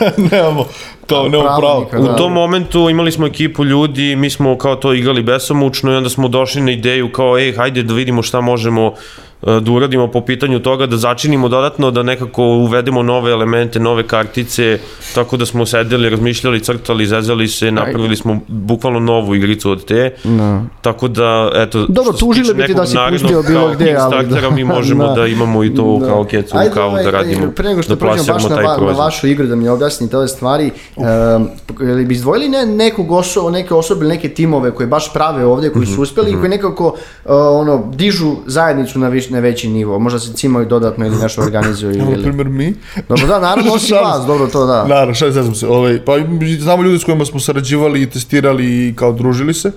nemamo, 0.32 0.64
kao, 1.06 1.28
nemamo 1.28 1.58
pravo. 1.58 1.84
Pravilnika, 1.84 2.00
U 2.00 2.04
da. 2.04 2.16
tom 2.16 2.32
momentu 2.32 2.90
imali 2.90 3.12
smo 3.12 3.26
ekipu 3.26 3.64
ljudi, 3.64 4.16
mi 4.16 4.30
smo 4.30 4.58
kao 4.58 4.76
to 4.76 4.92
igrali 4.92 5.22
besomučno 5.22 5.92
i 5.92 5.96
onda 5.96 6.08
smo 6.08 6.28
došli 6.28 6.62
na 6.62 6.72
ideju 6.72 7.12
kao, 7.12 7.38
ej, 7.38 7.52
hajde 7.52 7.82
da 7.82 7.94
vidimo 7.94 8.22
šta 8.22 8.40
možemo 8.40 8.94
da 9.44 9.70
uradimo 9.70 10.08
po 10.08 10.20
pitanju 10.20 10.60
toga, 10.60 10.86
da 10.86 10.96
začinimo 10.96 11.48
dodatno, 11.48 11.90
da 11.90 12.02
nekako 12.02 12.42
uvedemo 12.44 13.02
nove 13.02 13.32
elemente, 13.32 13.80
nove 13.80 14.02
kartice, 14.02 14.78
tako 15.14 15.36
da 15.36 15.46
smo 15.46 15.66
sedeli, 15.66 16.10
razmišljali, 16.10 16.60
crtali, 16.60 17.06
zezali 17.06 17.48
se, 17.48 17.70
napravili 17.72 18.16
smo 18.16 18.40
bukvalno 18.48 19.00
novu 19.00 19.34
igricu 19.34 19.70
od 19.70 19.84
te, 19.84 20.14
Da. 20.24 20.62
tako 20.82 21.08
da, 21.08 21.50
eto, 21.54 21.86
Dobro, 21.88 22.12
što 22.12 22.34
se 22.34 22.40
tiče 22.40 22.54
bi 22.54 22.62
ti 22.62 22.68
nekog 22.68 22.76
da 22.76 22.86
si 22.86 22.94
narednog 22.94 23.20
pustio 23.22 23.42
bilo 23.44 23.60
kao 23.60 23.74
gde, 23.74 23.96
ali 23.96 24.26
da. 24.26 24.50
Mi 24.50 24.64
možemo 24.64 25.04
Da. 25.06 25.12
da. 25.12 25.26
imamo 25.26 25.64
i 25.64 25.74
to 25.74 25.98
Da. 26.00 26.06
kao 26.06 26.24
kecu 26.24 26.56
Ajde, 26.56 26.74
kavu 26.74 26.88
ovaj, 26.88 27.04
da 27.04 27.10
radimo, 27.10 27.50
Pre 27.50 27.68
nego 27.68 27.82
što 27.82 27.94
da 27.94 28.00
baš 28.00 28.14
plasiramo 28.16 28.48
taj 28.48 28.64
va, 28.64 28.70
na 28.70 28.76
proizvod. 28.76 28.96
vašu 28.98 29.26
igru, 29.26 29.46
da 29.46 29.56
mi 29.56 29.68
objasnite 29.68 30.16
ove 30.16 30.28
stvari, 30.28 30.70
um, 30.96 31.48
ili 31.82 32.04
bi 32.04 32.14
izdvojili 32.14 32.48
ne, 32.48 32.66
nekog 32.66 33.12
oso, 33.12 33.50
neke 33.50 33.74
osobe 33.74 34.00
ili 34.00 34.08
neke 34.08 34.28
timove 34.30 34.70
koje 34.70 34.86
baš 34.86 35.12
prave 35.12 35.44
ovde, 35.46 35.70
koji 35.70 35.82
Mhm, 35.82 35.94
su 35.94 36.02
uspeli 36.02 36.30
i 36.30 36.36
koji 36.36 36.48
nekako 36.48 36.86
uh, 36.86 36.94
ono, 37.34 37.90
dižu 37.94 38.32
zajednicu 38.46 38.98
na, 38.98 39.08
viš, 39.08 39.30
na 39.34 39.40
veći 39.40 39.68
nivo. 39.68 39.98
Možda 39.98 40.18
se 40.18 40.32
cimaju 40.32 40.66
dodatno 40.66 41.06
ili 41.06 41.16
nešto 41.16 41.42
organizuju. 41.42 41.94
Evo, 41.94 42.04
na 42.04 42.12
ili... 42.12 42.22
primjer, 42.22 42.48
mi. 42.48 42.74
Dobro, 43.08 43.26
da, 43.26 43.40
naravno, 43.40 43.72
osim 43.72 43.96
vas, 44.04 44.26
dobro, 44.26 44.46
to 44.46 44.66
da. 44.66 44.86
Naravno, 44.86 45.14
šta 45.14 45.30
znam 45.30 45.54
se, 45.54 45.66
ovaj, 45.66 46.04
pa 46.04 46.12
znamo 46.58 46.82
ljudi 46.82 46.98
s 46.98 47.04
kojima 47.04 47.24
smo 47.24 47.40
sarađivali 47.40 48.02
i 48.02 48.10
testirali 48.10 48.88
i 48.88 48.94
kao 48.96 49.12
družili 49.12 49.54
se. 49.54 49.68
E, 49.68 49.72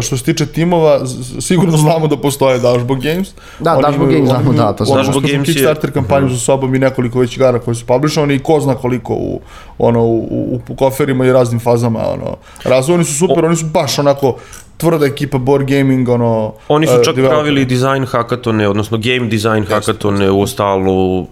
što 0.00 0.16
se 0.16 0.24
tiče 0.24 0.46
timova, 0.46 1.00
sigurno 1.40 1.76
znamo 1.76 2.06
da 2.06 2.16
postoje 2.16 2.58
Dashboard 2.58 3.02
Games. 3.02 3.28
Da, 3.60 3.72
Oni 3.72 3.82
Dashboard 3.82 4.12
imaju- 4.12 4.26
Games, 4.26 4.42
znamo, 4.42 4.52
da, 4.54 4.72
to 4.72 4.84
znamo. 4.84 5.02
Dashboard 5.02 5.26
Games 5.26 5.48
je- 5.48 5.54
Kickstarter 5.54 5.92
kampanju 5.92 6.28
za 6.28 6.38
sobom 6.38 6.74
i 6.74 6.78
nekoliko 6.78 7.18
već 7.18 7.36
igara 7.36 7.58
koje 7.58 7.74
su 7.74 7.86
publishovani 7.86 8.34
i 8.34 8.38
ko 8.38 8.60
zna 8.60 8.74
koliko 8.74 9.14
u, 9.14 9.40
ono, 9.78 10.02
u, 10.02 10.18
u, 10.18 10.60
u 10.68 10.74
koferima 10.76 11.26
i 11.26 11.32
raznim 11.32 11.60
fazama. 11.60 12.00
Ono. 12.08 12.36
Razvoj, 12.64 12.94
oni 12.94 13.04
su 13.04 13.14
super, 13.14 13.44
oni 13.44 13.56
su 13.56 13.66
baš 13.66 13.98
onako 13.98 14.36
tvrda 14.76 15.06
ekipa 15.06 15.38
board 15.38 15.66
gaming, 15.66 16.08
ono... 16.08 16.52
Oni 16.68 16.86
su 16.86 16.92
e, 16.92 17.04
čak 17.04 17.14
developer. 17.14 17.36
pravili 17.38 17.64
design 17.64 18.04
hakatone, 18.04 18.68
odnosno 18.68 18.98
game 18.98 19.28
design 19.28 19.64
hakatone 19.64 20.30
u 20.30 20.40
ostalu, 20.40 21.20
uh, 21.20 21.26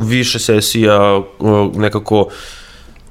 više 0.00 0.38
sesija, 0.38 1.16
uh, 1.16 1.26
nekako 1.76 2.26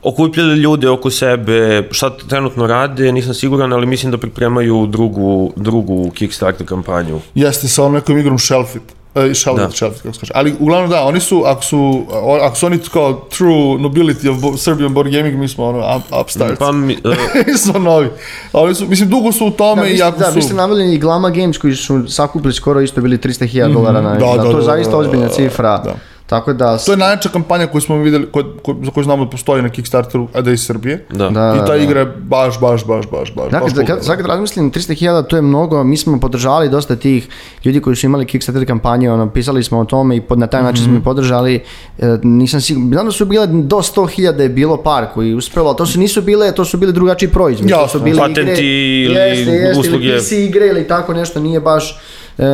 okupljali 0.07 0.59
ljude 0.59 0.89
oko 0.89 1.09
sebe, 1.09 1.87
šta 1.91 2.09
trenutno 2.29 2.67
rade, 2.67 3.11
nisam 3.11 3.33
siguran, 3.33 3.73
ali 3.73 3.85
mislim 3.85 4.11
da 4.11 4.17
pripremaju 4.17 4.85
drugu, 4.85 5.53
drugu 5.55 6.11
Kickstarter 6.11 6.67
kampanju. 6.67 7.19
Jeste, 7.35 7.67
sa 7.67 7.81
onom 7.83 7.93
nekom 7.93 8.17
igrom 8.17 8.39
Shelfit. 8.39 8.81
E, 9.15 9.33
Shelfit, 9.33 9.63
Da. 9.63 9.71
Shelfit, 9.71 10.01
kako 10.01 10.13
se 10.13 10.19
kaže. 10.19 10.31
Ali 10.35 10.55
uglavnom 10.59 10.89
da, 10.89 11.03
oni 11.03 11.19
su, 11.19 11.43
ako 11.45 11.63
su, 11.63 12.05
ako 12.41 12.55
su 12.55 12.65
oni 12.65 12.79
kao 12.93 13.13
true 13.37 13.77
nobility 13.79 14.29
of 14.29 14.37
bo- 14.41 14.57
Serbian 14.57 14.93
board 14.93 15.11
gaming, 15.11 15.35
mi 15.39 15.47
smo 15.47 15.65
ono 15.65 15.95
up, 15.97 16.19
upstarts. 16.21 16.59
Pa, 16.59 16.71
mi, 16.71 16.97
uh, 17.05 17.11
mi 17.47 17.57
smo 17.57 17.79
novi. 17.79 18.07
A 18.51 18.61
oni 18.61 18.75
su, 18.75 18.87
mislim, 18.87 19.09
dugo 19.09 19.31
su 19.31 19.45
u 19.45 19.51
tome 19.51 19.81
Da, 19.81 19.87
i 19.87 19.97
jako 19.97 20.19
da, 20.19 20.25
su... 20.25 20.35
vi 20.35 20.41
ste 20.41 20.53
naveli 20.53 20.93
i 20.93 20.97
Glama 20.97 21.29
Games 21.29 21.57
koji 21.57 21.75
su 21.75 22.03
sakupili 22.07 22.53
skoro 22.53 22.81
isto 22.81 23.01
bili 23.01 23.17
300.000 23.17 23.73
dolara 23.73 24.01
na 24.01 24.13
da, 24.13 24.19
da, 24.19 24.33
da, 24.37 24.43
to 24.43 24.49
je 24.49 24.55
da, 24.55 24.61
zaista 24.61 24.91
da, 24.91 24.97
ozbiljna 24.97 25.27
da, 25.27 25.33
cifra. 25.33 25.77
da. 25.77 25.95
Tako 26.27 26.53
da... 26.53 26.77
To 26.77 26.91
je 26.91 26.97
najjača 26.97 27.29
kampanja 27.29 27.67
koju 27.67 27.81
smo 27.81 27.97
videli, 27.97 28.27
ko, 28.27 28.43
ko, 28.61 28.75
za 28.83 28.91
koju 28.91 29.03
znamo 29.03 29.25
da 29.25 29.29
postoji 29.29 29.61
na 29.61 29.69
Kickstarteru, 29.69 30.27
a 30.33 30.41
da 30.41 30.49
je 30.49 30.53
iz 30.53 30.61
Srbije. 30.61 31.05
da. 31.09 31.29
Da, 31.29 31.53
I 31.55 31.59
ta 31.59 31.65
da. 31.67 31.75
igra 31.75 31.99
je 31.99 32.05
baš, 32.05 32.59
baš, 32.59 32.85
baš, 32.85 33.05
baš, 33.07 33.33
baš, 33.35 33.51
Dakle, 33.51 33.59
baš 33.61 33.73
da, 33.73 33.85
kad, 33.85 34.05
sad 34.05 34.17
kad 34.17 34.25
razmislim, 34.25 34.71
300.000 34.71 35.27
to 35.27 35.35
je 35.35 35.41
mnogo, 35.41 35.83
mi 35.83 35.97
smo 35.97 36.19
podržali 36.19 36.69
dosta 36.69 36.95
tih 36.95 37.27
ljudi 37.65 37.81
koji 37.81 37.95
su 37.95 38.05
imali 38.05 38.25
Kickstarter 38.25 38.67
kampanje, 38.67 39.11
ono, 39.11 39.29
pisali 39.29 39.63
smo 39.63 39.79
o 39.79 39.85
tome 39.85 40.15
i 40.15 40.21
pod, 40.21 40.39
na 40.39 40.47
taj 40.47 40.63
način 40.63 40.83
Mhm. 40.83 40.89
smo 40.89 40.97
ih 40.97 41.03
podržali, 41.03 41.63
e, 41.99 42.17
nisam 42.23 42.61
siguran, 42.61 42.89
znam 42.89 43.05
da 43.05 43.11
su 43.11 43.25
bile 43.25 43.47
do 43.47 43.77
100.000 43.77 44.17
je 44.39 44.49
bilo 44.49 44.77
par 44.77 45.05
koji 45.13 45.33
uspelo, 45.33 45.73
to 45.73 45.85
su 45.85 45.99
nisu 45.99 46.21
bile, 46.21 46.51
to 46.51 46.65
su 46.65 46.77
bili 46.77 46.93
drugačiji 46.93 47.29
proizvodi, 47.29 47.73
to 47.73 47.87
su 47.87 47.99
bile 47.99 48.19
Patenti 48.19 48.51
igre, 48.51 48.63
ili 48.63 49.15
jeste, 49.15 49.51
jeste, 49.51 49.79
usluge. 49.79 50.05
ili 50.05 50.17
PC 50.17 50.31
igre 50.33 50.67
ili 50.67 50.87
tako 50.87 51.13
nešto, 51.13 51.39
nije 51.39 51.59
baš 51.59 51.99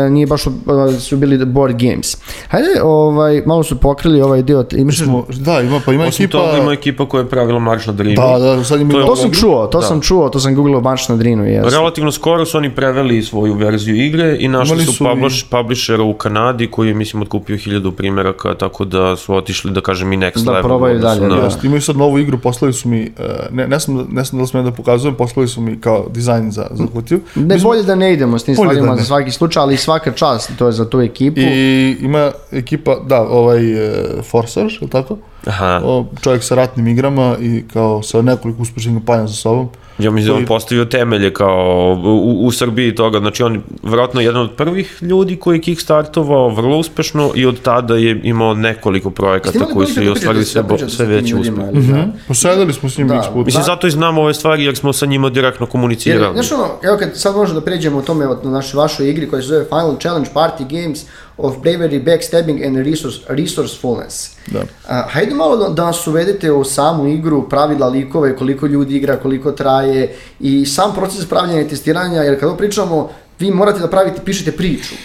nije 0.09 0.27
baš 0.27 0.45
e, 0.45 0.49
su 0.93 1.17
bili 1.17 1.45
board 1.45 1.75
games. 1.79 2.17
Hajde, 2.47 2.67
ovaj, 2.83 3.43
malo 3.45 3.63
su 3.63 3.75
pokrili 3.77 4.21
ovaj 4.21 4.41
dio, 4.41 4.65
imaš... 4.71 4.97
Smo- 4.97 5.25
Da, 5.31 5.61
ima, 5.61 5.81
pa 5.85 5.93
ima 5.93 6.03
Osim 6.03 6.23
ekipa... 6.23 6.37
toga 6.39 6.57
ima 6.57 6.73
ekipa 6.73 7.05
koja 7.05 7.21
je 7.21 7.29
pravila 7.29 7.59
marš 7.59 7.87
na 7.87 7.93
Dreamu. 7.93 8.15
Da, 8.17 8.55
da, 8.55 8.63
sad 8.63 8.81
ima 8.81 8.91
To 8.93 9.03
To 9.03 9.15
sam 9.15 9.31
čuo, 9.31 9.67
to 9.67 9.79
Da. 9.79 9.85
sam 9.85 10.01
čuo, 10.01 10.29
to 10.29 10.39
sam 10.39 10.55
googlao 10.55 10.81
baš 10.81 11.09
na 11.09 11.15
Drinu, 11.15 11.45
jes. 11.45 11.65
Relativno 11.65 12.11
skoro 12.11 12.45
su 12.45 12.57
oni 12.57 12.69
preveli 12.71 13.23
svoju 13.23 13.53
verziju 13.53 13.95
igre 13.97 14.37
i 14.39 14.47
našli 14.47 14.73
Imali 14.73 14.85
su, 14.85 14.93
su 14.93 15.03
i- 15.03 15.07
publish, 15.07 15.45
publishera 15.51 16.03
u 16.03 16.13
Kanadi 16.13 16.67
koji 16.67 16.87
je, 16.87 16.93
mislim, 16.93 17.21
otkupio 17.21 17.57
hiljadu 17.57 17.91
primjeraka, 17.91 18.53
tako 18.53 18.85
da 18.85 19.15
su 19.15 19.35
otišli, 19.35 19.71
da 19.71 19.81
kažem, 19.81 20.13
i 20.13 20.17
next 20.17 20.43
Da 20.43 20.51
level. 20.51 20.63
probaju 20.63 20.93
u 20.93 20.97
odnosu 20.97 21.19
dalje, 21.19 21.29
da. 21.31 21.43
Jeste, 21.43 21.67
imaju 21.67 21.81
sad 21.81 21.97
novu 21.97 22.19
igru, 22.19 22.37
poslali 22.37 22.73
su 22.73 22.89
mi, 22.89 23.01
e, 23.01 23.11
ne, 23.51 23.67
ne, 23.67 23.79
sam, 23.79 24.07
ne 24.09 24.23
znam 24.23 24.37
da 24.37 24.41
li 24.41 24.47
smijem 24.47 24.65
da 24.65 24.71
pokazujem, 24.73 25.15
poslali 25.15 25.47
su 25.47 25.61
mi 25.61 25.77
kao 25.77 26.05
dizajn 26.09 26.51
za, 26.51 26.67
za 26.71 26.83
kutiju. 26.87 27.19
Ne, 27.35 27.57
bolje 27.57 27.83
da 27.83 27.95
ne 27.95 28.13
idemo 28.13 28.39
s 28.39 28.43
tim 28.43 28.55
da 28.55 28.61
stvarima 28.61 28.95
za 28.95 29.03
svaki 29.03 29.31
slučaj, 29.31 29.61
ali 29.61 29.72
svaka 29.77 30.11
čast, 30.11 30.51
to 30.57 30.65
je 30.65 30.71
za 30.71 30.89
tu 30.89 31.01
ekipu. 31.01 31.39
I 31.39 31.97
ima 32.01 32.31
ekipa, 32.51 32.95
da, 33.05 33.21
ovaj 33.21 33.71
e, 33.71 34.03
Forsage, 34.23 34.73
je 34.73 34.79
li 34.81 34.89
tako? 34.89 35.17
Aha, 35.45 35.81
O, 35.85 36.05
čovjek 36.21 36.43
sa 36.43 36.55
ratnim 36.55 36.87
igrama 36.87 37.35
i 37.39 37.63
kao 37.73 38.03
sa 38.03 38.21
nekoliko 38.21 38.61
uspešnih 38.61 38.95
kampanja 38.95 39.27
za 39.27 39.33
sobom. 39.33 39.69
ja 39.99 40.11
mislim 40.11 40.33
da 40.33 40.37
on 40.37 40.45
postavio 40.45 40.85
temelje 40.85 41.33
kao 41.33 41.97
u, 42.03 42.45
u 42.45 42.51
Srbiji 42.51 42.95
toga, 42.95 43.19
znači 43.19 43.43
on 43.43 43.53
je 43.53 43.61
vjerojatno 43.83 44.21
jedan 44.21 44.41
od 44.41 44.51
prvih 44.51 44.97
ljudi 45.01 45.35
koji 45.35 45.57
je 45.57 45.61
kickstartovao 45.61 46.49
vrlo 46.49 46.77
uspešno 46.77 47.31
i 47.35 47.45
od 47.45 47.61
tada 47.61 47.95
je 47.95 48.19
imao 48.23 48.53
nekoliko 48.53 49.09
projekata 49.09 49.59
koji 49.65 49.87
su 49.87 50.03
i 50.03 50.09
ostvarili 50.09 50.45
sve, 50.45 50.63
bo- 50.63 50.77
sve 50.79 51.05
veće 51.05 51.35
uspjehe. 51.35 52.03
Posedali 52.27 52.73
smo 52.73 52.89
s 52.89 52.97
njim 52.97 53.07
Da. 53.07 53.15
x 53.15 53.27
puta. 53.27 53.45
Mislim, 53.45 53.63
zato 53.63 53.87
i 53.87 53.91
znamo 53.91 54.21
ove 54.21 54.33
stvari 54.33 54.63
jer 54.63 54.75
smo 54.75 54.93
sa 54.93 55.05
njima 55.05 55.29
direktno 55.29 55.63
Jer, 55.63 55.71
komunicirali. 55.71 56.33
znaš 56.33 56.51
ono, 56.51 56.67
evo 56.83 56.97
kad 56.97 57.09
sad 57.13 57.35
možemo 57.35 57.59
da 57.59 57.65
pređemo 57.65 57.97
o 57.97 58.01
tome 58.01 58.27
o 58.27 58.37
našoj 58.43 58.77
vašoj 58.77 59.09
igri 59.09 59.29
koja 59.29 59.41
se 59.41 59.47
zove 59.47 59.65
Final 59.65 59.97
Challenge 59.97 60.29
Party 60.35 60.59
Games 60.81 61.05
of 61.37 61.55
Bravery, 61.57 62.03
Backstabbing 62.03 62.67
and 62.67 62.77
resource, 62.85 63.19
Resourcefulness. 63.29 64.35
Da. 64.47 64.63
A, 64.87 65.01
hajde 65.09 65.35
malo 65.35 65.57
da, 65.57 65.69
da 65.69 65.85
nas 65.85 66.07
uvedete 66.07 66.51
u 66.51 66.63
samu 66.63 67.07
igru, 67.07 67.49
pravila 67.49 67.87
likove, 67.87 68.35
koliko 68.35 68.67
ljudi 68.67 68.95
igra, 68.95 69.15
koliko 69.17 69.51
traje 69.51 70.15
i 70.39 70.65
sam 70.65 70.95
proces 70.95 71.25
pravljanja 71.25 71.61
i 71.61 71.67
testiranja, 71.67 72.21
jer 72.21 72.39
kada 72.39 72.55
pričamo, 72.55 73.09
vi 73.39 73.51
morate 73.51 73.79
da 73.79 73.87
pravite, 73.87 74.21
pišete 74.25 74.51
priču. 74.51 74.95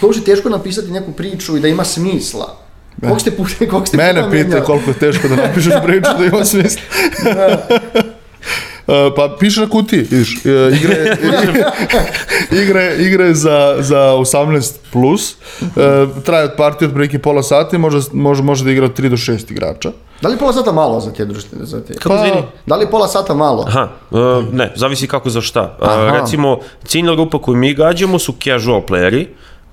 Koliko 0.00 0.18
je 0.18 0.24
teško 0.24 0.48
napisati 0.48 0.90
neku 0.90 1.12
priču 1.12 1.56
i 1.56 1.60
da 1.60 1.68
ima 1.68 1.84
smisla. 1.84 2.56
Koliko 3.00 3.18
ste 3.20 3.30
puta, 3.30 3.54
koliko 3.70 3.86
ste 3.86 3.96
Mene 3.96 4.30
pita 4.30 4.64
koliko 4.64 4.90
je 4.90 4.98
teško 4.98 5.28
da 5.28 5.36
napišeš 5.36 5.74
priču 5.86 6.10
da 6.18 6.24
ima 6.24 6.44
smisla. 6.44 6.82
E, 7.26 8.17
pa 9.16 9.36
piše 9.40 9.60
na 9.60 9.68
kutiji, 9.68 10.06
vidiš, 10.10 10.36
e, 10.44 10.48
igre, 10.76 11.16
igre, 12.62 12.96
igre 12.98 13.34
za, 13.34 13.76
za 13.78 13.98
18 13.98 14.74
plus, 14.92 15.32
e, 15.32 15.66
traje 16.24 16.44
od 16.44 16.52
partije 16.56 16.88
od 16.88 16.94
prilike 16.94 17.18
pola 17.18 17.42
sata, 17.42 17.78
može, 17.78 17.98
može, 18.12 18.42
može 18.42 18.64
da 18.64 18.70
igra 18.70 18.84
od 18.84 18.98
3 18.98 19.08
do 19.08 19.16
6 19.16 19.52
igrača. 19.52 19.90
Da 20.22 20.28
li 20.28 20.38
pola 20.38 20.52
sata 20.52 20.72
malo 20.72 21.00
za 21.00 21.12
te 21.12 21.24
društvene? 21.24 21.64
Za 21.66 21.80
te? 21.80 21.94
Kako 21.94 22.08
Pa- 22.08 22.26
izvini? 22.26 22.42
Da 22.66 22.76
li 22.76 22.86
pola 22.90 23.08
sata 23.08 23.34
malo? 23.34 23.64
Aha, 23.68 23.88
ne, 24.52 24.72
zavisi 24.76 25.06
kako 25.06 25.30
za 25.30 25.40
šta. 25.40 25.76
Aha. 25.80 26.18
recimo, 26.20 26.58
ciljna 26.84 27.14
grupa 27.14 27.38
koju 27.42 27.56
mi 27.56 27.74
gađamo 27.74 28.18
su 28.18 28.34
casual 28.44 28.80
playeri, 28.88 29.26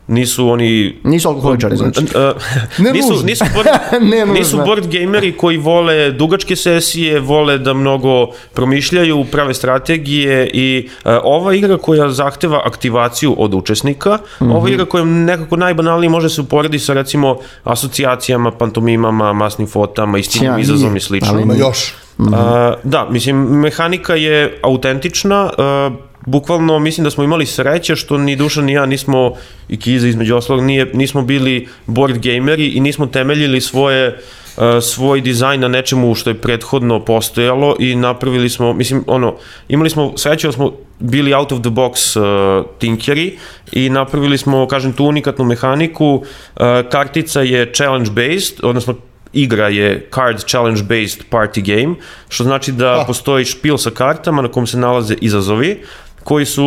nisu 0.08 0.50
oni... 0.50 0.96
Nisu 1.04 1.30
alkoholičari, 1.30 1.78
znači. 1.78 2.02
Ne 2.84 2.92
nisu, 2.94 3.10
nužno. 3.10 3.26
nisu, 3.26 3.46
board, 3.54 3.68
Ne 4.02 4.20
nužno. 4.20 4.34
nisu 4.34 4.58
board 4.58 4.88
gameri 4.88 5.38
koji 5.38 5.58
vole 5.58 6.12
dugačke 6.12 6.56
sesije, 6.56 7.20
vole 7.20 7.58
da 7.58 7.74
mnogo 7.74 8.28
promišljaju, 8.54 9.26
prave 9.32 9.54
strategije 9.54 10.50
i 10.54 10.90
e, 11.06 11.18
ova 11.24 11.54
igra 11.54 11.78
koja 11.78 12.10
zahteva 12.10 12.62
aktivaciju 12.66 13.36
od 13.38 13.54
učesnika, 13.54 14.18
ova 14.40 14.70
igra 14.70 14.86
koja 14.86 15.04
nekako 15.04 15.56
najbanalnije 15.56 16.10
može 16.10 16.30
se 16.30 16.42
uporedi 16.42 16.80
sa 16.80 16.94
recimo 16.94 17.38
asocijacijama, 17.64 18.52
pantomimama, 18.52 19.34
masnim 19.34 19.68
fotama, 19.68 20.18
istinom 20.18 20.44
Sjajno, 20.44 20.60
izazom 20.60 20.96
i 20.96 21.00
slično. 21.00 21.30
ali 21.34 21.42
Ima 21.42 21.54
još. 21.54 21.94
A, 22.34 22.74
da, 22.84 23.08
mislim, 23.10 23.36
mehanika 23.38 24.16
je 24.16 24.60
autentična, 24.64 25.50
a, 25.58 25.92
bukvalno 26.26 26.80
mislim 26.80 27.04
da 27.04 27.10
smo 27.10 27.24
imali 27.24 27.46
sreće 27.46 27.96
što 27.96 28.18
ni 28.18 28.36
Dušan 28.36 28.66
ni 28.66 28.74
ja 28.74 28.86
nismo, 28.86 29.34
i 29.70 29.78
Kiza 29.80 30.08
između 30.08 30.36
ostalog, 30.36 30.64
nije, 30.64 30.86
nismo 30.94 31.22
bili 31.22 31.68
board 31.86 32.18
gameri 32.18 32.68
i 32.68 32.80
nismo 32.80 33.06
temeljili 33.06 33.62
svoje 33.62 34.18
a, 34.58 34.82
svoj 34.82 35.22
dizajn 35.22 35.62
na 35.62 35.68
nečemu 35.68 36.16
što 36.16 36.30
je 36.30 36.42
prethodno 36.42 37.00
postojalo 37.06 37.76
i 37.80 37.96
napravili 37.96 38.50
smo, 38.50 38.74
mislim, 38.74 39.04
ono, 39.08 39.36
imali 39.68 39.90
smo 39.90 40.14
sreće 40.18 40.48
da 40.48 40.52
smo 40.52 40.72
bili 41.00 41.34
out 41.34 41.52
of 41.52 41.62
the 41.62 41.70
box 41.70 42.20
uh, 42.20 42.66
tinkeri 42.80 43.38
i 43.72 43.90
napravili 43.90 44.38
smo, 44.38 44.68
kažem, 44.68 44.94
tu 44.94 45.06
unikatnu 45.06 45.46
mehaniku, 45.46 46.16
uh, 46.16 46.62
kartica 46.92 47.42
je 47.42 47.74
challenge 47.74 48.12
based, 48.12 48.64
odnosno 48.64 48.96
igra 49.34 49.68
je 49.70 50.10
card 50.16 50.44
challenge 50.48 50.84
based 50.84 51.24
party 51.32 51.62
game, 51.62 51.96
što 52.30 52.44
znači 52.44 52.72
da 52.72 53.02
Ah. 53.02 53.04
postoji 53.08 53.46
špil 53.46 53.78
sa 53.78 53.90
kartama 53.90 54.42
na 54.42 54.48
kom 54.48 54.68
se 54.68 54.78
nalaze 54.78 55.16
izazovi 55.22 55.82
koji 56.26 56.46
su 56.46 56.66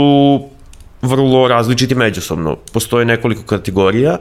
vrlo 1.03 1.49
različiti 1.49 1.95
međusobno. 1.95 2.57
Postoje 2.73 3.05
nekoliko 3.05 3.43
kategorija, 3.43 4.17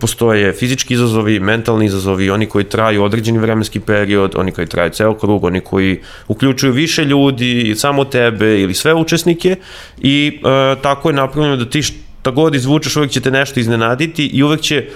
postoje 0.00 0.52
fizički 0.52 0.94
izazovi, 0.94 1.40
mentalni 1.40 1.86
izazovi, 1.86 2.30
oni 2.30 2.46
koji 2.46 2.64
traju 2.64 3.04
određeni 3.04 3.38
vremenski 3.38 3.80
period, 3.80 4.32
oni 4.36 4.52
koji 4.52 4.66
traju 4.66 4.90
ceo 4.90 5.14
krug, 5.14 5.44
oni 5.44 5.60
koji 5.60 6.00
uključuju 6.28 6.72
više 6.72 7.04
ljudi, 7.04 7.74
samo 7.76 8.04
tebe 8.04 8.60
ili 8.60 8.74
sve 8.74 8.94
učesnike 8.94 9.56
i 9.98 10.40
e, 10.44 10.76
tako 10.82 11.10
je 11.10 11.14
napravljeno 11.14 11.56
da 11.56 11.70
ti 11.70 11.82
šta 11.82 12.30
god 12.30 12.54
izvučeš 12.54 12.96
uvek 12.96 13.10
će 13.10 13.20
te 13.20 13.30
nešto 13.30 13.60
iznenaditi 13.60 14.26
i 14.26 14.42
uvek 14.42 14.60
će 14.60 14.76
e, 14.76 14.88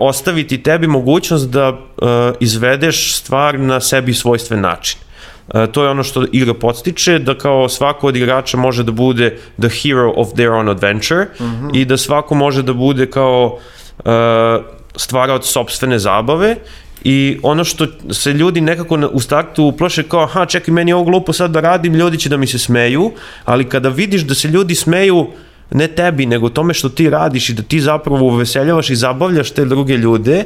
ostaviti 0.00 0.62
tebi 0.62 0.86
mogućnost 0.86 1.50
da 1.50 1.68
e, 1.68 2.04
izvedeš 2.40 3.16
stvar 3.16 3.60
na 3.60 3.80
sebi 3.80 4.14
svojstven 4.14 4.60
način. 4.60 4.98
E, 5.54 5.66
to 5.66 5.84
je 5.84 5.90
ono 5.90 6.02
što 6.02 6.24
igra 6.32 6.54
podstiče, 6.54 7.18
da 7.18 7.38
kao 7.38 7.68
svako 7.68 8.06
od 8.06 8.16
igrača 8.16 8.56
može 8.56 8.82
da 8.82 8.92
bude 8.92 9.36
the 9.60 9.68
hero 9.68 10.12
of 10.16 10.28
their 10.32 10.50
own 10.50 10.70
adventure 10.70 11.26
i 11.74 11.84
da 11.84 11.96
svako 11.96 12.34
može 12.34 12.62
da 12.62 12.72
bude 12.72 13.06
kao 13.10 13.58
e, 14.04 14.10
stvaraoc 14.96 15.46
sobstvene 15.46 15.98
zabave 15.98 16.56
I 17.04 17.38
ono 17.42 17.64
što 17.64 17.86
se 18.10 18.32
ljudi 18.32 18.60
nekako 18.60 19.10
u 19.12 19.20
startu 19.20 19.64
uplaše 19.64 20.02
kao, 20.02 20.22
aha, 20.22 20.46
čekaj, 20.46 20.74
meni 20.74 20.90
je 20.90 20.94
ovo 20.94 21.04
glupo 21.04 21.32
sad 21.32 21.50
da 21.50 21.60
radim, 21.60 21.94
ljudi 21.94 22.18
će 22.18 22.28
da 22.28 22.36
mi 22.36 22.46
se 22.46 22.58
smeju, 22.58 23.12
ali 23.44 23.64
kada 23.64 23.88
vidiš 23.88 24.22
da 24.22 24.34
se 24.34 24.48
ljudi 24.48 24.74
smeju 24.74 25.26
ne 25.70 25.88
tebi, 25.88 26.26
nego 26.26 26.48
tome 26.48 26.74
što 26.74 26.88
ti 26.88 27.10
radiš 27.10 27.48
i 27.48 27.54
da 27.54 27.62
ti 27.62 27.80
zapravo 27.80 28.26
uveseljavaš 28.26 28.90
i 28.90 28.96
zabavljaš 28.96 29.50
te 29.50 29.64
druge 29.64 29.96
ljude, 29.96 30.44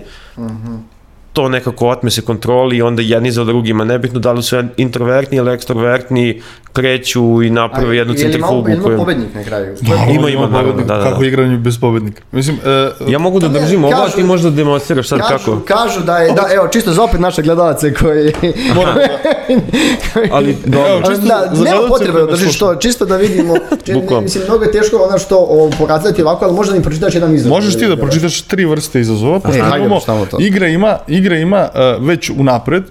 to 1.37 1.49
nekako 1.49 1.89
otme 1.89 2.11
se 2.11 2.23
kontroli 2.23 2.77
i 2.77 2.83
onda 2.83 3.03
jedni 3.03 3.31
za 3.31 3.45
drugima, 3.45 3.85
nebitno 3.85 4.21
da 4.21 4.33
li 4.33 4.43
su 4.43 4.57
introvertni 4.77 5.37
ili 5.39 5.53
ekstrovertni, 5.53 6.43
kreću 6.73 7.43
i 7.43 7.51
naprave 7.51 7.97
jednu 7.97 8.15
centrifugu 8.15 8.69
ima 8.69 8.83
koju... 8.83 8.99
pobednik 8.99 9.35
na 9.35 9.45
kraju? 9.45 9.77
Ima, 10.15 10.29
ima, 10.29 10.41
naravno, 10.41 10.59
pobednik. 10.63 10.87
da, 10.87 10.97
da, 10.97 11.05
Kako 11.05 11.21
da. 11.21 11.27
igranje 11.27 11.57
bez 11.59 11.79
pobednika. 11.81 12.23
Mislim, 12.33 12.57
e, 12.65 12.91
Ja 13.09 13.19
mogu 13.19 13.41
da 13.41 13.49
držim 13.49 13.85
ovo, 13.85 13.95
a 13.95 14.09
ti 14.09 14.23
možda 14.23 14.51
demonstriraš 14.51 15.09
sad 15.09 15.19
Kažu, 15.21 15.45
kako. 15.45 15.61
kažu 15.61 16.01
da 16.01 16.19
je, 16.19 16.33
da, 16.33 16.47
evo, 16.55 16.69
čisto 16.69 16.93
za 16.93 17.03
opet 17.03 17.21
naše 17.21 17.43
gledalce 17.43 17.95
koji... 17.95 18.33
Ali, 20.31 20.57
dobro. 20.65 20.89
Evo, 20.91 21.01
čisto 21.01 21.27
da, 21.27 21.51
za 21.53 21.65
nema 21.65 21.77
gledalce 21.77 21.89
potrebe 21.89 22.21
da 22.21 22.27
držiš 22.27 22.45
slušaju. 22.49 22.75
to, 22.75 22.81
čisto 22.81 23.05
da 23.05 23.17
vidimo. 23.17 23.55
Mislim, 24.23 24.45
mnogo 24.45 24.65
je 24.65 24.73
teško 24.73 24.97
ono 24.99 25.19
što 25.19 25.71
pokazati 25.79 26.23
ovako, 26.23 26.45
ali 26.45 26.55
možda 26.55 26.75
mi 26.75 26.83
pročitaš 26.83 27.15
jedan 27.15 27.35
izraz. 27.35 27.51
Možeš 27.51 27.75
ti 27.75 27.87
da 27.87 27.97
pročitaš 27.97 28.41
tri 28.43 28.65
vrste 28.65 29.01
izazova, 29.01 29.41
pošto 29.41 29.59
E, 29.59 29.79
imamo, 29.79 30.01
samo 30.01 30.27
to. 30.27 30.37
igra 30.41 30.67
ima, 30.69 30.99
igra 31.09 31.26
ima 31.33 31.69
uh, 31.99 32.07
već 32.07 32.31
unapred, 32.31 32.83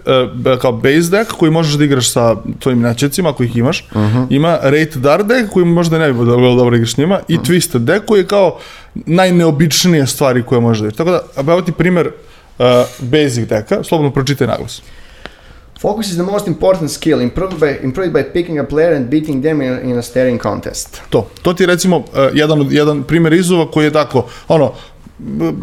uh, 0.45 0.59
kao 0.59 0.71
base 0.71 1.09
deck 1.11 1.31
koji 1.31 1.51
možeš 1.51 1.73
da 1.73 1.83
igraš 1.83 2.11
sa 2.11 2.35
tvojim 2.59 2.79
nećecima 2.81 3.29
ako 3.29 3.43
ih 3.43 3.57
imaš, 3.57 3.87
Mhm. 3.95 4.23
ima 4.29 4.57
rated 4.61 5.05
R 5.05 5.23
deck 5.23 5.49
koji 5.53 5.65
možda 5.65 5.97
ne 5.97 6.07
bi 6.07 6.13
bilo 6.13 6.25
dobro, 6.25 6.55
dobro 6.55 6.75
igraš 6.75 6.93
s 6.93 6.97
njima 6.97 7.19
i 7.27 7.33
Mhm. 7.33 7.43
twisted 7.43 7.77
deck 7.79 8.05
koji 8.05 8.19
je 8.19 8.27
kao 8.27 8.57
najneobičnije 8.95 10.07
stvari 10.07 10.43
koje 10.43 10.61
možeš 10.61 10.81
da 10.81 10.87
igraš. 10.87 10.97
Tako 10.97 11.11
da, 11.11 11.21
evo 11.43 11.61
ti 11.61 11.71
primer 11.71 12.07
uh, 12.07 12.65
basic 13.01 13.49
decka, 13.49 13.83
slobodno 13.83 14.11
pročitaj 14.11 14.47
naglas. 14.47 14.81
Focus 15.81 16.07
is 16.07 16.13
the 16.13 16.23
most 16.23 16.47
important 16.47 16.91
skill, 16.91 17.21
improved 17.21 17.59
by, 17.59 17.83
improved 17.83 18.13
by 18.13 18.23
picking 18.33 18.59
a 18.59 18.63
player 18.63 18.95
and 18.95 19.09
beating 19.09 19.43
them 19.43 19.61
in, 19.61 19.79
in 19.83 19.97
a 19.97 20.01
staring 20.01 20.41
contest. 20.41 21.01
To. 21.09 21.27
To 21.41 21.53
ti 21.53 21.63
je 21.63 21.67
recimo 21.67 21.97
uh, 21.97 22.03
jedan, 22.33 22.67
jedan 22.69 23.03
primjer 23.03 23.33
izazova 23.33 23.71
koji 23.71 23.85
je 23.85 23.91
tako, 23.93 24.25
ono, 24.47 24.71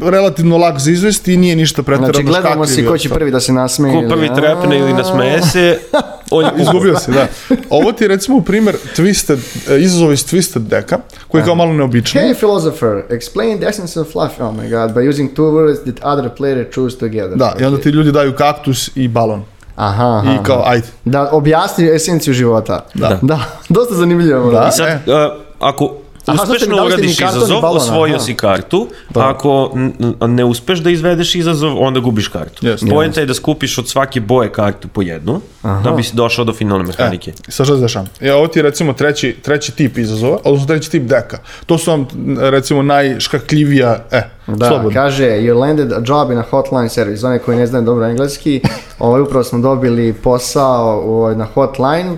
relativno 0.02 0.58
lak 0.58 0.78
za 0.78 0.90
izvesti 0.90 1.34
i 1.34 1.36
nije 1.36 1.56
ništa 1.56 1.82
pretjerano 1.82 2.12
Znači, 2.12 2.26
gledamo 2.26 2.66
si 2.66 2.86
ko 2.86 2.98
će 2.98 3.08
prvi 3.08 3.30
da 3.30 3.40
se 3.40 3.52
nasmeje. 3.52 3.94
Ko 3.94 4.00
ili- 4.00 4.08
prvi 4.08 4.30
trepne 4.36 4.78
ili 4.78 4.92
nasmeje 4.92 5.42
se, 5.42 5.78
on 6.30 6.44
je 6.44 6.50
Izgubio 6.58 6.96
si, 6.96 7.10
da. 7.10 7.26
Ovo 7.70 7.92
ti 7.92 8.04
je 8.04 8.08
recimo 8.08 8.40
primjer 8.40 8.76
twisted, 8.96 9.38
e, 9.70 9.80
izazov 9.80 10.12
iz 10.12 10.26
Twisted 10.26 10.58
deka, 10.58 10.98
koji 11.28 11.40
je 11.40 11.46
kao 11.46 11.54
malo 11.54 11.72
neobičan. 11.72 12.22
Hey 12.22 12.34
philosopher, 12.36 13.02
explain 13.10 13.58
the 13.58 13.68
essence 13.68 14.00
of 14.00 14.06
life, 14.06 14.42
oh 14.44 14.54
my 14.54 14.70
god, 14.70 14.96
by 14.96 15.08
using 15.10 15.30
two 15.30 15.42
words 15.44 15.82
that 15.84 16.04
other 16.04 16.30
player 16.38 16.74
choose 16.74 16.98
together. 16.98 17.36
Da, 17.36 17.56
i 17.60 17.64
onda 17.64 17.80
ti 17.80 17.88
ljudi 17.88 18.12
daju 18.12 18.32
kaktus 18.32 18.90
i 18.94 19.08
balon. 19.08 19.44
Aha, 19.76 20.06
aha. 20.18 20.32
I 20.32 20.44
kao, 20.44 20.62
ajde. 20.66 20.86
Da 21.04 21.28
objasni 21.32 21.94
esenciju 21.94 22.34
života. 22.34 22.86
Da. 22.94 23.18
Da, 23.22 23.40
dosta 23.68 23.94
zanimljivo. 23.94 24.50
Da. 24.50 24.68
I 24.68 24.76
sad, 24.76 24.88
E. 24.88 25.12
a, 25.12 25.36
ako 25.60 25.96
Aha, 26.26 26.42
uspešno 26.42 26.76
mi 26.76 26.86
uradiš 26.86 27.20
izazov, 27.20 27.60
balon, 27.60 27.76
osvojio 27.76 28.14
aha. 28.14 28.24
si 28.24 28.34
kartu, 28.34 28.86
ako 29.14 29.70
n- 29.74 29.92
n- 30.20 30.34
ne 30.34 30.44
uspeš 30.44 30.78
da 30.78 30.90
izvedeš 30.90 31.34
izazov, 31.34 31.78
onda 31.78 32.00
gubiš 32.00 32.28
kartu. 32.28 32.66
Jeste. 32.66 32.86
Poenta 32.86 33.20
je 33.20 33.26
da 33.26 33.34
skupiš 33.34 33.78
od 33.78 33.88
svake 33.88 34.20
boje 34.20 34.52
kartu 34.52 34.88
po 34.88 35.02
jednu, 35.02 35.40
da 35.62 35.90
bi 35.90 36.02
si 36.02 36.16
došao 36.16 36.44
do 36.44 36.52
finalne 36.52 36.84
mehanike. 36.84 37.30
E, 37.48 37.50
sad 37.50 37.66
šta 37.66 37.76
se 37.76 37.82
dešava? 37.82 38.06
E, 38.20 38.32
ovo 38.32 38.46
ti 38.46 38.58
je 38.58 38.62
recimo 38.62 38.92
treći, 38.92 39.36
treći 39.42 39.72
tip 39.72 39.98
izazova, 39.98 40.38
odnosno 40.44 40.66
treći 40.66 40.90
tip 40.90 41.02
deka. 41.02 41.38
To 41.66 41.78
su 41.78 41.90
vam 41.90 42.06
recimo 42.40 42.82
najškakljivija, 42.82 44.04
e, 44.10 44.22
Da, 44.46 44.68
slobodno. 44.68 44.90
kaže, 44.92 45.24
you 45.24 45.54
landed 45.54 45.92
a 45.92 46.00
job 46.06 46.30
in 46.30 46.38
a 46.38 46.42
hotline 46.42 46.88
service. 46.88 47.16
Za 47.16 47.28
one 47.28 47.38
koji 47.38 47.58
ne 47.58 47.66
znaju 47.66 47.84
dobro 47.84 48.06
engleski, 48.06 48.60
ovaj, 48.98 49.20
upravo 49.20 49.44
smo 49.44 49.58
dobili 49.58 50.12
posao 50.14 51.00
ovaj, 51.00 51.36
na 51.36 51.44
hotline. 51.44 52.16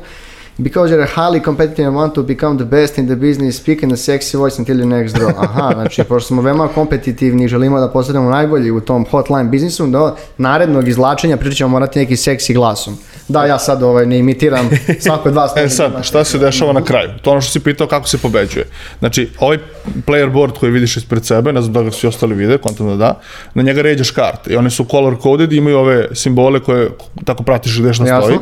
Because 0.56 0.92
you're 0.92 1.02
a 1.02 1.06
highly 1.06 1.40
competitive 1.40 1.84
and 1.86 1.96
want 1.96 2.14
to 2.14 2.22
become 2.22 2.56
the 2.56 2.64
best 2.64 2.96
in 2.98 3.08
the 3.08 3.16
business, 3.16 3.56
speak 3.56 3.82
in 3.82 3.90
a 3.90 3.96
sexy 3.96 4.38
voice 4.38 4.56
until 4.56 4.78
you 4.78 4.86
next 4.86 5.14
draw. 5.14 5.32
Aha, 5.36 5.72
znači, 5.74 6.04
pošto 6.04 6.26
smo 6.26 6.42
veoma 6.42 6.68
kompetitivni 6.68 7.44
i 7.44 7.48
želimo 7.48 7.80
da 7.80 7.88
postanemo 7.88 8.30
najbolji 8.30 8.70
u 8.70 8.80
tom 8.80 9.06
hotline 9.10 9.44
biznisu, 9.44 9.86
do 9.86 10.16
narednog 10.38 10.88
izvlačenja 10.88 11.36
pričat 11.36 11.56
ćemo 11.56 11.70
morati 11.70 11.98
neki 11.98 12.16
seksi 12.16 12.54
glasom. 12.54 12.98
Da, 13.28 13.44
ja 13.44 13.58
sad 13.58 13.82
ovaj, 13.82 14.06
ne 14.06 14.18
imitiram 14.18 14.70
svako 15.00 15.28
od 15.28 15.34
vas. 15.34 15.52
E 15.56 15.68
sad, 15.68 16.04
šta 16.04 16.24
se 16.24 16.38
dešava 16.38 16.72
na 16.72 16.84
kraju? 16.84 17.08
To 17.22 17.30
ono 17.30 17.40
što 17.40 17.52
si 17.52 17.60
pitao 17.60 17.86
kako 17.86 18.08
se 18.08 18.18
pobeđuje. 18.18 18.64
Znači, 18.98 19.28
ovaj 19.38 19.58
player 20.06 20.32
board 20.32 20.52
koji 20.52 20.72
vidiš 20.72 20.96
ispred 20.96 21.26
sebe, 21.26 21.52
ne 21.52 21.60
znam 21.62 21.72
da 21.72 21.82
ga 21.82 21.90
svi 21.90 22.08
ostali 22.08 22.34
vide, 22.34 22.58
kontam 22.58 22.88
da 22.88 22.96
da, 22.96 23.20
na 23.54 23.62
njega 23.62 23.82
ređaš 23.82 24.10
karte 24.10 24.52
i 24.52 24.56
one 24.56 24.70
su 24.70 24.84
color 24.84 25.16
coded 25.22 25.52
i 25.52 25.56
imaju 25.56 25.78
ove 25.78 26.08
simbole 26.14 26.60
koje 26.60 26.90
tako 27.24 27.42
pratiš 27.42 27.78
gde 27.80 27.94
šta 27.94 28.20
stoji. 28.20 28.38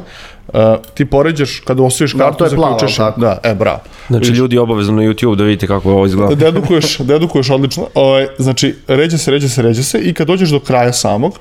Uh, 0.48 0.60
ti 0.94 1.04
poređaš, 1.04 1.60
kada 1.60 1.82
osvojiš 1.82 2.12
Da, 2.12 2.24
kartu, 2.24 2.38
to 2.38 2.44
je 2.44 2.50
plavo, 2.50 2.78
zaključaš- 2.78 2.96
tako? 2.96 3.20
Da, 3.20 3.38
e, 3.42 3.54
bravo. 3.54 3.78
Znači, 4.08 4.30
ljudi 4.30 4.58
obavezno 4.58 4.92
na 4.92 5.02
YouTube 5.02 5.36
da 5.36 5.44
vidite 5.44 5.66
kako 5.66 5.90
ovo 5.90 6.06
izgleda. 6.06 6.34
dedukuješ, 6.34 6.98
dedukuješ 6.98 7.50
odlično. 7.50 7.86
Ovaj, 7.94 8.26
znači, 8.38 8.74
ređe 8.88 9.18
se, 9.18 9.30
ređe 9.30 9.48
se, 9.48 9.62
ređe 9.62 9.82
se 9.82 9.98
i 9.98 10.14
kad 10.14 10.26
dođeš 10.26 10.50
do 10.50 10.60
kraja 10.60 10.92
samog, 10.92 11.38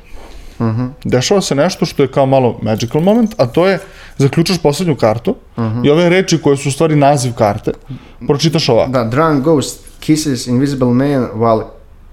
dešava 1.04 1.42
se 1.42 1.56
nešto 1.56 1.86
što 1.86 2.04
je 2.04 2.12
kao 2.12 2.26
malo 2.26 2.60
magical 2.62 3.02
moment, 3.02 3.34
a 3.38 3.46
to 3.46 3.68
je 3.68 3.80
zaključaš 4.18 4.58
poslednju 4.58 4.96
kartu 4.96 5.36
i 5.84 5.90
ove 5.90 6.10
reči 6.10 6.38
koje 6.38 6.58
su 6.58 6.70
u 6.70 6.72
stvari 6.72 6.96
naziv 6.96 7.34
karte, 7.34 7.72
pročitaš 8.28 8.70
ovako. 8.70 8.92
Da, 8.92 9.04
drunk 9.04 9.44
ghost 9.44 9.80
kisses 10.00 10.48
invisible 10.48 10.88
man 10.88 11.28
while 11.36 11.64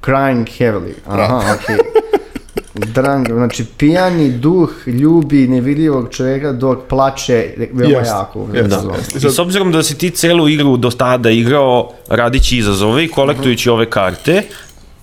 crying 0.03 0.47
heavily. 0.59 0.93
Aha, 1.07 1.55
okej. 1.55 1.77
Drunk, 2.75 3.29
znači 3.29 3.65
pijani 3.65 4.31
duh 4.33 4.71
ljubi 4.87 5.49
nevidljivog 5.49 6.09
čovjeka 6.11 6.53
dok 6.53 6.79
plače 6.89 7.55
veoma 7.73 7.99
Jeste, 7.99 8.15
jako. 8.15 8.47
jeste, 8.53 8.69
Da. 8.69 9.29
I 9.29 9.33
s 9.33 9.39
obzirom 9.39 9.73
da 9.73 9.83
si 9.83 9.99
ti 9.99 10.11
celu 10.11 10.49
igru 10.49 10.77
do 10.77 10.91
tada 10.91 11.31
igrao 11.31 11.91
radići 12.09 12.59
izazove 12.59 13.05
i 13.05 13.09
kolektujući 13.09 13.71
ove 13.71 13.91
karte, 13.91 14.43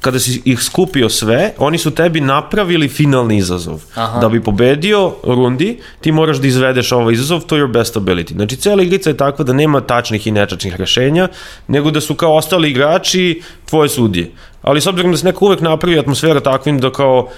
kada 0.05 0.19
si 0.19 0.41
ih 0.45 0.59
skupio 0.61 1.09
sve, 1.09 1.53
oni 1.57 1.77
su 1.77 1.91
tebi 1.91 2.21
napravili 2.21 2.89
finalni 2.89 3.37
izazov. 3.37 3.81
Aha. 3.95 4.19
Da 4.19 4.29
bi 4.29 4.43
pobedio 4.43 5.15
rundi, 5.23 5.79
ti 6.01 6.11
moraš 6.11 6.37
da 6.37 6.47
izvedeš 6.47 6.91
ovaj 6.91 7.13
izazov 7.13 7.41
to 7.41 7.57
your 7.57 7.71
best 7.71 7.95
ability. 7.95 8.33
Znači, 8.33 8.55
cela 8.55 8.83
igrica 8.83 9.09
je 9.09 9.17
takva 9.17 9.45
da 9.45 9.53
nema 9.53 9.81
tačnih 9.81 10.27
i 10.27 10.31
netačnih 10.31 10.75
rešenja, 10.75 11.27
nego 11.67 11.91
da 11.91 12.01
su 12.01 12.15
kao 12.15 12.35
ostali 12.35 12.69
igrači 12.69 13.41
tvoje 13.65 13.89
sudije. 13.89 14.31
Ali 14.61 14.81
s 14.81 14.87
obzirom 14.87 15.11
da 15.11 15.17
se 15.17 15.25
neko 15.25 15.45
uvek 15.45 15.61
napravi 15.61 15.99
atmosfera 15.99 16.39
takvim 16.39 16.79
da 16.79 16.91
kao 16.91 17.29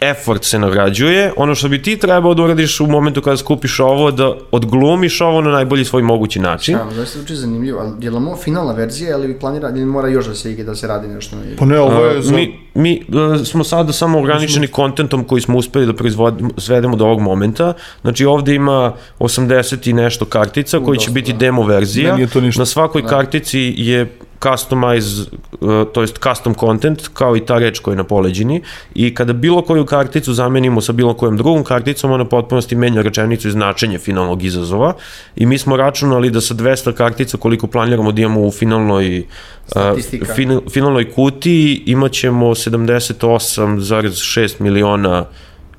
effort 0.00 0.44
se 0.44 0.58
nagrađuje, 0.58 1.32
ono 1.36 1.54
što 1.54 1.68
bi 1.68 1.82
ti 1.82 1.96
trebao 1.96 2.34
da 2.34 2.42
uradiš 2.42 2.80
u 2.80 2.86
momentu 2.86 3.22
kada 3.22 3.36
skupiš 3.36 3.80
ovo, 3.80 4.10
da 4.10 4.34
odglumiš 4.50 5.20
ovo 5.20 5.40
na 5.40 5.50
najbolji 5.50 5.84
svoj 5.84 6.02
mogući 6.02 6.40
način. 6.40 6.74
Ja, 6.74 6.86
da 6.96 7.06
se 7.06 7.20
uči 7.20 7.36
zanimljivo, 7.36 7.80
ali 7.80 8.04
je 8.04 8.10
li 8.10 8.16
ovo 8.16 8.36
finalna 8.36 8.72
verzija 8.72 9.16
ili 9.16 9.26
vi 9.26 9.38
planira, 9.38 9.70
ili 9.70 9.86
mora 9.86 10.08
još 10.08 10.26
da 10.26 10.34
se 10.34 10.52
igra, 10.52 10.64
da 10.64 10.74
se 10.74 10.86
radi 10.86 11.08
nešto 11.08 11.36
na? 11.36 11.42
Pa 11.58 11.64
ne, 11.64 11.78
ovo 11.80 12.04
je 12.04 12.22
za... 12.22 12.34
Mi, 12.34 12.58
mi 12.74 13.02
uh, 13.08 13.46
smo 13.46 13.64
sada 13.64 13.92
samo 13.92 14.18
ograničeni 14.18 14.66
kontentom 14.66 15.24
koji 15.24 15.40
smo 15.40 15.58
uspeli 15.58 15.86
da 15.86 15.92
proizvodimo, 15.92 16.50
svedemo 16.56 16.96
do 16.96 17.04
ovog 17.04 17.20
momenta. 17.20 17.72
Znači 18.00 18.24
ovde 18.24 18.54
ima 18.54 18.92
80 19.18 19.90
i 19.90 19.92
nešto 19.92 20.24
kartica 20.24 20.80
koji 20.80 20.98
će 20.98 21.10
biti 21.10 21.32
da. 21.32 21.38
demo 21.38 21.62
verzija. 21.62 22.10
Da, 22.10 22.16
nije 22.16 22.28
to 22.28 22.40
ništa. 22.40 22.60
Na 22.60 22.66
svakoj 22.66 23.06
kartici 23.06 23.74
je 23.76 24.18
customize, 24.42 25.22
uh, 25.60 25.84
to 25.92 26.00
jest 26.00 26.18
custom 26.18 26.54
content, 26.54 27.08
kao 27.14 27.36
i 27.36 27.40
ta 27.40 27.58
reč 27.58 27.78
koja 27.78 27.92
je 27.92 27.96
na 27.96 28.04
poleđini. 28.04 28.62
I 28.94 29.14
kada 29.14 29.32
bilo 29.32 29.62
koju 29.62 29.86
karticu 29.86 30.34
zamenimo 30.34 30.80
sa 30.80 30.92
bilo 30.92 31.14
kojom 31.14 31.36
drugom 31.36 31.64
karticom, 31.64 32.10
ona 32.10 32.24
potpunosti 32.24 32.76
menja 32.76 33.02
rečenicu 33.02 33.48
i 33.48 33.50
značenje 33.50 33.98
finalnog 33.98 34.44
izazova. 34.44 34.94
I 35.36 35.46
mi 35.46 35.58
smo 35.58 35.76
računali 35.76 36.30
da 36.30 36.40
sa 36.40 36.54
200 36.54 36.92
kartica, 36.92 37.36
koliko 37.36 37.66
planiramo 37.66 38.12
da 38.12 38.22
imamo 38.22 38.40
u 38.40 38.50
finalnoj 38.50 39.18
uh, 39.18 39.24
Statistika. 39.66 40.34
fin, 40.34 40.60
finalnoj 40.70 41.12
kutiji 41.12 41.82
imat 41.86 42.12
ćemo 42.12 42.46
78,6 42.46 44.60
miliona 44.60 45.24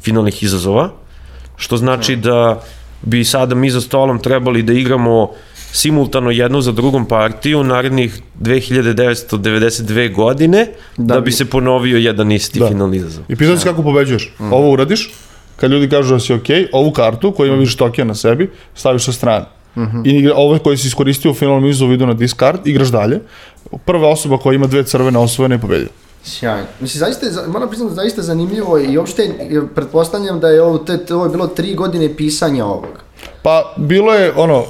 finalnih 0.02 0.44
izazova, 0.44 0.90
što 1.56 1.78
znači 1.78 2.16
da 2.16 2.62
bi 3.02 3.24
sada 3.24 3.56
mi 3.56 3.70
za 3.70 3.82
stolom 3.82 4.20
trebali 4.20 4.64
da 4.64 4.74
igramo 4.74 5.32
simultano 5.72 6.32
jednu 6.32 6.62
za 6.62 6.72
drugom 6.72 7.06
partiju 7.06 7.64
narednih 7.64 8.22
2992 8.40 10.14
godine 10.14 10.68
da, 10.98 11.14
Da 11.16 11.22
bi 11.22 11.32
se 11.32 11.46
ponovio 11.46 11.98
jedan 11.98 12.32
isti 12.32 12.60
Da. 12.60 12.68
finalni 12.68 12.98
izazov. 12.98 13.24
I 13.28 13.36
pitao 13.36 13.58
si 13.58 13.64
kako 13.64 13.84
pobeđuješ. 13.84 14.34
Ovo 14.42 14.72
uradiš, 14.72 15.14
kad 15.56 15.72
ljudi 15.72 15.90
kažu 15.90 16.14
da 16.14 16.20
si 16.20 16.34
okej, 16.34 16.68
ovu 16.72 16.92
kartu 16.92 17.32
koja 17.32 17.48
ima 17.48 17.58
više 17.58 17.78
tokija 17.78 18.06
na 18.06 18.16
sebi, 18.16 18.50
staviš 18.76 19.06
sa 19.06 19.12
strane. 19.12 19.46
I 20.06 20.10
igra, 20.10 20.34
ove 20.36 20.60
koje 20.60 20.78
si 20.78 20.88
iskoristio 20.88 21.32
u 21.32 21.36
finalnom 21.36 21.66
izazovu 21.66 21.94
idu 21.94 22.06
na 22.08 22.14
discard, 22.14 22.68
igraš 22.68 22.88
dalje. 22.88 23.20
Prva 23.86 24.10
osoba 24.10 24.38
koja 24.38 24.56
ima 24.56 24.68
dve 24.68 24.84
crvene 24.84 25.20
osvojene 25.20 25.56
je 25.56 25.60
pobedio. 25.60 25.88
Sjajno. 26.24 26.66
Mislim, 26.80 27.00
zaista 27.00 27.26
je, 27.26 27.48
moram 27.48 27.70
priznati, 27.70 27.96
zaista 27.96 28.22
zanimljivo 28.22 28.80
i 28.80 28.98
uopšte 28.98 29.30
pretpostavljam 29.76 30.40
da 30.40 30.48
je 30.48 30.62
ovo, 30.62 30.78
te, 30.78 30.98
te- 30.98 31.16
ovo 31.16 31.26
je 31.26 31.30
bilo 31.30 31.48
tri 31.48 31.76
godine 31.76 32.16
pisanja 32.16 32.66
ovog. 32.66 33.04
Pa 33.42 33.74
bilo 33.78 34.14
je 34.14 34.34
ono 34.36 34.64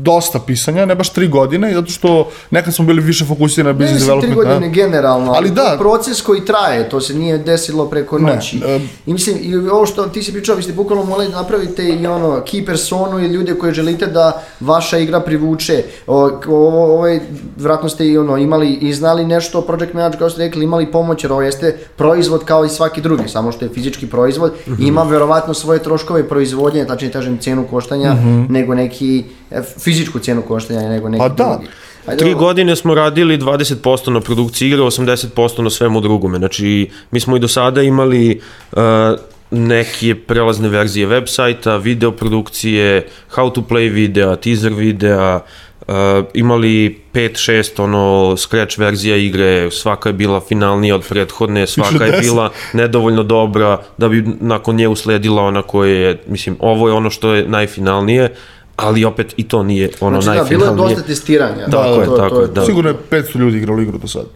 dosta 0.00 0.38
pisanja, 0.38 0.86
ne 0.86 0.94
baš 0.94 1.10
tri 1.10 1.28
godine, 1.28 1.74
zato 1.74 1.86
što 1.86 2.30
nekad 2.50 2.74
smo 2.74 2.84
bili 2.84 3.02
više 3.02 3.24
fokusirani 3.24 3.66
na 3.68 3.78
Ne 3.78 3.78
business 3.78 4.02
mislim 4.02 4.20
tri 4.20 4.28
development. 4.28 4.54
godine 4.54 4.66
ne? 4.68 4.74
generalno, 4.74 5.32
ali, 5.32 5.50
da. 5.50 5.76
proces 5.78 6.22
koji 6.22 6.44
traje, 6.44 6.88
to 6.88 7.00
se 7.00 7.14
nije 7.14 7.38
desilo 7.38 7.86
preko 7.86 8.18
Ne, 8.18 8.34
noći. 8.34 8.60
e, 8.66 8.80
I 9.06 9.12
mislim, 9.12 9.36
i 9.40 9.56
ovo 9.58 9.86
što 9.86 10.04
ti 10.04 10.22
si 10.22 10.32
pričao, 10.32 10.56
vi 10.56 10.62
ste 10.62 10.72
bukvalno 10.72 11.04
morali 11.04 11.28
da 11.28 11.36
napravite 11.36 11.84
i 11.84 12.06
ono, 12.06 12.28
key 12.42 12.66
personu 12.66 13.18
i 13.20 13.26
ljude 13.26 13.54
koje 13.54 13.74
želite 13.74 14.06
da 14.06 14.42
vaša 14.60 14.98
igra 14.98 15.20
privuče. 15.20 15.84
O, 16.06 16.16
ovo, 16.48 16.84
ovo 16.86 17.06
je, 17.06 17.26
vratno 17.56 17.88
ste 17.88 18.06
i 18.06 18.18
ono, 18.18 18.36
imali 18.36 18.72
i 18.72 18.94
znali 18.94 19.26
nešto 19.26 19.58
o 19.58 19.62
project 19.62 19.94
manager, 19.94 20.18
kao 20.18 20.30
ste 20.30 20.42
rekli, 20.42 20.64
imali 20.64 20.86
pomoć, 20.86 21.24
jer 21.24 21.32
ovo 21.32 21.42
jeste 21.42 21.78
proizvod 21.96 22.44
kao 22.44 22.64
i 22.64 22.68
svaki 22.68 23.00
drugi, 23.00 23.28
samo 23.28 23.52
što 23.52 23.64
je 23.64 23.70
fizički 23.70 24.06
proizvod, 24.06 24.52
Mhm. 24.66 24.82
ima 24.82 25.02
verovatno 25.02 25.54
svoje 25.54 25.82
troškove 25.82 26.28
proizvodnje, 26.28 26.84
tačnije 26.84 27.12
kažem 27.12 27.38
cenu 27.38 27.64
koštanja, 27.64 28.03
nego 28.48 28.74
neki, 28.74 29.24
e, 29.50 29.62
fizičku 29.78 30.18
cenu 30.18 30.42
koštanja, 30.42 30.88
nego 30.88 31.08
neki. 31.08 31.18
Pa 31.18 31.28
da. 31.28 31.56
drugi. 31.58 31.70
Ajde, 32.06 32.18
Tri 32.24 32.32
ovo- 32.32 32.40
godine 32.40 32.76
smo 32.76 32.94
radili 32.94 33.38
20% 33.38 34.10
na 34.10 34.20
produkciji 34.20 34.68
igre, 34.68 34.82
80% 34.82 35.62
na 35.62 35.70
svemu 35.70 36.00
drugome. 36.00 36.38
Znači, 36.38 36.90
mi 37.10 37.20
smo 37.20 37.36
i 37.36 37.40
do 37.40 37.48
sada 37.48 37.82
imali 37.82 38.40
uh, 38.72 38.80
neke 39.50 40.14
prelazne 40.14 40.68
verzije 40.68 41.06
web 41.06 41.24
sajta, 41.26 41.76
video 41.76 42.12
produkcije, 42.12 43.06
how 43.34 43.52
to 43.52 43.60
play 43.60 43.92
videa, 43.92 44.36
teaser 44.36 44.72
videa, 44.72 45.40
uh, 45.88 45.94
imali 46.34 47.00
5-6 47.14 47.82
ono 47.82 48.36
scratch 48.36 48.78
verzija 48.78 49.16
igre, 49.16 49.70
svaka 49.70 50.08
je 50.08 50.12
bila 50.12 50.40
finalnija 50.40 50.94
od 50.94 51.08
prethodne, 51.08 51.66
svaka 51.66 52.04
je 52.04 52.12
10. 52.12 52.20
bila 52.20 52.50
nedovoljno 52.72 53.22
dobra 53.22 53.82
da 53.98 54.08
bi 54.08 54.24
nakon 54.40 54.76
nje 54.76 54.88
usledila 54.88 55.42
ona 55.42 55.62
koja 55.62 55.90
je, 55.90 56.22
mislim, 56.26 56.56
ovo 56.60 56.88
je 56.88 56.94
ono 56.94 57.10
što 57.10 57.34
je 57.34 57.48
najfinalnije, 57.48 58.34
ali 58.76 59.04
opet 59.04 59.34
i 59.36 59.48
to 59.48 59.62
nije 59.62 59.90
ono 60.00 60.20
Znači 60.20 60.38
da, 60.38 60.44
bilo 60.44 60.64
je 60.64 60.66
najfinalnije. 60.66 60.96
dosta 60.96 61.08
testiranja. 61.08 61.66
Tako 61.70 62.00
je, 62.00 62.06
tako 62.16 62.40
je, 62.40 62.48
da. 62.48 62.64
Sigurno 62.64 62.90
je 62.90 62.96
500 63.10 63.38
ljudi 63.38 63.56
igralo 63.56 63.80
igru 63.80 63.98
do 63.98 64.08
sada. 64.08 64.28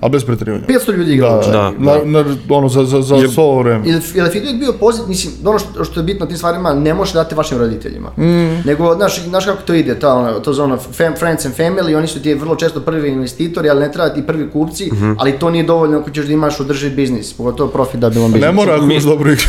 A 0.00 0.08
bez 0.08 0.24
preterivanja. 0.24 0.64
500 0.66 0.92
ljudi 0.92 1.12
igralo. 1.12 1.42
čak. 1.42 1.52
Da. 1.52 1.72
Na, 1.78 1.94
na, 2.04 2.24
ono, 2.48 2.68
za, 2.68 2.84
za, 2.84 3.02
za 3.02 3.28
svo 3.28 3.44
ovo 3.44 3.62
vreme. 3.62 3.84
Ili, 3.86 4.00
ili 4.14 4.30
feedback 4.30 4.56
bio 4.56 4.72
pozit, 4.72 5.06
mislim, 5.06 5.32
ono 5.44 5.58
što, 5.58 5.84
što 5.84 6.00
je 6.00 6.04
bitno 6.04 6.26
tim 6.26 6.36
stvarima, 6.36 6.74
ne 6.74 6.94
možeš 6.94 7.14
dati 7.14 7.34
vašim 7.34 7.58
roditeljima. 7.58 8.08
Mm. 8.08 8.62
Nego, 8.64 8.94
znaš, 8.94 9.22
znaš 9.22 9.44
kako 9.44 9.62
to 9.62 9.74
ide, 9.74 9.94
ta, 9.94 10.14
ono, 10.14 10.32
to 10.32 10.52
za 10.52 10.64
ono, 10.64 10.76
fam, 10.76 11.14
friends 11.16 11.46
and 11.46 11.54
family, 11.56 11.96
oni 11.96 12.06
su 12.06 12.22
ti 12.22 12.34
vrlo 12.34 12.56
često 12.56 12.80
prvi 12.80 13.08
investitori, 13.08 13.70
ali 13.70 13.80
ne 13.80 13.92
treba 13.92 14.08
ti 14.08 14.22
prvi 14.22 14.50
kupci, 14.50 14.90
Mhm. 14.92 15.12
ali 15.18 15.32
to 15.32 15.50
nije 15.50 15.64
dovoljno 15.64 15.98
ako 15.98 16.10
ćeš 16.10 16.26
da 16.26 16.32
imaš 16.32 16.60
održiv 16.60 16.94
biznis, 16.94 17.32
pogotovo 17.32 17.70
profitabilan 17.70 18.26
biznis. 18.26 18.42
Ne 18.42 18.52
mora 18.52 18.74
ako 18.74 18.84
imaš 18.84 19.02
dobru 19.02 19.30
igru. 19.32 19.44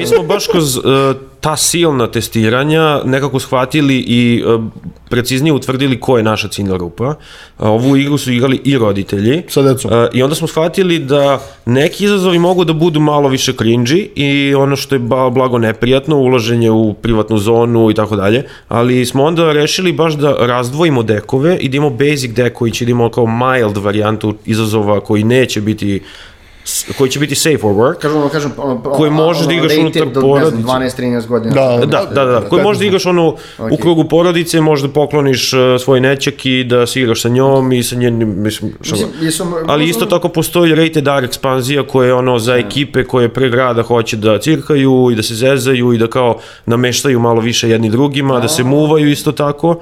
Mi 0.00 0.06
smo 0.06 0.22
baš 0.22 0.46
kroz 0.46 0.76
uh, 0.76 0.82
ta 1.40 1.56
silna 1.56 2.06
testiranja 2.10 3.00
nekako 3.04 3.40
shvatili 3.40 3.96
i 3.96 4.44
uh, 4.46 4.64
preciznije 5.10 5.52
utvrdili 5.52 6.00
ko 6.00 6.16
je 6.16 6.22
naša 6.22 6.48
ciljna 6.48 6.76
grupa. 6.76 7.08
Uh, 7.08 7.14
ovu 7.58 7.96
igru 7.96 8.18
su 8.18 8.32
igrali 8.32 8.60
i 8.64 8.78
roditelji. 8.78 9.42
Sa 9.48 9.62
decom. 9.62 9.92
Uh, 9.92 10.08
I 10.12 10.22
onda 10.22 10.34
smo 10.34 10.48
shvatili 10.48 10.98
da 10.98 11.40
neki 11.66 12.04
izazovi 12.04 12.38
mogu 12.38 12.64
da 12.64 12.72
budu 12.72 13.00
malo 13.00 13.28
više 13.28 13.52
cringy 13.52 14.08
i 14.14 14.54
ono 14.54 14.76
što 14.76 14.94
je 14.94 14.98
blago 15.30 15.58
neprijatno, 15.58 16.16
ulaženje 16.16 16.70
u 16.70 16.94
privatnu 16.94 17.38
zonu 17.38 17.90
i 17.90 17.94
tako 17.94 18.16
dalje, 18.16 18.44
ali 18.68 19.06
smo 19.06 19.24
onda 19.24 19.52
rešili 19.52 19.92
baš 19.92 20.14
da 20.14 20.36
razdvojimo 20.38 21.02
dekove 21.02 21.56
i 21.56 21.68
da 21.68 21.76
imamo 21.76 21.96
basic 21.96 22.30
dek 22.30 22.52
koji 22.52 22.72
će 22.72 22.84
da 22.84 22.90
imamo 22.90 23.10
kao 23.10 23.26
mild 23.26 23.76
varijantu 23.76 24.34
izazova 24.46 25.00
koji 25.00 25.24
neće 25.24 25.60
biti 25.60 26.00
koji 26.98 27.10
će 27.10 27.18
biti 27.18 27.34
safe 27.34 27.58
for 27.58 27.74
work. 27.74 27.98
Kažem, 27.98 28.18
ono, 28.18 28.28
kažem, 28.28 28.52
ono, 28.56 28.82
Koji 28.82 29.10
možeš 29.10 29.46
da 29.46 29.52
igraš 29.52 29.72
unutar 29.78 30.02
porodice. 30.14 30.62
znam, 30.62 30.82
12-13 30.82 31.26
godina. 31.26 31.54
Da, 31.54 31.86
Da, 31.86 32.04
da, 32.14 32.24
da, 32.24 32.40
koji 32.48 32.62
možeš 32.62 32.78
da 32.78 32.86
igraš 32.86 33.06
ono 33.06 33.28
u 33.28 33.34
Ok. 33.74 33.80
krugu 33.80 34.04
porodice, 34.04 34.60
možeš 34.60 34.82
da 34.82 34.92
pokloniš 34.92 35.52
uh, 35.52 35.60
svoj 35.80 36.00
nećak 36.00 36.46
i 36.46 36.64
da 36.64 36.86
se 36.86 37.00
igraš 37.00 37.22
sa 37.22 37.28
njom 37.28 37.72
i 37.72 37.82
sa 37.82 37.96
njenim, 37.96 38.42
mislim, 38.42 38.72
šta 38.80 38.96
Mislim, 39.20 39.48
Ali 39.66 39.88
isto 39.88 40.06
tako 40.06 40.28
postoji 40.28 40.74
rated 40.74 41.08
R 41.08 41.24
ekspanzija 41.24 41.86
koja 41.86 42.06
je 42.06 42.14
ono 42.14 42.38
za 42.38 42.56
ekipe 42.56 43.04
koje 43.04 43.28
pre 43.28 43.48
grada 43.48 43.82
hoće 43.82 44.16
da 44.16 44.38
cirkaju 44.38 45.08
i 45.12 45.14
da 45.14 45.22
se 45.22 45.34
zezaju 45.34 45.92
i 45.92 45.98
da 45.98 46.06
kao 46.06 46.38
nameštaju 46.66 47.20
malo 47.20 47.40
više 47.40 47.68
jedni 47.70 47.90
drugima, 47.90 48.40
da 48.40 48.48
se 48.48 48.64
muvaju 48.64 49.10
isto 49.10 49.32
tako. 49.32 49.76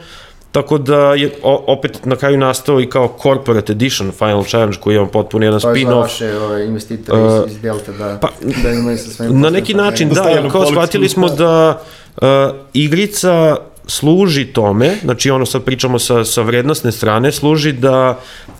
Tako 0.54 0.78
da 0.78 1.14
je 1.14 1.30
o, 1.42 1.64
opet 1.66 2.04
na 2.04 2.16
kraju 2.16 2.38
nastao 2.38 2.80
i 2.80 2.86
kao 2.86 3.16
Corporate 3.22 3.72
Edition 3.72 4.12
Final 4.12 4.44
Challenge 4.44 4.78
koji 4.80 4.94
je 4.94 5.00
on 5.00 5.08
potpuno 5.08 5.44
jedan 5.44 5.60
To 5.60 5.70
je 5.70 5.74
za 5.74 5.80
spin-off. 5.80 6.00
vaše 6.00 6.38
ove, 6.38 6.66
investitore 6.66 7.46
iz, 7.46 7.52
iz 7.52 7.60
Delta 7.60 7.92
da, 7.92 8.18
pa, 8.20 8.28
da 8.62 8.70
imaju 8.70 8.98
sa 8.98 9.10
svojim 9.10 9.40
Na 9.40 9.50
neki 9.50 9.74
način, 9.74 10.08
da, 10.08 10.22
jer 10.22 10.50
kao 10.50 10.66
shvatili 10.66 11.08
smo 11.08 11.28
da 11.28 11.82
uh, 12.16 12.26
igrica 12.72 13.56
služi 13.86 14.44
tome, 14.44 14.96
znači 15.02 15.30
ono 15.30 15.46
sad 15.46 15.62
pričamo 15.62 15.98
sa, 15.98 16.24
sa 16.24 16.42
vrednostne 16.42 16.92
strane, 16.92 17.32
služi 17.32 17.72
da 17.72 18.18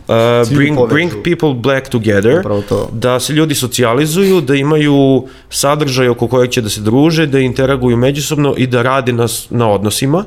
uh, 0.09 0.15
bring, 0.57 0.79
bring 0.89 1.13
people 1.25 1.55
black 1.55 1.89
together, 1.89 2.43
to. 2.69 2.89
da 2.93 3.21
se 3.21 3.33
ljudi 3.33 3.55
socijalizuju, 3.55 4.41
da 4.41 4.55
imaju 4.55 5.27
sadržaj 5.51 6.09
oko 6.09 6.29
kojeg 6.29 6.51
će 6.51 6.63
da 6.63 6.69
se 6.69 6.81
druže, 6.81 7.27
da 7.27 7.39
interaguju 7.39 7.97
međusobno 7.97 8.55
i 8.57 8.67
da 8.67 8.83
rade 8.83 9.13
na, 9.13 9.27
na 9.51 9.71
odnosima. 9.71 10.25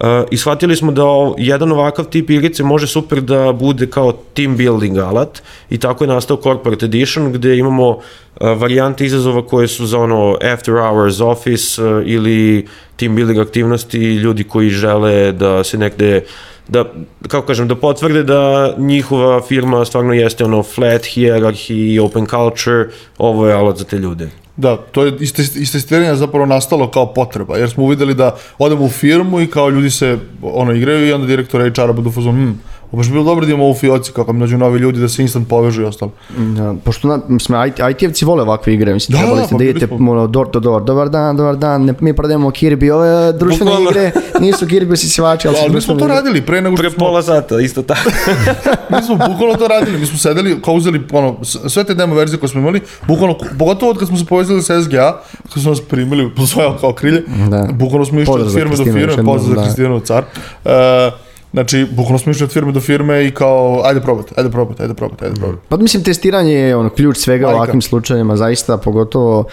Uh, 0.00 0.06
I 0.30 0.36
shvatili 0.36 0.76
smo 0.76 0.92
da 0.92 1.02
jedan 1.38 1.72
ovakav 1.72 2.04
tip 2.04 2.30
igrice 2.30 2.62
može 2.62 2.86
super 2.86 3.20
da 3.20 3.52
bude 3.52 3.86
kao 3.90 4.12
team 4.12 4.56
building 4.56 4.98
alat 4.98 5.42
i 5.70 5.78
tako 5.78 6.04
je 6.04 6.08
nastao 6.08 6.40
Corporate 6.42 6.86
Edition 6.86 7.32
gde 7.32 7.56
imamo 7.58 7.98
varijante 8.40 9.04
izazova 9.04 9.46
koje 9.46 9.68
su 9.68 9.86
za 9.86 9.98
ono 9.98 10.36
after 10.54 10.74
hours 10.74 11.20
office 11.20 11.84
uh, 11.84 12.02
ili 12.04 12.66
team 12.96 13.14
building 13.14 13.38
aktivnosti, 13.38 13.98
ljudi 13.98 14.44
koji 14.44 14.70
žele 14.70 15.32
da 15.32 15.64
se 15.64 15.78
negde 15.78 16.24
da, 16.68 16.84
kako 17.28 17.46
kažem, 17.46 17.68
da 17.68 17.74
potvrde 17.74 18.22
da 18.22 18.74
njihova 18.78 19.42
firma 19.42 19.84
stvarno 19.84 20.12
jeste 20.12 20.44
ono 20.44 20.62
flat 20.62 21.02
hierarchy, 21.02 22.00
open 22.00 22.26
culture, 22.26 22.88
ovo 23.18 23.46
je 23.46 23.54
alat 23.54 23.76
za 23.76 23.84
te 23.84 23.98
ljude. 23.98 24.30
Da, 24.56 24.76
to 24.76 25.04
je 25.04 25.16
iste, 25.20 25.42
iste 25.42 25.78
testiranje 25.78 26.14
zapravo 26.14 26.46
nastalo 26.46 26.90
kao 26.90 27.14
potreba, 27.14 27.56
jer 27.56 27.70
smo 27.70 27.84
uvideli 27.84 28.14
da 28.14 28.36
odemo 28.58 28.84
u 28.84 28.88
firmu 28.88 29.40
i 29.40 29.46
kao 29.46 29.70
ljudi 29.70 29.90
se 29.90 30.18
ono 30.42 30.72
igraju 30.72 31.08
i 31.08 31.12
onda 31.12 31.26
direktor 31.26 31.70
HR-a 31.70 31.92
budu 31.92 32.10
fuzon, 32.10 32.34
hm, 32.34 32.50
ovo 32.92 32.96
baš 32.96 33.06
bi 33.06 33.12
bilo 33.12 33.24
dobro 33.24 33.46
da 33.46 33.52
imamo 33.52 33.70
u 33.70 33.74
fioci 33.74 34.12
kako 34.12 34.32
mi 34.32 34.38
nađu 34.40 34.58
novi 34.58 34.78
ljudi 34.78 35.00
da 35.00 35.08
se 35.08 35.22
instant 35.22 35.48
povežu 35.48 35.82
i 35.82 35.84
ostalo. 35.84 36.10
Da, 36.38 36.74
pošto 36.84 37.08
na, 37.08 37.20
mislim, 37.28 37.58
IT, 37.68 37.78
IT-evci 37.78 38.24
vole 38.24 38.42
ovakve 38.42 38.74
igre, 38.74 38.94
mislim, 38.94 39.12
Da, 39.12 39.18
trebali 39.18 39.40
ste 39.44 39.50
pa 39.50 39.54
da 39.54 39.58
bili 39.58 39.70
idete 39.70 39.86
smo. 39.86 40.12
ono, 40.12 40.26
door 40.26 40.50
to 40.50 40.60
door, 40.60 40.84
dobar 40.84 41.08
dan, 41.08 41.36
dobar 41.36 41.56
dan, 41.56 41.84
ne, 41.84 41.94
mi 42.00 42.16
prodajemo 42.16 42.50
Kirby, 42.50 42.92
ove 42.92 43.32
društvene 43.32 43.70
Bukvalno. 43.70 43.90
igre, 43.90 44.10
nisu 44.40 44.66
Kirby 44.66 44.92
usisivači, 44.92 45.48
ali, 45.48 45.56
Ali 45.62 45.74
mi 45.74 45.80
smo 45.80 45.94
to 45.94 46.06
radili 46.06 46.42
pre 46.42 46.60
nego 46.60 46.76
što 46.76 46.82
Pre 46.82 46.90
smo, 46.90 46.98
pola 46.98 47.22
sata, 47.22 47.60
isto 47.60 47.82
tako. 47.82 48.10
mi 48.96 49.02
smo 49.02 49.14
bukvalno 49.16 49.54
to 49.54 49.68
radili, 49.68 49.98
mi 49.98 50.06
smo 50.06 50.18
sedeli, 50.18 50.62
kao 50.62 50.74
uzeli 50.74 51.00
ono, 51.12 51.36
sve 51.44 51.84
te 51.84 51.94
demo 51.94 52.14
verzije 52.14 52.38
koje 52.38 52.50
smo 52.50 52.60
imali, 52.60 52.80
bukvalno, 53.08 53.36
pogotovo 53.58 53.90
od 53.90 53.98
kad 53.98 54.08
smo 54.08 54.16
se 54.16 54.24
povezali 54.24 54.45
sa 54.62 54.82
SGA, 54.82 55.20
kad 55.52 55.62
su 55.62 55.68
nas 55.68 55.80
primili 55.80 56.30
po 56.36 56.46
svoje 56.46 56.70
kao 56.80 56.92
krilje, 56.92 57.22
Da. 57.48 57.68
bukvalno 57.72 58.04
smo 58.04 58.20
išli 58.20 58.34
od 58.34 58.54
firme 58.54 58.76
do 58.76 58.84
firme, 58.84 59.24
pozdrav 59.24 59.38
za 59.48 59.54
da. 59.54 59.62
Kristinov 59.62 60.00
car, 60.00 60.24
e, 60.64 61.10
Znači, 61.52 61.86
bukvalno 61.90 62.18
smo 62.18 62.30
išli 62.30 62.44
od 62.44 62.52
firme 62.52 62.72
do 62.72 62.80
firme 62.80 63.26
i 63.26 63.30
kao, 63.30 63.82
ajde 63.84 64.00
probajte, 64.00 64.34
ajde 64.36 64.50
probajte, 64.50 64.82
ajde 64.82 64.94
probajte, 64.94 65.24
ajde 65.24 65.36
probajte. 65.36 65.62
Pa 65.68 65.76
mislim, 65.76 66.02
testiranje 66.02 66.52
je 66.52 66.76
ono, 66.76 66.88
ključ 66.88 67.16
svega 67.16 67.46
u 67.46 67.48
Majka. 67.48 67.56
ovakvim 67.56 67.82
slučajevima, 67.82 68.36
zaista, 68.36 68.76
pogotovo 68.76 69.40
uh, 69.40 69.46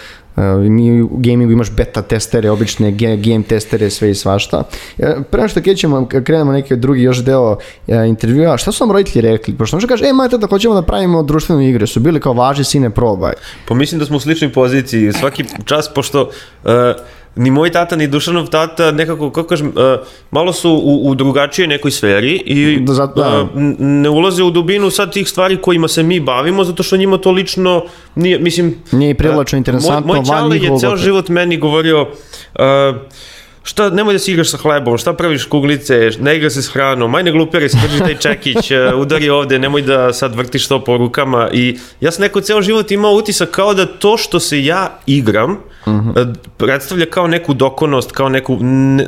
mi 0.70 1.02
u 1.02 1.10
gamingu 1.12 1.52
imaš 1.52 1.70
beta 1.70 2.02
testere, 2.02 2.50
obične 2.50 2.92
game 2.92 3.42
testere, 3.48 3.90
sve 3.90 4.10
i 4.10 4.14
svašta. 4.14 4.62
E, 4.98 5.14
Pre 5.30 5.40
nego 5.40 5.48
što 5.48 5.62
krećemo, 5.62 6.08
krenemo 6.24 6.52
neki 6.52 6.76
drugi 6.76 7.02
još 7.02 7.24
deo 7.24 7.56
e, 7.88 8.06
intervjua, 8.06 8.56
šta 8.56 8.72
su 8.72 8.84
vam 8.84 8.92
roditelji 8.92 9.30
rekli? 9.30 9.54
Pošto 9.54 9.76
možda 9.76 9.88
kaže, 9.88 10.04
e, 10.04 10.12
majte 10.12 10.38
da 10.38 10.46
hoćemo 10.46 10.74
da 10.74 10.82
pravimo 10.82 11.22
društvenu 11.22 11.62
igru, 11.62 11.86
su 11.86 12.00
bili 12.00 12.20
kao 12.20 12.32
važi 12.32 12.64
sine 12.64 12.90
probaj. 12.90 13.32
Pa 13.68 13.74
mislim 13.74 13.98
da 13.98 14.06
smo 14.06 14.16
u 14.16 14.20
sličnoj 14.20 14.52
poziciji. 14.52 15.12
Svaki 15.12 15.44
čas, 15.64 15.94
pošto 15.94 16.30
uh, 16.64 16.70
ni 17.36 17.50
moj 17.50 17.70
tata, 17.70 17.96
ni 17.96 18.06
Dušanov 18.06 18.46
tata 18.46 18.90
nekako, 18.92 19.30
kako 19.30 19.48
kažem, 19.48 19.68
uh, 19.68 20.06
malo 20.30 20.52
su 20.52 20.70
u, 20.70 21.10
u 21.10 21.14
drugačijoj 21.14 21.68
nekoj 21.68 21.90
sferi 21.90 22.42
i 22.46 22.80
Da, 22.80 22.92
zato- 22.92 23.22
da. 23.22 23.42
uh, 23.42 23.48
ne 23.78 24.08
ulaze 24.10 24.42
u 24.42 24.50
dubinu 24.50 24.90
sad 24.90 25.12
tih 25.12 25.28
stvari 25.28 25.56
kojima 25.56 25.88
se 25.88 26.02
mi 26.02 26.20
bavimo, 26.20 26.64
zato 26.64 26.82
što 26.82 26.96
njima 26.96 27.18
to 27.18 27.30
lično 27.30 27.84
nije, 28.14 28.38
mislim... 28.38 28.74
Nije 28.92 29.14
privlačno, 29.14 29.56
uh, 29.56 29.60
interesantno, 29.60 30.06
Moj, 30.06 30.16
moj 30.16 30.23
čale 30.26 30.56
je 30.56 30.78
ceo 30.80 30.96
život 30.96 31.28
meni 31.28 31.56
govorio... 31.56 32.02
Uh, 32.54 32.96
šta, 33.64 33.90
nemoj 33.90 34.14
da 34.14 34.18
si 34.18 34.32
igraš 34.32 34.50
sa 34.50 34.58
hlebom, 34.60 34.98
šta 34.98 35.12
praviš 35.12 35.46
kuglice, 35.48 36.10
ne 36.20 36.36
igra 36.36 36.50
se 36.50 36.62
s 36.62 36.68
hranom, 36.68 37.14
aj 37.14 37.22
ne 37.22 37.32
gluperi 37.32 37.68
se, 37.68 37.78
drži 37.88 37.98
taj 37.98 38.18
čekić, 38.18 38.70
uh, 38.70 39.00
udari 39.00 39.30
ovde, 39.30 39.58
nemoj 39.58 39.82
da 39.82 40.12
sad 40.12 40.34
vrtiš 40.36 40.68
to 40.68 40.84
po 40.84 40.96
rukama. 40.96 41.48
I 41.52 41.78
ja 42.00 42.10
sam 42.10 42.22
neko 42.22 42.40
ceo 42.40 42.62
život 42.62 42.90
imao 42.90 43.12
utisak 43.12 43.50
kao 43.50 43.74
da 43.74 43.86
to 43.86 44.16
što 44.16 44.40
se 44.40 44.64
ja 44.64 44.98
igram 45.06 45.50
uh 45.86 45.92
predstavlja 46.56 47.06
kao 47.06 47.26
neku 47.26 47.54
dokonost, 47.54 48.12
kao 48.12 48.28
neku 48.28 48.58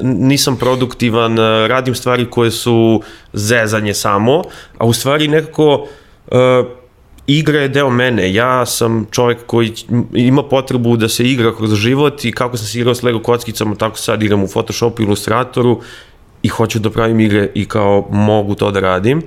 nisam 0.02 0.56
produktivan, 0.56 1.32
uh, 1.32 1.66
radim 1.66 1.94
stvari 1.94 2.26
koje 2.30 2.50
su 2.50 3.02
zezanje 3.32 3.94
samo, 3.94 4.42
a 4.78 4.86
u 4.86 4.92
stvari 4.92 5.28
nekako 5.28 5.86
uh, 6.26 6.38
igra 7.26 7.60
je 7.60 7.68
deo 7.68 7.90
mene. 7.90 8.32
Ja 8.32 8.66
sam 8.66 9.06
čovjek 9.10 9.46
koji 9.46 9.72
ima 10.14 10.42
potrebu 10.42 10.96
da 10.96 11.08
se 11.08 11.24
igra 11.24 11.56
kroz 11.56 11.74
život 11.74 12.24
i 12.24 12.32
kako 12.32 12.56
sam 12.56 12.66
se 12.66 12.78
igrao 12.78 12.94
s 12.94 13.02
Lego 13.02 13.22
kockicama, 13.22 13.74
tako 13.74 13.98
sad 13.98 14.22
igram 14.22 14.42
u 14.42 14.48
Photoshopu, 14.48 15.02
Illustratoru 15.02 15.80
i 16.42 16.48
hoću 16.48 16.78
da 16.78 16.90
pravim 16.90 17.20
igre 17.20 17.48
i 17.54 17.64
kao 17.64 18.08
mogu 18.10 18.54
to 18.54 18.70
da 18.70 18.80
radim. 18.80 19.22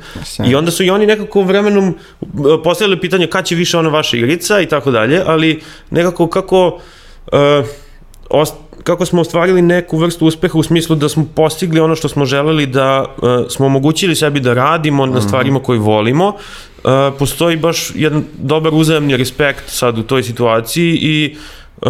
I 0.48 0.56
onda 0.56 0.72
su 0.72 0.84
i 0.84 0.90
oni 0.90 1.06
nekako 1.06 1.42
vremenom 1.42 1.96
uh, 2.22 2.30
postavili 2.64 3.00
pitanje 3.00 3.28
kad 3.28 3.46
će 3.46 3.56
više 3.56 3.78
ona 3.78 3.90
vaša 3.90 4.18
igrica 4.18 4.62
i 4.62 4.66
tako 4.66 4.92
dalje, 4.92 5.22
ali 5.26 5.62
nekako 5.90 6.28
kako 6.28 6.80
uh, 7.32 7.40
ost, 8.30 8.56
kako 8.84 9.06
smo 9.06 9.22
ostvarili 9.22 9.62
neku 9.62 9.98
vrstu 9.98 10.26
uspeha 10.26 10.58
u 10.58 10.64
smislu 10.64 10.96
da 10.96 11.10
smo 11.10 11.26
postigli 11.36 11.80
ono 11.80 11.96
što 11.96 12.10
smo 12.10 12.26
želeli 12.26 12.66
da 12.66 13.06
uh, 13.18 13.30
smo 13.50 13.66
omogućili 13.66 14.16
sebi 14.16 14.40
da 14.40 14.54
radimo 14.54 15.06
na 15.06 15.22
stvarima 15.22 15.60
koje 15.60 15.80
volimo, 15.80 16.28
uh, 16.28 16.34
postoji 17.20 17.58
baš 17.58 17.92
jedan 17.96 18.24
dobar 18.38 18.74
uzajemni 18.74 19.18
respekt 19.18 19.64
sad 19.68 19.98
u 19.98 20.04
toj 20.04 20.24
situaciji 20.24 20.98
i 21.02 21.36
uh, 21.82 21.90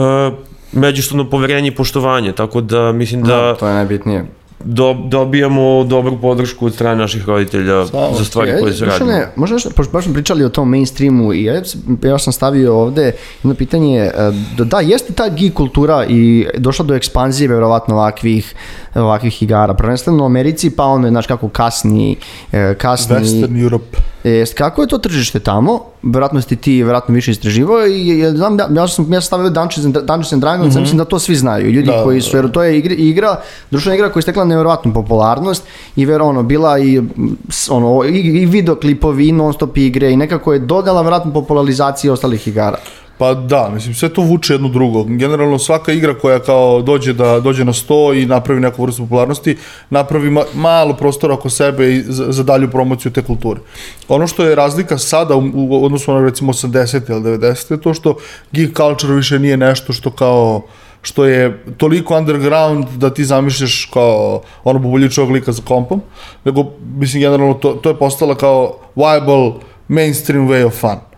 međusobno 0.71 1.29
poverenje 1.29 1.67
i 1.67 1.75
poštovanje, 1.75 2.31
tako 2.31 2.61
da 2.61 2.91
mislim 2.91 3.23
da 3.23 3.55
To 3.55 3.67
je 3.67 3.73
najbitnije. 3.73 4.25
Do, 4.63 4.93
dobijamo 4.93 5.83
dobru 5.83 6.17
podršku 6.21 6.65
od 6.65 6.73
strane 6.73 6.95
naših 6.95 7.27
roditelja 7.27 7.85
za 7.85 8.25
stvari 8.25 8.51
koje 8.61 8.73
se 8.73 8.85
radimo. 8.85 9.11
Ne, 9.11 9.27
možda 9.35 9.53
nešto, 9.53 9.69
pošto 9.69 9.93
baš 9.93 10.03
smo 10.03 10.13
pričali 10.13 10.43
o 10.43 10.49
tom 10.49 10.69
mainstreamu 10.69 11.33
i 11.33 11.43
ja, 11.43 11.61
ja 12.03 12.17
sam 12.17 12.33
stavio 12.33 12.77
ovde 12.77 13.11
jedno 13.43 13.55
pitanje, 13.55 14.11
da, 14.57 14.63
da, 14.63 14.79
jeste 14.79 15.13
ta 15.13 15.29
geek 15.29 15.53
kultura 15.53 16.05
i 16.09 16.47
došla 16.57 16.85
do 16.85 16.95
ekspanzije 16.95 17.47
verovatno 17.47 17.95
ovakvih, 17.95 18.55
ovakvih 18.95 19.43
igara, 19.43 19.73
prvenstveno 19.73 20.23
u 20.23 20.25
Americi, 20.25 20.69
pa 20.69 20.83
ono, 20.83 21.09
znaš 21.09 21.27
kako 21.27 21.49
kasni, 21.49 22.15
e, 22.51 22.75
kasni, 22.75 23.15
Western 23.15 23.63
Europe. 23.63 23.97
Jest, 24.23 24.53
kako 24.53 24.81
je 24.81 24.87
to 24.87 24.97
tržište 24.97 25.39
tamo? 25.39 25.79
Verovatno 26.03 26.41
si 26.41 26.55
ti 26.55 26.83
verovatno 26.83 27.15
više 27.15 27.31
istraživao 27.31 27.87
i 27.87 28.19
ja, 28.19 28.31
znam 28.31 28.57
da, 28.57 28.67
ja 28.75 28.87
sam 28.87 29.13
ja 29.13 29.21
sam 29.21 29.25
stavio 29.25 29.49
Dungeons 29.49 29.85
and, 29.85 29.93
Dungeons 29.93 30.33
and 30.33 30.41
Dragons, 30.41 30.75
mislim 30.75 30.97
da 30.97 31.05
to 31.05 31.19
svi 31.19 31.35
znaju. 31.35 31.71
Ljudi 31.71 31.87
Da, 31.87 32.03
koji 32.03 32.21
su, 32.21 32.37
jer 32.37 32.51
to 32.51 32.63
je 32.63 32.77
igra, 32.77 32.93
igra 32.93 33.41
društvena 33.71 33.95
igra 33.95 34.09
koja 34.09 34.19
je 34.19 34.21
stekla 34.21 34.45
neverovatnu 34.45 34.93
popularnost 34.93 35.63
i 35.95 36.05
ver 36.05 36.21
ono, 36.21 36.43
bila 36.43 36.79
i, 36.79 37.01
mm, 37.01 37.37
ono, 37.69 38.03
i, 38.03 38.19
i 38.19 38.45
videoklipovi 38.45 39.27
i 39.27 39.31
non 39.31 39.53
stop 39.53 39.77
igre 39.77 40.11
i 40.11 40.17
nekako 40.17 40.53
je 40.53 40.59
dodala 40.59 41.01
verovatno 41.01 41.33
popularizaciji 41.33 42.11
ostalih 42.11 42.47
igara. 42.47 42.77
Pa 43.19 43.33
da, 43.33 43.69
mislim, 43.73 43.93
sve 43.93 44.09
to 44.09 44.21
vuče 44.21 44.53
jedno 44.53 44.69
drugo. 44.69 45.03
Generalno 45.03 45.59
svaka 45.59 45.91
igra 45.91 46.13
koja 46.13 46.39
kao 46.39 46.81
dođe 46.81 47.13
da 47.13 47.39
dođe 47.39 47.65
na 47.65 47.73
sto 47.73 48.13
i 48.13 48.25
napravi 48.25 48.61
neku 48.61 48.83
vrstu 48.83 49.03
popularnosti, 49.03 49.57
napravi 49.89 50.29
ma, 50.29 50.43
malo 50.53 50.93
prostora 50.93 51.33
oko 51.33 51.49
sebe 51.49 51.93
i 51.93 52.01
za, 52.01 52.31
za 52.31 52.43
dalju 52.43 52.69
promociju 52.71 53.11
te 53.11 53.21
kulture. 53.21 53.59
Ono 54.07 54.27
što 54.27 54.45
je 54.45 54.55
razlika 54.55 54.97
sada 54.97 55.35
u, 55.35 55.51
u 55.53 55.85
odnosu 55.85 56.13
na 56.13 56.21
recimo 56.21 56.53
80. 56.53 57.11
ili 57.11 57.37
90. 57.37 57.71
je 57.71 57.81
to 57.81 57.93
što 57.93 58.15
geek 58.51 58.77
culture 58.77 59.13
više 59.13 59.39
nije 59.39 59.57
nešto 59.57 59.93
što 59.93 60.11
kao 60.11 60.61
što 61.01 61.25
je 61.25 61.63
toliko 61.77 62.17
underground 62.17 62.87
da 62.97 63.13
ti 63.13 63.25
zamišljaš 63.25 63.89
kao 63.93 64.41
ono 64.63 64.79
bubuljičovog 64.79 65.31
lika 65.31 65.51
za 65.51 65.61
kompom, 65.67 66.01
nego, 66.45 66.65
mislim, 66.95 67.21
generalno 67.21 67.53
to, 67.53 67.73
to 67.73 67.89
je 67.89 67.95
postala 67.95 68.35
kao 68.35 68.79
viable 68.95 69.51
mainstream 69.87 70.47
way 70.47 70.65
of 70.65 70.79
fun. 70.79 71.08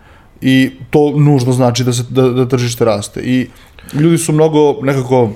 I 0.42 0.70
to 0.90 1.12
nužno 1.16 1.52
znači 1.52 1.84
da, 1.84 1.92
se, 1.92 2.02
da, 2.10 2.28
da 2.28 2.48
tržište 2.48 2.84
raste. 2.84 3.20
I 3.20 3.48
ljudi 3.94 4.18
su 4.18 4.32
mnogo 4.32 4.82
nekako 4.82 5.30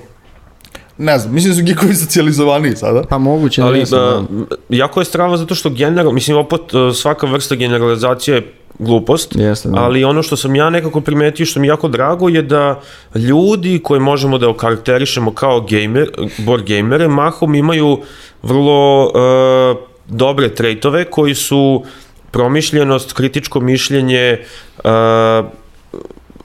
ne 0.97 1.19
znam, 1.19 1.33
mislim 1.33 1.51
da 1.51 1.57
su 1.59 1.63
geekovi 1.65 1.95
socijalizovaniji 1.95 2.75
sada. 2.75 3.03
Pa 3.09 3.17
moguće, 3.17 3.61
Ali 3.61 3.79
nisam, 3.79 3.99
da. 3.99 4.19
uh, 4.19 4.47
jako 4.69 5.01
je 5.01 5.05
strava 5.05 5.37
zato 5.37 5.55
što 5.55 5.69
general, 5.69 6.11
mislim 6.11 6.37
opet 6.37 6.73
uh, 6.73 6.95
svaka 6.95 7.27
vrsta 7.27 7.55
generalizacije 7.55 8.35
je 8.35 8.53
glupost, 8.79 9.35
Jeste, 9.35 9.69
da. 9.69 9.79
ali 9.79 10.03
ono 10.03 10.23
što 10.23 10.37
sam 10.37 10.55
ja 10.55 10.69
nekako 10.69 11.01
primetio 11.01 11.45
što 11.45 11.59
mi 11.59 11.67
je 11.67 11.69
jako 11.69 11.87
drago 11.87 12.29
je 12.29 12.41
da 12.41 12.81
ljudi 13.15 13.79
koje 13.83 13.99
možemo 13.99 14.37
da 14.37 14.49
okarakterišemo 14.49 15.31
kao 15.31 15.65
gamer, 15.69 16.11
board 16.37 16.67
gamere, 16.67 17.07
mahom 17.07 17.55
imaju 17.55 17.99
vrlo 18.43 19.05
uh, 19.05 19.77
dobre 20.07 20.55
trejtove 20.55 21.05
koji 21.05 21.35
su 21.35 21.83
promišljenost, 22.37 23.13
kritičko 23.17 23.59
mišljenje, 23.59 24.39
uh, 24.85 24.91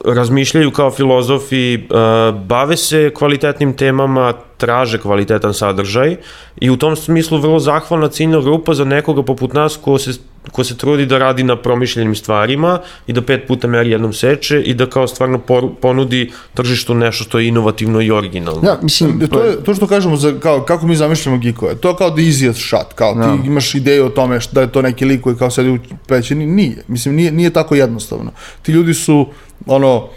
razmišljaju 0.04 0.70
kao 0.70 0.90
filozofi, 0.90 1.76
uh, 1.76 2.34
bave 2.34 2.76
se 2.76 3.10
kvalitetnim 3.14 3.74
temama, 3.76 4.32
traže 4.56 4.98
kvalitetan 4.98 5.54
sadržaj 5.54 6.16
i 6.60 6.70
u 6.70 6.76
tom 6.76 6.96
smislu 6.96 7.38
vrlo 7.38 7.58
zahvalna 7.60 8.08
ciljna 8.08 8.40
grupa 8.40 8.74
za 8.74 8.84
nekoga 8.84 9.22
poput 9.22 9.52
nas 9.52 9.76
ko 9.76 9.98
se, 9.98 10.16
ko 10.50 10.64
se 10.64 10.76
trudi 10.76 11.06
da 11.06 11.18
radi 11.18 11.42
na 11.42 11.56
promišljenim 11.56 12.14
stvarima 12.14 12.78
i 13.06 13.12
da 13.12 13.22
pet 13.22 13.46
puta 13.48 13.68
meri 13.68 13.90
jednom 13.90 14.12
seče 14.12 14.60
i 14.62 14.74
da 14.74 14.86
kao 14.86 15.06
stvarno 15.06 15.38
por, 15.38 15.68
ponudi 15.80 16.32
tržištu 16.54 16.94
nešto 16.94 17.24
što 17.24 17.38
je 17.38 17.48
inovativno 17.48 18.00
i 18.00 18.10
originalno. 18.10 18.60
Da, 18.60 18.78
mislim, 18.82 19.28
To, 19.30 19.44
je, 19.44 19.64
to 19.64 19.74
što 19.74 19.86
kažemo 19.86 20.16
za, 20.16 20.34
kao, 20.40 20.62
kako 20.62 20.86
mi 20.86 20.96
zamišljamo 20.96 21.38
geekove, 21.38 21.74
to 21.74 21.88
je 21.88 21.96
kao 21.96 22.10
the 22.10 22.22
easiest 22.22 22.60
shot, 22.68 22.92
kao 22.94 23.14
Da. 23.14 23.36
ti 23.36 23.46
imaš 23.46 23.74
ideju 23.74 24.06
o 24.06 24.08
tome 24.08 24.38
da 24.52 24.60
je 24.60 24.72
to 24.72 24.82
neki 24.82 25.04
lik 25.04 25.20
koji 25.20 25.36
kao 25.36 25.50
sedi 25.50 25.70
u 25.70 25.78
pećini, 26.06 26.46
nije, 26.46 26.84
mislim 26.88 27.14
nije, 27.14 27.32
nije 27.32 27.50
tako 27.50 27.74
jednostavno. 27.74 28.30
Ti 28.62 28.72
ljudi 28.72 28.94
su 28.94 29.26
ono, 29.66 30.08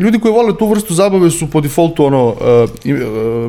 ljudi 0.00 0.18
koji 0.18 0.32
vole 0.34 0.56
tu 0.58 0.66
vrstu 0.66 0.94
zabave 0.94 1.30
su 1.30 1.50
po 1.50 1.60
defaultu 1.60 2.04
ono 2.04 2.26
uh, 2.28 2.34
i- 2.84 2.92
uh, 2.94 3.00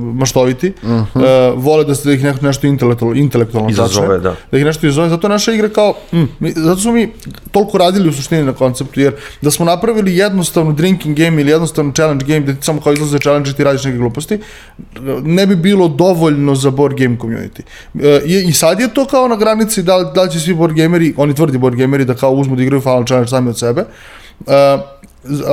maštoviti, 0.04 0.74
uh 0.84 1.24
vole 1.56 1.84
da 1.84 1.96
se 1.96 2.10
da 2.10 2.14
ih 2.14 2.24
neko 2.24 2.46
nešto 2.46 2.68
intelektualno, 2.68 3.16
intelektualno 3.16 3.70
Izazove, 3.70 4.20
da. 4.20 4.36
da 4.52 4.58
ih 4.58 4.66
nešto 4.66 4.88
izazove, 4.88 5.10
zato 5.10 5.28
je 5.28 5.30
naša 5.30 5.54
igra 5.54 5.70
kao, 5.70 5.94
mm, 6.14 6.24
mi, 6.40 6.52
zato 6.52 6.82
smo 6.82 6.92
mi 6.92 7.10
toliko 7.52 7.78
radili 7.78 8.10
u 8.10 8.14
suštini 8.14 8.44
na 8.44 8.54
konceptu, 8.54 9.00
jer 9.00 9.14
da 9.42 9.52
smo 9.52 9.66
napravili 9.66 10.18
jednostavnu 10.18 10.74
drinking 10.74 11.18
game 11.18 11.42
ili 11.42 11.52
jednostavnu 11.52 11.92
challenge 11.94 12.26
game, 12.26 12.40
da 12.40 12.54
ti 12.54 12.66
samo 12.66 12.82
kao 12.82 12.94
izlaze 12.94 13.20
challenge 13.20 13.50
i 13.50 13.54
ti 13.54 13.64
radiš 13.64 13.84
neke 13.84 13.98
gluposti, 13.98 14.40
ne 15.24 15.46
bi 15.48 15.56
bilo 15.56 15.88
dovoljno 15.88 16.56
za 16.56 16.70
board 16.72 16.98
game 16.98 17.18
community. 17.18 17.62
E, 18.02 18.22
i, 18.26 18.46
I 18.50 18.54
sad 18.54 18.80
je 18.80 18.94
to 18.94 19.06
kao 19.06 19.28
na 19.28 19.36
granici 19.36 19.84
da, 19.84 20.12
da 20.16 20.28
će 20.28 20.40
svi 20.40 20.54
board 20.54 20.76
gameri, 20.76 21.14
oni 21.18 21.34
tvrdi 21.34 21.58
board 21.58 21.76
gameri 21.76 22.06
da 22.06 22.14
kao 22.14 22.32
uzmu 22.32 22.56
da 22.56 22.64
igraju 22.64 22.82
Final 22.82 23.06
Challenge 23.06 23.30
sami 23.30 23.50
od 23.50 23.60
sebe, 23.60 23.84
a 24.48 24.82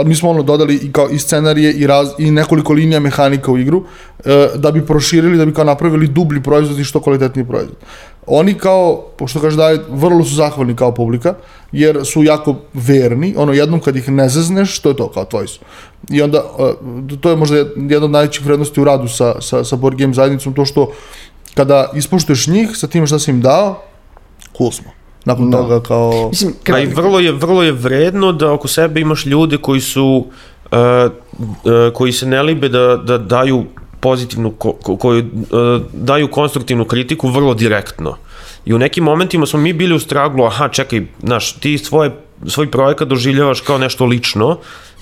mi 0.04 0.14
smo 0.14 0.30
ono 0.30 0.42
dodali 0.42 0.74
i 0.74 0.92
kao 0.92 1.08
i 1.10 1.18
scenarije 1.18 1.72
i, 1.72 1.86
raz, 1.86 2.08
i 2.18 2.30
nekoliko 2.30 2.72
linija 2.72 3.00
mehanika 3.00 3.52
u 3.52 3.58
igru 3.58 3.84
e, 4.24 4.48
da 4.54 4.70
bi 4.70 4.86
proširili, 4.86 5.38
da 5.38 5.46
bi 5.46 5.54
kao 5.54 5.64
napravili 5.64 6.08
dublji 6.08 6.42
proizvod 6.42 6.78
i 6.78 6.84
što 6.84 7.00
kvalitetniji 7.00 7.46
proizvod. 7.46 7.76
Oni 8.26 8.54
kao, 8.54 9.04
pošto 9.16 9.40
kaže 9.40 9.56
da 9.56 9.78
vrlo 9.88 10.24
su 10.24 10.34
zahvalni 10.34 10.76
kao 10.76 10.94
publika, 10.94 11.34
jer 11.72 12.00
su 12.04 12.24
jako 12.24 12.54
verni, 12.74 13.34
ono 13.36 13.52
jednom 13.52 13.80
kad 13.80 13.96
ih 13.96 14.08
ne 14.08 14.28
zezneš, 14.28 14.78
to 14.78 14.88
je 14.88 14.96
to, 14.96 15.08
kao 15.08 15.24
tvoji 15.24 15.48
su. 15.48 15.60
I 16.10 16.22
onda, 16.22 16.38
e, 16.38 17.16
to 17.20 17.30
je 17.30 17.36
možda 17.36 17.56
jedna 17.56 18.04
od 18.04 18.10
najvećih 18.10 18.46
vrednosti 18.46 18.80
u 18.80 18.84
radu 18.84 19.08
sa, 19.08 19.40
sa, 19.40 19.64
sa 19.64 19.76
board 19.76 19.98
game 19.98 20.14
zajednicom, 20.14 20.54
to 20.54 20.64
što 20.64 20.92
kada 21.54 21.90
ispoštuješ 21.94 22.46
njih 22.46 22.76
sa 22.76 22.86
tim 22.86 23.06
šta 23.06 23.18
si 23.18 23.30
im 23.30 23.40
dao, 23.40 23.82
cool 24.56 24.70
smo. 24.70 24.95
Nakon 25.26 25.50
Da. 25.50 25.58
toga 25.58 25.80
kao... 25.80 26.28
mislim, 26.28 26.54
A 26.72 26.78
i 26.78 26.86
vrlo 26.86 27.20
je, 27.20 27.32
vrlo 27.32 27.62
je 27.62 27.72
vredno 27.72 28.32
da 28.32 28.52
oko 28.52 28.68
sebe 28.68 29.00
imaš 29.00 29.26
ljude 29.26 29.58
koji 29.58 29.80
su, 29.80 30.26
uh, 30.70 30.78
uh, 31.38 31.92
koji 31.94 32.12
se 32.12 32.26
ne 32.26 32.42
libe 32.42 32.68
da, 32.68 32.96
da 32.96 33.18
daju 33.18 33.64
pozitivnu, 34.00 34.50
ko, 34.50 34.72
ko, 34.72 34.96
koji 34.96 35.22
uh, 35.22 35.28
daju 35.92 36.28
konstruktivnu 36.30 36.84
kritiku 36.84 37.28
vrlo 37.28 37.54
direktno. 37.54 38.16
I 38.64 38.74
u 38.74 38.78
nekim 38.78 39.04
momentima 39.04 39.46
smo 39.46 39.60
mi 39.60 39.72
bili 39.72 39.94
u 39.94 40.00
straglu, 40.00 40.44
aha, 40.44 40.68
čekaj, 40.68 41.06
znaš, 41.22 41.52
ti 41.52 41.78
svoje, 41.78 42.10
svoj 42.46 42.70
projekat 42.70 43.08
doživljavaš 43.08 43.60
kao 43.60 43.78
nešto 43.78 44.06
lično 44.06 44.58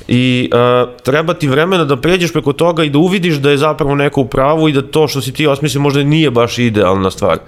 i 0.09 0.51
uh, 0.53 0.89
treba 1.03 1.35
ti 1.35 1.49
vremena 1.49 1.85
da 1.85 1.97
pređeš 1.97 2.33
preko 2.33 2.53
toga 2.53 2.85
i 2.85 2.91
da 2.91 2.99
uvidiš 2.99 3.35
da 3.35 3.51
je 3.51 3.59
zapravo 3.59 3.95
neko 3.95 4.21
u 4.21 4.27
pravu 4.27 4.69
i 4.69 4.73
da 4.73 4.83
to 4.83 5.09
što 5.09 5.21
si 5.21 5.33
ti 5.33 5.47
osmislio 5.47 5.83
možda 5.83 6.03
nije 6.03 6.31
baš 6.31 6.59
idealna 6.59 7.11
stvar. 7.11 7.39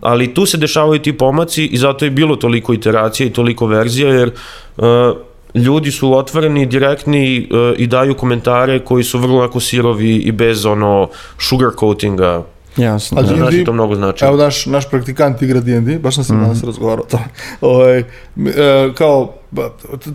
Ali 0.00 0.34
tu 0.34 0.46
se 0.46 0.56
dešavaju 0.56 1.02
ti 1.02 1.12
pomaci 1.12 1.66
i 1.66 1.78
zato 1.78 2.04
je 2.04 2.10
bilo 2.10 2.36
toliko 2.36 2.74
iteracija 2.74 3.26
i 3.26 3.32
toliko 3.32 3.66
verzija, 3.66 4.08
jer 4.08 4.30
uh, 4.76 4.84
ljudi 5.54 5.90
su 5.90 6.14
otvoreni, 6.14 6.66
direktni 6.66 7.48
uh, 7.50 7.72
i 7.76 7.86
daju 7.86 8.14
komentare 8.14 8.78
koji 8.78 9.04
su 9.04 9.18
vrlo 9.18 9.42
jako 9.42 9.60
sirovi 9.60 10.16
i 10.16 10.32
bez 10.32 10.66
ono 10.66 11.08
sugarcoatinga. 11.38 12.42
Jasno. 12.78 13.18
A 13.18 13.22
da. 13.22 13.28
D&D 13.28 13.38
Znaš 13.38 13.54
i 13.54 13.64
to 13.64 13.72
mnogo 13.72 13.94
znači. 13.94 14.24
Evo 14.24 14.36
naš, 14.36 14.66
naš 14.66 14.90
praktikant 14.90 15.42
igra 15.42 15.60
D&D, 15.60 15.98
baš 15.98 16.14
sam 16.14 16.24
se 16.24 16.32
danas 16.32 16.64
razgovarao 16.64 17.04
o 17.04 17.08
tome. 17.10 17.24
Ovaj, 17.60 17.98
e, 17.98 18.04
kao, 18.94 19.32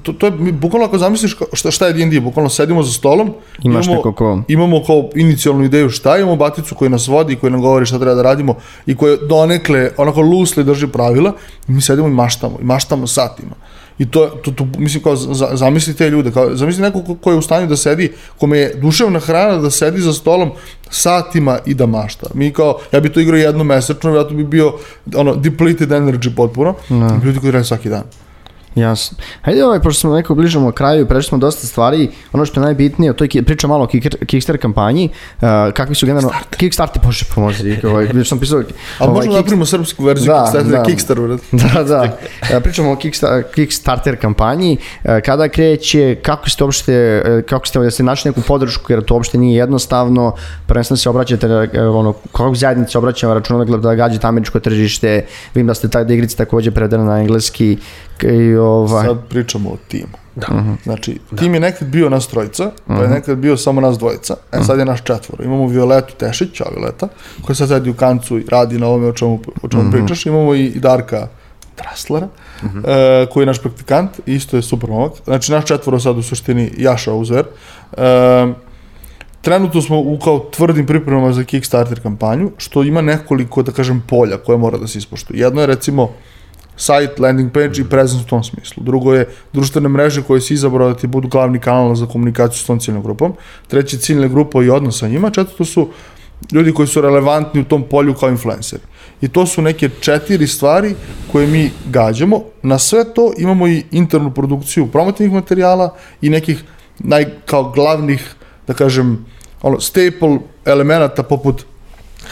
to, 0.04 0.14
to 0.14 0.26
je, 0.26 0.32
mi, 0.32 0.52
bukvalno 0.52 0.88
ako 0.88 0.98
zamisliš 0.98 1.36
šta, 1.54 1.72
šta 1.72 1.88
je 1.88 1.94
D&D, 1.94 2.20
bukvalno 2.20 2.50
sedimo 2.50 2.84
za 2.84 2.92
stolom, 2.92 3.34
Imaš 3.64 3.86
imamo, 3.86 3.98
neko 3.98 4.14
ko- 4.14 4.42
imamo 4.48 4.84
kao 4.84 5.10
inicijalnu 5.16 5.64
ideju 5.64 5.90
šta, 5.90 6.18
imamo 6.18 6.36
baticu 6.36 6.76
koji 6.76 6.90
nas 6.90 7.08
vodi, 7.08 7.36
koji 7.36 7.52
nam 7.52 7.62
govori 7.62 7.86
šta 7.86 8.00
treba 8.00 8.16
da 8.16 8.22
radimo 8.22 8.56
i 8.86 8.96
koji 8.98 9.18
donekle, 9.30 9.90
onako 9.98 10.22
loosely 10.22 10.64
drži 10.64 10.88
pravila, 10.88 11.34
i 11.68 11.72
mi 11.72 11.82
sedimo 11.82 12.08
i 12.08 12.12
maštamo, 12.12 12.58
i 12.62 12.64
maštamo 12.64 13.08
satima. 13.08 13.56
I 13.98 14.06
to, 14.06 14.26
to, 14.28 14.52
to 14.52 14.68
mislim 14.78 15.04
kao, 15.04 15.16
za, 15.16 15.50
zamisli 15.54 15.94
te 15.94 16.10
ljude, 16.10 16.32
kao, 16.32 16.56
zamisli 16.56 16.82
neko 16.82 17.04
ko, 17.04 17.16
ko 17.16 17.32
je 17.32 17.38
u 17.38 17.42
stanju 17.42 17.68
da 17.68 17.78
sedi, 17.78 18.12
kome 18.38 18.58
je 18.58 18.74
duševna 18.82 19.20
hrana 19.20 19.58
da 19.58 19.70
sedi 19.70 20.02
za 20.02 20.14
stolom 20.14 20.52
satima 20.90 21.60
i 21.66 21.74
da 21.74 21.86
mašta. 21.86 22.28
Mi 22.34 22.54
kao, 22.54 22.80
ja 22.92 23.00
bi 23.00 23.10
to 23.10 23.20
igrao 23.20 23.38
jednom 23.38 23.68
mesečno, 23.68 24.16
ja 24.16 24.24
to 24.24 24.34
bi 24.34 24.44
bio 24.44 24.74
ono, 25.16 25.36
depleted 25.36 25.90
energy 25.90 26.36
potpuno, 26.36 26.76
no. 26.90 27.20
ljudi 27.26 27.40
koji 27.40 27.52
rade 27.52 27.66
svaki 27.66 27.90
dan. 27.90 28.04
Jasno. 28.76 29.18
Hajde 29.42 29.66
ovaj, 29.66 29.80
pošto 29.80 30.00
smo 30.00 30.16
neko 30.16 30.36
bližamo 30.36 30.72
kraju, 30.72 31.08
prešli 31.08 31.30
smo 31.30 31.38
dosta 31.38 31.68
stvari, 31.68 32.10
ono 32.34 32.46
što 32.46 32.60
je 32.60 32.66
najbitnije, 32.66 33.14
to 33.14 33.24
je 33.24 33.44
priča 33.44 33.68
malo 33.68 33.84
o 33.84 33.88
Kickstarter 34.26 34.62
kampanji, 34.62 35.10
uh, 35.36 35.48
kakvi 35.74 35.96
su 35.96 36.06
generalno... 36.06 36.32
Kickstarter, 36.58 37.02
bože 37.06 37.26
pomozi, 37.36 37.78
ovaj, 37.84 38.06
već 38.06 38.30
sam 38.30 38.40
pisao... 38.40 38.58
Ali 38.58 39.10
ovaj, 39.10 39.16
možemo 39.16 39.36
napravimo 39.36 39.66
srpsku 39.66 40.04
verziju 40.04 40.34
Da, 40.34 40.42
Kickstarter, 40.42 40.72
da. 40.72 40.84
Kickstarter, 40.84 41.38
da, 41.74 41.84
da. 41.84 42.18
E, 42.52 42.60
Pričamo 42.60 42.92
o 42.92 42.96
Kicksta- 42.96 43.44
Kickstarter 43.56 44.22
kampanji. 44.22 44.78
E, 45.04 45.22
Kada 45.22 45.50
kreće, 45.50 46.16
kako 46.22 46.50
ste 46.50 46.64
uopšte, 46.64 46.94
e, 47.26 47.42
kako 47.50 47.68
ste 47.68 47.80
da 47.80 47.92
ste 47.92 48.04
našli 48.04 48.30
neku 48.30 48.42
podršku, 48.42 48.92
jer 48.92 49.04
to 49.04 49.14
uopšte 49.14 49.38
nije 49.38 49.58
jednostavno. 49.58 50.36
Prvenstveno 50.68 50.98
se 50.98 51.10
obraćate, 51.10 51.48
e, 51.74 51.82
ono, 51.82 52.14
kako 52.14 52.56
zajednice 52.56 52.98
obraćamo 52.98 53.34
računa 53.34 53.66
da, 53.66 53.78
da 53.78 53.96
gađate 53.96 54.28
američko 54.28 54.60
tržište. 54.60 55.26
Vidim 55.54 55.68
da 55.68 55.74
ste 55.74 55.90
taj 55.90 56.06
da 56.06 56.14
igrice 56.14 56.38
takođe 56.38 56.72
predana 56.72 57.04
na 57.04 57.20
engleski. 57.20 57.78
I, 58.22 58.56
ovaj, 58.56 59.06
Sad 59.06 59.18
pričamo 59.30 59.70
o 59.70 59.78
timu. 59.88 60.24
Da. 60.36 60.48
Znači, 60.84 61.20
tim 61.38 61.54
je 61.54 61.60
nekad 61.60 61.88
bio 61.88 62.10
nas 62.10 62.28
trojica, 62.28 62.72
pa 62.88 62.94
je 62.94 63.08
nekad 63.08 63.38
bio 63.38 63.58
samo 63.58 63.82
nas 63.82 63.98
dvojica, 63.98 64.36
e 64.52 64.64
sad 64.64 64.80
je 64.80 64.86
naš 64.86 65.04
četvoro. 65.04 65.44
Imamo 65.44 65.68
Violetu 65.68 66.14
Tešić, 66.18 66.62
a 66.62 66.66
Violeta, 66.76 67.08
koja 67.42 67.56
sad 67.56 67.68
sedi 67.68 67.90
u 67.90 67.94
kancu 67.94 68.40
i 68.40 68.46
radi 68.50 68.80
na 68.80 68.88
ovome 68.88 69.08
o 69.08 69.14
čemu, 69.14 69.40
o 69.62 69.68
čemu 69.68 69.92
pričaš. 69.92 70.26
Imamo 70.26 70.56
i, 70.56 70.70
Darka 70.70 71.28
Traslera, 71.76 72.28
e, 72.64 73.26
koji 73.34 73.42
je 73.42 73.46
naš 73.46 73.62
praktikant, 73.62 74.10
isto 74.26 74.58
je 74.58 74.62
super 74.62 74.90
momak. 74.90 75.12
Znači, 75.26 75.52
naš 75.52 75.66
četvoro 75.66 76.00
sad 76.00 76.18
u 76.18 76.24
suštini 76.24 76.72
Jaša 76.78 77.14
Uzer. 77.14 77.46
E, 77.98 78.54
trenutno 79.42 79.82
smo 79.82 80.00
u 80.00 80.20
kao 80.24 80.40
tvrdim 80.40 80.86
pripremama 80.86 81.34
za 81.34 81.44
Kickstarter 81.44 82.02
kampanju, 82.02 82.52
što 82.58 82.84
ima 82.84 83.02
nekoliko, 83.02 83.64
da 83.64 83.72
kažem, 83.72 84.04
polja 84.08 84.38
koje 84.38 84.58
mora 84.58 84.78
da 84.78 84.88
se 84.88 84.98
ispoštuju. 84.98 85.40
Jedno 85.40 85.62
je 85.62 85.68
recimo 85.68 86.10
site, 86.78 87.22
landing 87.22 87.54
page 87.54 87.82
i 87.82 87.90
presence 87.90 88.26
u 88.26 88.30
tom 88.30 88.44
smislu. 88.44 88.84
Drugo 88.84 89.14
je 89.14 89.28
društvene 89.54 89.90
mreže 89.90 90.22
koje 90.22 90.42
si 90.42 90.54
izabrao 90.54 90.90
da 90.90 90.96
ti 90.96 91.08
budu 91.08 91.28
glavni 91.28 91.60
kanal 91.60 91.96
za 91.96 92.06
komunikaciju 92.06 92.60
s 92.64 92.66
tom 92.66 92.80
ciljnom 92.80 93.04
grupom. 93.04 93.34
Treće 93.68 93.98
ciljne 93.98 94.30
grupa 94.30 94.64
i 94.64 94.70
odnos 94.70 95.00
sa 95.00 95.08
njima. 95.08 95.30
Četvrto 95.30 95.66
su 95.66 95.90
ljudi 96.52 96.74
koji 96.74 96.88
su 96.88 97.02
relevantni 97.02 97.62
u 97.62 97.64
tom 97.64 97.84
polju 97.90 98.14
kao 98.14 98.30
influenceri. 98.30 98.82
I 99.22 99.28
to 99.28 99.46
su 99.46 99.62
neke 99.62 99.90
četiri 100.00 100.48
stvari 100.48 100.96
koje 101.32 101.48
mi 101.48 101.72
gađamo. 101.86 102.42
Na 102.64 102.80
sve 102.80 103.14
to 103.14 103.34
imamo 103.38 103.68
i 103.68 103.84
internu 103.92 104.32
produkciju 104.32 104.88
promotivnih 104.88 105.34
materijala 105.34 105.96
i 106.22 106.30
nekih 106.30 106.64
naj, 107.00 107.26
kao 107.46 107.72
glavnih, 107.72 108.36
da 108.68 108.74
kažem, 108.74 109.26
ono, 109.62 109.80
staple 109.80 110.40
elemenata 110.66 111.24
poput 111.24 111.66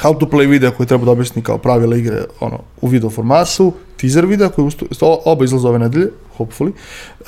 how 0.02 0.20
to 0.20 0.26
play 0.26 0.46
videa 0.46 0.72
koji 0.72 0.88
treba 0.88 1.06
da 1.06 1.12
objasni 1.12 1.42
kao 1.42 1.58
pravila 1.58 1.96
igre 1.96 2.24
ono, 2.40 2.60
u 2.82 2.88
video 2.88 3.10
formatu, 3.10 3.74
teaser 3.98 4.26
videa 4.26 4.50
koji 4.50 4.66
usto, 4.66 4.86
oba 5.26 5.46
izlaze 5.46 5.68
ove 5.68 5.80
nedelje, 5.80 6.08
hopefully. 6.38 6.72
Uh, 7.20 7.26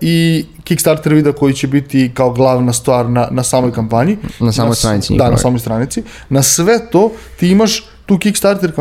I 0.00 0.44
Kickstarter 0.64 1.14
videa 1.14 1.32
koji 1.32 1.54
će 1.54 1.66
biti 1.66 2.10
kao 2.14 2.30
glavna 2.30 2.72
stvar 2.72 3.08
na, 3.10 3.28
na 3.30 3.42
samoj 3.42 3.72
kampanji. 3.72 4.16
Na 4.40 4.52
samoj 4.52 4.74
s- 4.74 4.78
stranici 4.78 5.16
Da, 5.16 5.30
na 5.30 5.36
samoj 5.38 5.58
stranici. 5.58 6.02
Na 6.28 6.42
sve 6.42 6.90
to 6.90 7.10
ti 7.36 7.48
imaš 7.48 7.84
tu 8.06 8.18
Kickstarter 8.18 8.72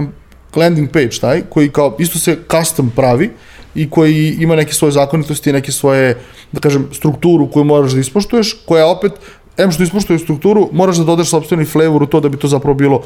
landing 0.56 0.90
page 0.92 1.10
taj, 1.22 1.42
koji 1.42 1.70
kao 1.70 1.96
isto 2.00 2.20
se 2.20 2.38
custom 2.52 2.92
pravi 2.96 3.30
i 3.76 3.90
koji 3.90 4.38
ima 4.40 4.56
neke 4.56 4.74
svoje 4.74 4.92
zakonitosti, 4.92 5.54
neke 5.54 5.72
svoje, 5.72 6.18
da 6.52 6.60
kažem, 6.60 6.88
strukturu 6.94 7.52
koju 7.52 7.64
moraš 7.64 7.92
da 7.92 8.00
ispoštuješ, 8.00 8.54
koja 8.66 8.88
opet, 8.88 9.12
em 9.58 9.72
što 9.72 9.84
ispoštuje 9.84 10.20
strukturu, 10.20 10.70
moraš 10.72 10.98
da 10.98 11.04
dodaš 11.04 11.30
sopstveni 11.30 11.66
flavor 11.66 12.04
u 12.04 12.06
to 12.06 12.20
da 12.20 12.30
bi 12.30 12.38
to 12.38 12.48
zapravo 12.48 12.74
bilo 12.74 13.02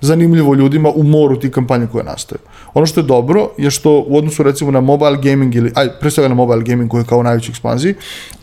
zanimljivo 0.00 0.54
ljudima 0.54 0.90
u 0.90 1.02
moru 1.02 1.36
tih 1.40 1.50
kampanja 1.50 1.86
koje 1.86 2.04
nastaju. 2.04 2.38
Ono 2.74 2.86
što 2.86 3.00
je 3.00 3.04
dobro 3.04 3.50
je 3.58 3.70
što 3.70 4.04
u 4.06 4.16
odnosu 4.16 4.42
recimo 4.42 4.70
na 4.70 4.80
mobile 4.80 5.18
gaming 5.22 5.54
ili, 5.54 5.72
aj, 5.74 5.88
pre 6.00 6.10
svega 6.10 6.28
na 6.28 6.34
mobile 6.34 6.64
gaming 6.64 6.90
koji 6.90 7.00
je 7.00 7.06
kao 7.06 7.18
u 7.18 7.22
najvećoj 7.22 7.50
ekspanziji, 7.50 7.94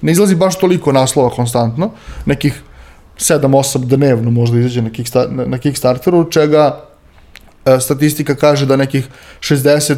ne 0.02 0.12
izlazi 0.12 0.36
baš 0.36 0.60
toliko 0.60 0.92
naslova 0.92 1.30
konstantno, 1.30 1.90
nekih 2.26 2.62
7-8 3.18 3.86
dnevno 3.86 4.32
možda 4.32 4.60
izađe 4.60 4.82
na, 4.82 4.90
Kicksta 4.90 5.28
na, 5.30 5.46
na 5.46 5.58
Kickstarteru, 5.58 6.30
čega 6.32 6.86
e, 7.66 7.80
statistika 7.80 8.36
kaže 8.36 8.66
da 8.66 8.76
nekih 8.76 9.08
60 9.40 9.96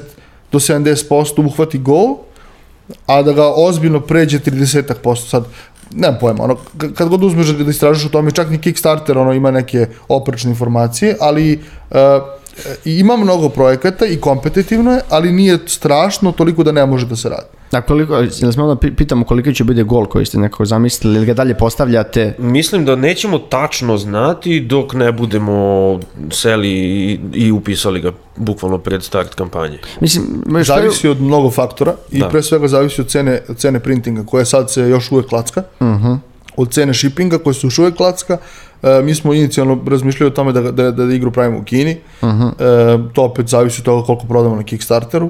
do 0.51 0.59
70% 0.59 1.45
uhvati 1.45 1.77
gol, 1.77 2.15
a 3.05 3.21
da 3.21 3.33
ga 3.33 3.47
ozbiljno 3.55 3.99
pređe 3.99 4.39
30%. 4.39 5.29
Sad, 5.29 5.45
nemam 5.91 6.17
pojma, 6.19 6.43
ono, 6.43 6.57
kad 6.95 7.09
god 7.09 7.23
uzmeš 7.23 7.47
da 7.47 7.69
istražuješ 7.69 8.05
o 8.05 8.09
tome, 8.09 8.31
čak 8.31 8.49
ni 8.49 8.61
Kickstarter 8.61 9.17
ono, 9.17 9.33
ima 9.33 9.51
neke 9.51 9.87
oprečne 10.07 10.49
informacije, 10.49 11.15
ali 11.19 11.59
uh, 11.89 11.97
ima 12.85 13.17
mnogo 13.17 13.49
projekata 13.49 14.05
i 14.05 14.17
kompetitivno 14.17 14.91
je, 14.91 15.01
ali 15.09 15.31
nije 15.31 15.59
strašno 15.65 16.31
toliko 16.31 16.63
da 16.63 16.71
ne 16.71 16.85
može 16.85 17.05
da 17.05 17.15
se 17.15 17.29
radi. 17.29 17.47
A 17.71 17.81
koliko, 17.81 18.15
jel 18.15 18.51
smo 18.51 18.63
onda 18.63 18.75
pi- 18.77 18.95
pitamo 18.95 19.25
koliko 19.25 19.51
će 19.51 19.63
biti 19.63 19.83
gol 19.83 20.05
koji 20.05 20.25
ste 20.25 20.37
nekako 20.37 20.65
zamislili 20.65 21.15
ili 21.15 21.25
ga 21.25 21.33
dalje 21.33 21.55
postavljate? 21.55 22.33
Mislim 22.39 22.85
da 22.85 22.95
nećemo 22.95 23.37
tačno 23.39 23.97
znati 23.97 24.59
dok 24.59 24.93
ne 24.93 25.11
budemo 25.11 25.99
seli 26.31 26.69
i, 26.69 27.19
i 27.33 27.51
upisali 27.51 28.01
ga 28.01 28.11
bukvalno 28.35 28.77
pred 28.77 29.03
start 29.03 29.35
kampanje. 29.35 29.77
Mislim, 30.01 30.25
što 30.53 30.63
Zavisi 30.65 31.07
od 31.07 31.21
mnogo 31.21 31.51
faktora 31.51 31.95
i 32.11 32.19
Da. 32.19 32.29
pre 32.29 32.43
svega 32.43 32.67
zavisi 32.67 33.01
od 33.01 33.07
cene, 33.07 33.41
cene 33.57 33.79
printinga 33.79 34.23
koja 34.23 34.45
sad 34.45 34.71
se 34.71 34.81
još 34.81 35.11
uvek 35.11 35.25
klacka. 35.27 35.63
Od 36.57 36.71
cene 36.71 36.93
shippinga 36.93 37.37
koja 37.37 37.53
se 37.53 37.67
još 37.67 37.79
uvek 37.79 37.95
klacka. 37.95 38.37
E, 38.83 39.01
mi 39.01 39.15
smo 39.15 39.33
inicijalno 39.33 39.79
razmišljali 39.87 40.27
o 40.27 40.35
tome 40.35 40.51
da, 40.51 40.61
da, 40.61 40.71
da, 40.71 40.91
da 40.91 41.13
igru 41.13 41.31
pravimo 41.31 41.59
u 41.59 41.63
Kini. 41.63 41.91
E, 41.91 41.97
to 43.13 43.23
opet 43.23 43.47
zavisi 43.47 43.81
od 43.81 43.85
toga 43.85 44.05
koliko 44.05 44.25
prodamo 44.27 44.55
na 44.55 44.63
Kickstarteru. 44.63 45.29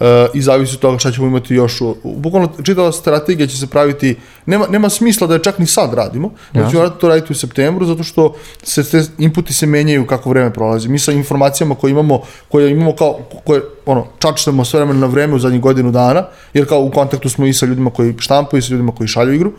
E, 0.00 0.28
i 0.34 0.42
zavisi 0.42 0.74
od 0.74 0.80
toga 0.80 0.98
šta 0.98 1.12
ćemo 1.12 1.26
imati 1.26 1.54
još 1.54 1.80
u, 1.80 1.96
bukvalno 2.04 2.48
čitava 2.62 2.92
strategija 2.92 3.46
će 3.46 3.58
se 3.58 3.66
praviti 3.66 4.16
nema, 4.46 4.66
nema 4.70 4.88
smisla 4.88 5.26
da 5.26 5.34
je 5.34 5.42
čak 5.42 5.58
ni 5.58 5.66
sad 5.66 5.94
radimo 5.94 6.30
ja. 6.52 6.60
Jasno. 6.60 6.70
ćemo 6.70 6.82
raditi 6.82 7.00
to 7.00 7.08
raditi 7.08 7.32
u 7.32 7.36
septembru 7.36 7.86
zato 7.86 8.02
što 8.02 8.34
se 8.62 8.84
te 8.84 9.02
inputi 9.18 9.52
se 9.52 9.66
menjaju 9.66 10.06
kako 10.06 10.30
vreme 10.30 10.52
prolazi 10.52 10.88
mi 10.88 10.98
sa 10.98 11.12
informacijama 11.12 11.74
koje 11.74 11.90
imamo 11.90 12.20
koje 12.48 12.70
imamo 12.70 12.96
kao 12.96 13.18
koje 13.44 13.62
ono 13.86 14.06
čačnemo 14.18 14.64
sve 14.64 14.80
vremena 14.80 15.00
na 15.00 15.06
vreme 15.06 15.34
u 15.34 15.38
zadnjih 15.38 15.60
godinu 15.60 15.90
dana 15.90 16.24
jer 16.54 16.68
kao 16.68 16.80
u 16.80 16.90
kontaktu 16.90 17.28
smo 17.28 17.46
i 17.46 17.52
sa 17.52 17.66
ljudima 17.66 17.90
koji 17.90 18.14
štampaju 18.18 18.58
i 18.58 18.62
sa 18.62 18.72
ljudima 18.72 18.92
koji 18.92 19.08
šalju 19.08 19.32
igru 19.32 19.50
e, 19.50 19.54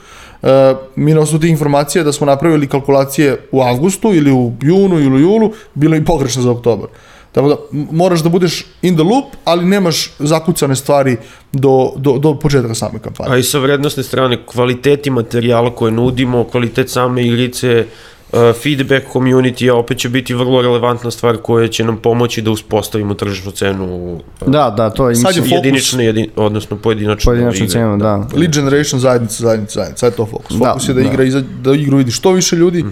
mi 0.95 1.13
na 1.13 1.21
osnovu 1.21 1.41
tih 1.41 1.51
informacija 1.51 2.03
da 2.03 2.11
smo 2.11 2.27
napravili 2.27 2.67
kalkulacije 2.67 3.37
u 3.51 3.61
avgustu 3.61 4.13
ili 4.13 4.31
u 4.31 4.53
junu 4.61 4.99
ili 4.99 5.15
u 5.15 5.19
julu 5.19 5.51
bilo 5.73 5.95
i 5.95 6.05
pogrešno 6.05 6.41
za 6.41 6.51
oktobar 6.51 6.87
Tako 7.37 7.49
da 7.49 7.55
moraš 7.91 8.23
da 8.23 8.29
budeš 8.29 8.65
in 8.81 8.95
the 8.95 9.03
loop, 9.03 9.25
ali 9.45 9.65
nemaš 9.65 10.11
zakucane 10.19 10.75
stvari 10.75 11.17
do, 11.51 11.91
do, 11.95 12.17
do 12.17 12.33
početka 12.39 12.75
same 12.75 12.99
kampanje. 12.99 13.33
A 13.33 13.37
i 13.37 13.43
sa 13.43 13.59
vrednostne 13.59 14.03
strane, 14.03 14.39
kvaliteti 14.45 15.09
materijala 15.09 15.75
koje 15.75 15.91
nudimo, 15.91 16.43
kvalitet 16.43 16.89
same 16.89 17.25
igrice, 17.27 17.85
feedback 18.53 19.05
community, 19.07 19.71
opet 19.71 19.97
će 19.97 20.09
biti 20.09 20.33
vrlo 20.33 20.61
relevantna 20.61 21.11
stvar 21.11 21.37
koja 21.37 21.67
će 21.67 21.83
nam 21.83 21.97
pomoći 21.97 22.41
da 22.41 22.51
uspostavimo 22.51 23.13
tržišnu 23.13 23.51
cenu 23.51 23.85
uh, 24.05 24.21
Da, 24.47 24.69
da, 24.69 24.89
to 24.89 25.09
je, 25.09 25.15
Sad 25.15 25.23
je 25.25 25.41
mislim, 25.41 25.43
fokus- 25.45 25.55
jedinične, 25.57 26.05
jedin, 26.05 26.27
odnosno 26.35 26.77
pojedinačne 26.77 27.25
pojedinačnu 27.25 27.57
igre. 27.57 27.71
cenu, 27.71 27.97
da. 27.97 28.15
Lead 28.33 28.53
generation, 28.53 28.99
zajednica, 28.99 29.35
zajednica, 29.35 29.73
zajednica, 29.73 29.99
sad 29.99 30.13
je 30.13 30.17
to 30.17 30.25
fokus. 30.25 30.57
Da, 30.57 30.65
Fokus 30.65 30.89
je 30.89 30.93
da, 30.93 31.01
da. 31.01 31.07
igra 31.07 31.23
iza, 31.23 31.43
da 31.61 31.73
igru 31.73 31.97
vidi 31.97 32.11
što 32.11 32.31
više 32.31 32.55
ljudi, 32.55 32.85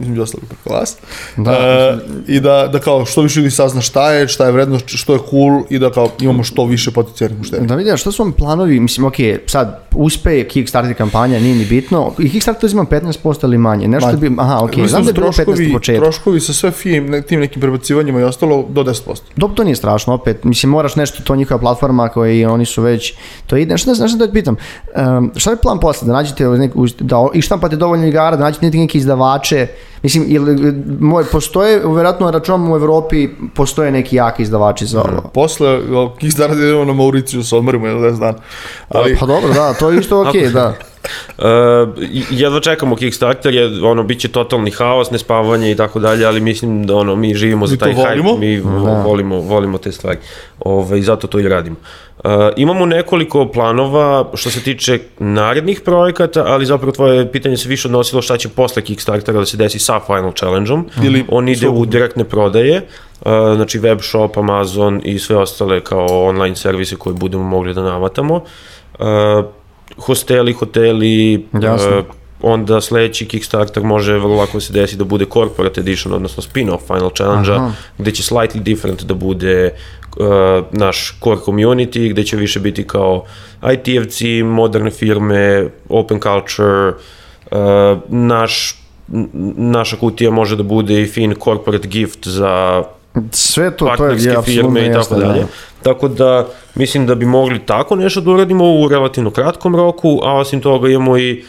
između 0.00 0.22
ostalog 0.22 0.48
preko 0.48 0.74
vas, 0.74 0.96
Da. 1.36 1.52
E, 1.52 1.98
i 2.26 2.40
da, 2.40 2.68
da 2.72 2.78
kao 2.78 3.06
što 3.06 3.22
više 3.22 3.40
ljudi 3.40 3.50
sazna 3.50 3.80
šta 3.80 4.12
je, 4.12 4.28
šta 4.28 4.46
je 4.46 4.52
vrednost, 4.52 4.84
što 4.88 5.12
je 5.12 5.18
cool 5.30 5.62
i 5.70 5.78
da 5.78 5.90
kao 5.90 6.08
imamo 6.20 6.44
što 6.44 6.64
više 6.66 6.90
potencijalnih 6.90 7.38
mušterija. 7.38 7.66
Da 7.66 7.74
vidim, 7.74 7.96
što 7.96 8.12
su 8.12 8.22
vam 8.22 8.32
planovi, 8.32 8.80
mislim, 8.80 9.06
ok, 9.06 9.14
sad, 9.46 9.80
uspe 9.92 10.44
Kickstarter 10.44 10.94
kampanja, 10.94 11.40
nije 11.40 11.54
ni 11.54 11.64
bitno, 11.64 12.12
i 12.18 12.30
Kickstarter 12.30 12.66
uzima 12.66 12.84
15% 12.84 13.44
ili 13.44 13.58
manje, 13.58 13.88
nešto 13.88 14.06
Manje. 14.06 14.28
bi, 14.28 14.36
aha, 14.38 14.58
ok, 14.58 14.68
Mislim 14.70 14.88
znam 14.88 15.02
da 15.02 15.08
je 15.10 15.12
bilo 15.12 15.26
15 15.26 15.34
troškovi, 15.34 15.70
u 15.70 15.72
početku. 15.72 16.02
troškovi 16.04 16.40
sa 16.40 16.52
sve 16.52 16.70
fijem, 16.70 17.10
ne, 17.10 17.22
tim 17.22 17.40
nekim 17.40 17.60
prebacivanjima 17.60 18.20
i 18.20 18.22
ostalo 18.22 18.64
do 18.68 18.82
10%. 18.84 19.20
Dobro, 19.36 19.54
to 19.54 19.64
nije 19.64 19.76
strašno, 19.76 20.14
opet, 20.14 20.44
mislim, 20.44 20.70
moraš 20.70 20.96
nešto, 20.96 21.22
to 21.22 21.36
njihova 21.36 21.60
platforma 21.60 22.08
koji 22.08 22.44
oni 22.44 22.64
su 22.64 22.82
već, 22.82 23.14
to 23.46 23.56
ide, 23.56 23.74
nešto, 23.74 23.90
nešto 23.90 24.18
da 24.18 24.26
te 24.26 24.32
pitam, 24.32 24.56
um, 25.18 25.32
šta 25.36 25.50
je 25.50 25.56
plan 25.56 25.80
posle, 25.80 26.06
da 26.06 26.12
nađete, 26.12 26.44
da 27.00 27.28
i 27.34 27.40
štampate 27.40 27.76
dovoljno 27.76 28.06
igara, 28.06 28.36
da 28.36 28.44
nađete 28.44 28.70
neke 28.70 28.98
izdavače, 28.98 29.63
mislim, 30.02 30.24
ili, 30.28 30.72
moj, 31.00 31.24
postoje, 31.32 31.78
vjerojatno 31.78 32.30
računam 32.30 32.72
u 32.72 32.76
Evropi, 32.76 33.28
postoje 33.54 33.90
neki 33.90 34.16
jaki 34.16 34.42
izdavači 34.42 34.86
za 34.86 35.00
ovo. 35.00 35.30
Posle 35.34 35.68
o, 35.96 36.14
Kickstarter 36.18 36.58
idemo 36.58 36.84
na 36.84 36.92
Mauriciju 36.92 37.42
sa 37.44 37.56
odmorima 37.56 37.88
jedno 37.88 38.02
10 38.02 38.18
dana. 38.18 38.38
Ali, 38.88 39.16
Pa 39.20 39.26
dobro, 39.26 39.52
da, 39.54 39.74
to 39.74 39.90
je 39.90 40.00
isto 40.00 40.20
ok, 40.22 40.26
Ako- 40.26 40.50
da. 40.52 40.74
Uh, 41.38 41.44
jedva 42.30 42.60
čekamo 42.60 42.96
Kickstarter, 42.96 43.54
je, 43.54 43.84
ono, 43.84 44.02
bit 44.02 44.20
će 44.20 44.28
totalni 44.28 44.70
haos, 44.70 45.10
nespavanje 45.10 45.70
i 45.70 45.76
tako 45.76 46.00
dalje, 46.00 46.26
ali 46.26 46.40
mislim 46.40 46.86
da 46.86 46.96
ono, 46.96 47.16
mi 47.16 47.34
živimo 47.34 47.66
za 47.66 47.72
Mi 47.72 47.78
to 47.78 47.84
taj 47.84 47.94
hype, 47.94 48.08
volimo. 48.08 48.36
mi 48.36 48.60
volimo, 49.04 49.40
volimo 49.40 49.78
te 49.78 49.92
stvari. 49.92 50.18
Ove, 50.60 50.98
I 50.98 51.02
zato 51.02 51.26
to 51.26 51.40
i 51.40 51.48
radimo. 51.48 51.76
Uh, 52.24 52.30
imamo 52.56 52.86
nekoliko 52.86 53.48
planova 53.52 54.30
što 54.34 54.50
se 54.50 54.62
tiče 54.62 54.98
narednih 55.18 55.80
projekata, 55.80 56.44
ali 56.46 56.66
zapravo 56.66 56.92
tvoje 56.92 57.32
pitanje 57.32 57.56
se 57.56 57.68
više 57.68 57.88
odnosilo 57.88 58.22
šta 58.22 58.36
će 58.36 58.48
posle 58.48 58.82
Kickstartera 58.82 59.38
da 59.38 59.46
se 59.46 59.56
desi 59.56 59.78
sa 59.78 60.00
Final 60.06 60.32
Challenge-om. 60.32 60.86
Ili 61.02 61.24
On 61.28 61.48
ide 61.48 61.68
u 61.68 61.86
direktne 61.86 62.24
prodaje, 62.24 62.76
uh, 62.76 63.32
znači 63.56 63.78
web 63.78 63.98
shop, 64.00 64.36
Amazon 64.36 65.00
i 65.04 65.18
sve 65.18 65.36
ostale 65.36 65.80
kao 65.80 66.06
online 66.26 66.56
servise 66.56 66.96
koje 66.96 67.14
budemo 67.14 67.44
mogli 67.44 67.74
da 67.74 67.82
navatamo. 67.82 68.34
Uh, 68.98 69.06
hosteli, 69.96 70.52
hoteli, 70.52 71.46
Jasno. 71.62 71.98
uh, 71.98 72.04
onda 72.42 72.80
sledeći 72.80 73.26
Kickstarter 73.26 73.82
može 73.82 74.12
vrlo 74.12 74.36
lako 74.36 74.60
se 74.60 74.72
desi 74.72 74.96
da 74.96 75.04
bude 75.04 75.24
Corporate 75.32 75.80
Edition, 75.80 76.14
odnosno 76.14 76.42
spin-off 76.42 76.86
Final 76.86 77.10
Challenge-a, 77.10 77.72
gde 77.98 78.10
će 78.10 78.22
slightly 78.22 78.58
different 78.62 79.02
da 79.02 79.14
bude 79.14 79.70
uh, 80.16 80.26
naš 80.72 81.18
core 81.24 81.40
community, 81.46 82.10
gde 82.10 82.24
će 82.24 82.36
više 82.36 82.60
biti 82.60 82.86
kao 82.86 83.24
IT-evci, 83.62 84.44
moderne 84.44 84.90
firme, 84.90 85.68
open 85.88 86.20
culture, 86.20 86.92
uh, 87.50 87.98
naš 88.08 88.80
naša 89.56 89.96
kutija 89.96 90.30
može 90.30 90.56
da 90.56 90.62
bude 90.62 91.02
i 91.02 91.06
fin 91.06 91.34
corporate 91.44 91.88
gift 91.88 92.28
za 92.28 92.82
Sve 93.30 93.76
to, 93.76 93.94
to 93.96 94.06
je, 94.06 94.22
je 94.22 94.42
firme 94.44 94.86
i 94.86 94.92
tako 94.92 95.14
dalje. 95.14 95.40
da. 95.40 95.46
Tako 95.82 96.08
da 96.08 96.46
mislim 96.74 97.06
da 97.06 97.14
bi 97.14 97.26
mogli 97.26 97.58
tako 97.66 97.96
nešto 97.96 98.20
da 98.20 98.30
uradimo 98.30 98.64
u 98.64 98.88
relativno 98.88 99.30
kratkom 99.30 99.76
roku, 99.76 100.20
a 100.22 100.36
osim 100.36 100.60
toga 100.60 100.88
imamo 100.88 101.18
i 101.18 101.44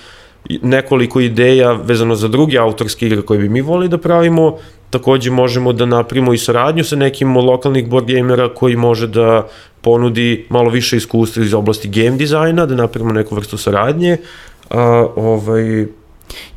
nekoliko 0.50 1.20
ideja 1.20 1.72
vezano 1.72 2.16
za 2.16 2.28
druge 2.28 2.58
autorske 2.58 3.08
igre 3.08 3.22
koje 3.22 3.40
bi 3.40 3.50
mi 3.50 3.62
volili 3.62 3.90
da 3.90 3.98
pravimo. 3.98 4.58
Takođe 4.90 5.32
možemo 5.32 5.74
da 5.74 5.86
napravimo 5.86 6.34
i 6.34 6.38
saradnju 6.38 6.84
sa 6.84 6.96
nekim 6.96 7.38
lokalnih 7.38 7.90
board 7.90 8.08
gamera 8.08 8.54
koji 8.54 8.76
može 8.76 9.08
da 9.08 9.48
ponudi 9.82 10.46
malo 10.50 10.70
više 10.70 10.98
iskustva 10.98 11.44
iz 11.44 11.54
oblasti 11.54 11.88
game 11.88 12.18
dizajna, 12.18 12.66
da 12.66 12.76
napravimo 12.76 13.14
neku 13.14 13.36
vrstu 13.36 13.58
saradnje. 13.58 14.18
A, 14.70 15.08
ovaj, 15.16 15.86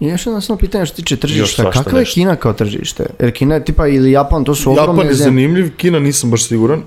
I 0.00 0.06
još 0.06 0.26
jedno 0.26 0.40
samo 0.40 0.58
pitanje 0.58 0.86
što 0.86 0.96
tiče 0.96 1.16
tržišta, 1.16 1.70
kakva 1.70 1.92
je 1.92 1.98
nešto. 1.98 2.14
Kina 2.14 2.36
kao 2.36 2.52
tržište? 2.52 3.06
Jer 3.20 3.32
Kina 3.32 3.54
je 3.54 3.64
tipa 3.64 3.86
ili 3.86 4.10
Japan, 4.10 4.44
to 4.44 4.54
su 4.54 4.72
ogromne 4.72 4.92
Japan 4.92 5.06
je 5.06 5.14
zemlje. 5.14 5.30
zanimljiv, 5.30 5.76
Kina 5.76 5.98
nisam 5.98 6.30
baš 6.30 6.48
siguran. 6.48 6.78
E, 6.80 6.82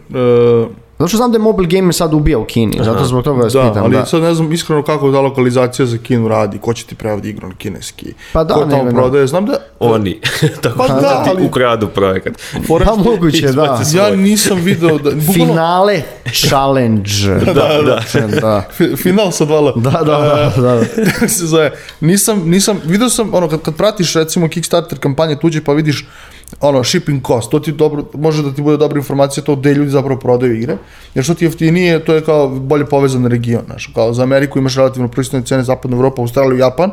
Zato 1.01 1.07
što 1.07 1.17
znam 1.17 1.31
da 1.31 1.35
je 1.35 1.41
mobile 1.41 1.67
game 1.69 1.93
sad 1.93 2.13
ubija 2.13 2.37
u 2.37 2.45
Kini, 2.45 2.77
zato 2.79 3.05
zbog 3.05 3.23
toga 3.23 3.43
vas 3.43 3.53
da, 3.53 3.61
pitam. 3.61 3.83
ali 3.83 3.91
da. 3.91 4.05
sad 4.05 4.21
ne 4.21 4.33
znam 4.33 4.53
iskreno 4.53 4.83
kako 4.83 5.11
ta 5.11 5.19
lokalizacija 5.19 5.85
za 5.85 5.97
Kinu 5.97 6.27
radi, 6.27 6.57
ko 6.57 6.73
će 6.73 6.85
ti 6.85 6.95
prevodi 6.95 7.29
igru 7.29 7.47
na 7.47 7.55
kineski, 7.55 8.13
Pa 8.33 8.43
da, 8.43 8.53
ko 8.53 8.65
ne, 8.65 8.71
tamo 8.71 8.83
ne, 8.83 8.91
prodaje, 8.91 9.27
znam 9.27 9.45
da... 9.45 9.57
oni. 9.79 10.19
tako 10.61 10.77
Pa 10.77 10.87
da, 10.87 10.93
da, 10.95 11.23
ti 11.23 11.29
ali- 11.29 11.45
ukradu 11.45 11.87
projekat. 11.87 12.33
Pa 12.53 12.59
što- 12.83 12.95
moguće, 12.95 13.41
da. 13.41 13.49
izbaci 13.49 13.97
Ja 13.97 14.15
nisam 14.29 14.57
video 14.57 14.97
da... 14.97 15.11
bukvalno- 15.11 15.33
Finale 15.35 16.01
challenge. 16.35 17.11
da, 17.45 17.53
da. 17.81 18.01
da. 18.41 18.63
Fi- 18.71 18.95
Final 18.97 19.31
sa 19.31 19.45
dva. 19.45 19.73
Da, 19.75 19.89
da, 19.91 20.01
da, 20.01 20.51
da. 20.57 20.79
Kako 21.11 21.27
se 21.27 21.45
zove, 21.45 21.71
nisam, 22.01 22.41
nisam, 22.45 22.81
video 22.85 23.09
sam, 23.09 23.33
ono, 23.33 23.49
kad, 23.49 23.61
kad 23.61 23.75
pratiš 23.75 24.13
recimo 24.13 24.47
Kickstarter 24.47 24.99
kampanje 24.99 25.35
tuđe 25.35 25.61
pa 25.61 25.73
vidiš 25.73 26.05
ono, 26.59 26.83
shipping 26.83 27.27
cost, 27.27 27.51
to 27.51 27.59
ti 27.59 27.71
dobro, 27.71 28.05
može 28.13 28.43
da 28.43 28.53
ti 28.53 28.61
bude 28.61 28.77
dobra 28.77 28.97
informacija 28.97 29.43
to 29.43 29.55
gde 29.55 29.73
ljudi 29.73 29.91
zapravo 29.91 30.19
prodaju 30.19 30.55
igre, 30.55 30.77
jer 31.15 31.23
što 31.23 31.33
ti 31.33 31.45
jeftinije, 31.45 32.05
to 32.05 32.13
je 32.13 32.21
kao 32.21 32.49
bolje 32.49 32.85
povezan 32.85 33.25
region, 33.25 33.63
znaš, 33.65 33.91
kao 33.95 34.13
za 34.13 34.23
Ameriku 34.23 34.59
imaš 34.59 34.75
relativno 34.75 35.07
pristojne 35.07 35.45
cene, 35.45 35.63
zapadna 35.63 35.97
Evropa, 35.97 36.21
Australiju, 36.21 36.57
Japan, 36.57 36.91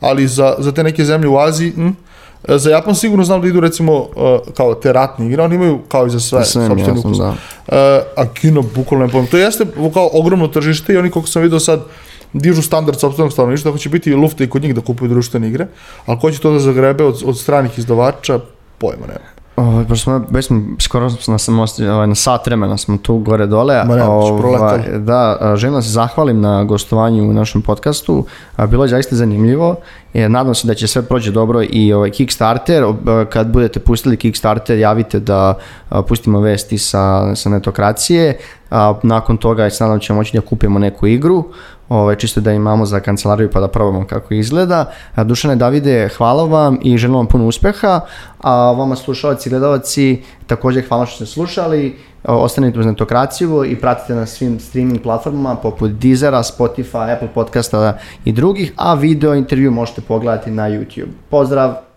ali 0.00 0.28
za, 0.28 0.54
za 0.58 0.72
te 0.72 0.82
neke 0.82 1.04
zemlje 1.04 1.28
u 1.28 1.38
Aziji, 1.38 1.70
hm, 1.70 1.88
Za 2.48 2.70
Japan 2.70 2.94
sigurno 2.94 3.24
znam 3.24 3.40
da 3.40 3.48
idu 3.48 3.60
recimo 3.60 3.98
uh, 3.98 4.06
kao 4.56 4.74
te 4.74 4.92
ratne 4.92 5.26
igre, 5.26 5.42
oni 5.42 5.54
imaju 5.54 5.78
kao 5.88 6.06
i 6.06 6.10
za 6.10 6.20
sve, 6.20 6.44
Sve 6.44 6.62
jasno, 6.62 6.94
ukus. 6.98 7.18
da. 7.18 7.28
Uh, 7.28 7.34
a 8.16 8.26
Kina 8.34 8.62
bukvalno 8.74 9.06
ne 9.06 9.12
pojma. 9.12 9.26
To 9.28 9.38
jeste 9.38 9.66
kao 9.94 10.10
ogromno 10.12 10.48
tržište 10.48 10.94
i 10.94 10.96
oni 10.96 11.10
koliko 11.10 11.28
sam 11.28 11.42
vidio 11.42 11.60
sad 11.60 11.80
dižu 12.32 12.62
standard 12.62 13.00
sopstvenog 13.00 13.32
stanovništva, 13.32 13.70
tako 13.70 13.78
će 13.78 13.88
biti 13.88 14.10
i 14.10 14.14
lufta 14.14 14.44
i 14.44 14.48
kod 14.48 14.62
njih 14.62 14.74
da 14.74 14.80
kupuju 14.80 15.08
društvene 15.08 15.48
igre, 15.48 15.66
ali 16.06 16.18
ko 16.20 16.30
će 16.30 16.38
to 16.38 16.52
da 16.52 16.58
zagrebe 16.58 17.04
od, 17.04 17.22
od 17.24 17.38
stranih 17.38 17.78
izdavača, 17.78 18.40
pojma 18.80 19.06
nema. 19.06 19.30
Ovaj, 19.68 19.84
pošto 19.84 20.02
smo, 20.02 20.24
već 20.30 20.46
smo, 20.46 20.62
skoro 20.78 21.10
smo 21.10 21.38
sam 21.38 21.58
osti- 21.58 21.86
ovaj, 21.86 22.06
na 22.06 22.14
sat 22.14 22.46
vremena 22.46 22.76
smo 22.76 22.96
tu 22.96 23.18
gore 23.18 23.46
dole. 23.46 23.84
Ma 23.84 23.96
ne, 23.96 24.02
već 24.02 24.10
Ovaj, 24.82 24.98
da, 24.98 25.52
želim 25.56 25.74
da 25.74 25.82
se 25.82 25.90
zahvalim 25.90 26.40
na 26.40 26.64
gostovanju 26.64 27.24
u 27.24 27.32
našem 27.32 27.62
podcastu. 27.62 28.24
A, 28.56 28.66
Bilo 28.66 28.84
je 28.84 28.88
zaista 28.88 29.16
zanimljivo. 29.16 29.76
E, 30.14 30.28
nadam 30.28 30.54
se 30.54 30.66
da 30.66 30.74
će 30.74 30.86
sve 30.86 31.02
prođe 31.02 31.30
dobro 31.30 31.62
i 31.70 31.92
ovaj 31.92 32.10
Kickstarter. 32.10 32.84
Ob- 32.84 33.24
Kad 33.24 33.46
budete 33.46 33.80
pustili 33.80 34.16
Kickstarter, 34.16 34.78
javite 34.78 35.20
da 35.20 35.54
a, 35.88 36.02
pustimo 36.02 36.40
vesti 36.40 36.78
sa, 36.78 37.34
sa 37.34 37.48
netokracije. 37.48 38.38
A, 38.70 38.94
nakon 39.02 39.36
toga 39.36 39.70
se 39.70 39.84
nadam 39.84 39.98
da 39.98 40.02
ćemo 40.02 40.16
moći 40.16 40.36
da 40.36 40.40
kupimo 40.40 40.78
neku 40.78 41.06
igru. 41.06 41.44
Ovaj, 41.88 42.16
čisto 42.16 42.40
da 42.40 42.52
imamo 42.52 42.86
za 42.86 43.00
kancelariju 43.00 43.50
pa 43.50 43.60
da 43.60 43.68
probamo 43.68 44.06
kako 44.06 44.34
izgleda. 44.34 44.92
A, 45.14 45.24
Dušane 45.24 45.56
Davide, 45.56 46.08
hvala 46.16 46.44
vam 46.44 46.78
i 46.82 46.98
želim 46.98 47.16
vam 47.16 47.26
puno 47.26 47.46
uspeha. 47.46 48.00
A 48.40 48.54
vama 48.72 48.96
slušalci 48.96 49.48
i 49.48 49.50
gledalci, 49.50 50.22
također 50.46 50.88
hvala 50.88 51.06
što 51.06 51.16
ste 51.16 51.26
slušali. 51.26 51.96
Ostanite 52.24 52.78
uz 52.78 52.86
netokraciju 52.86 53.64
i 53.64 53.76
pratite 53.80 54.14
nas 54.14 54.30
svim 54.30 54.60
streaming 54.60 55.02
platformama 55.02 55.56
poput 55.56 55.90
Deezera, 55.90 56.42
Spotify, 56.42 57.12
Apple 57.12 57.28
podcasta 57.34 57.98
i 58.24 58.32
drugih, 58.32 58.72
a 58.76 58.94
video 58.94 59.34
intervju 59.34 59.70
možete 59.70 60.00
pogledati 60.00 60.50
na 60.50 60.70
YouTube. 60.70 61.08
Pozdrav! 61.30 61.89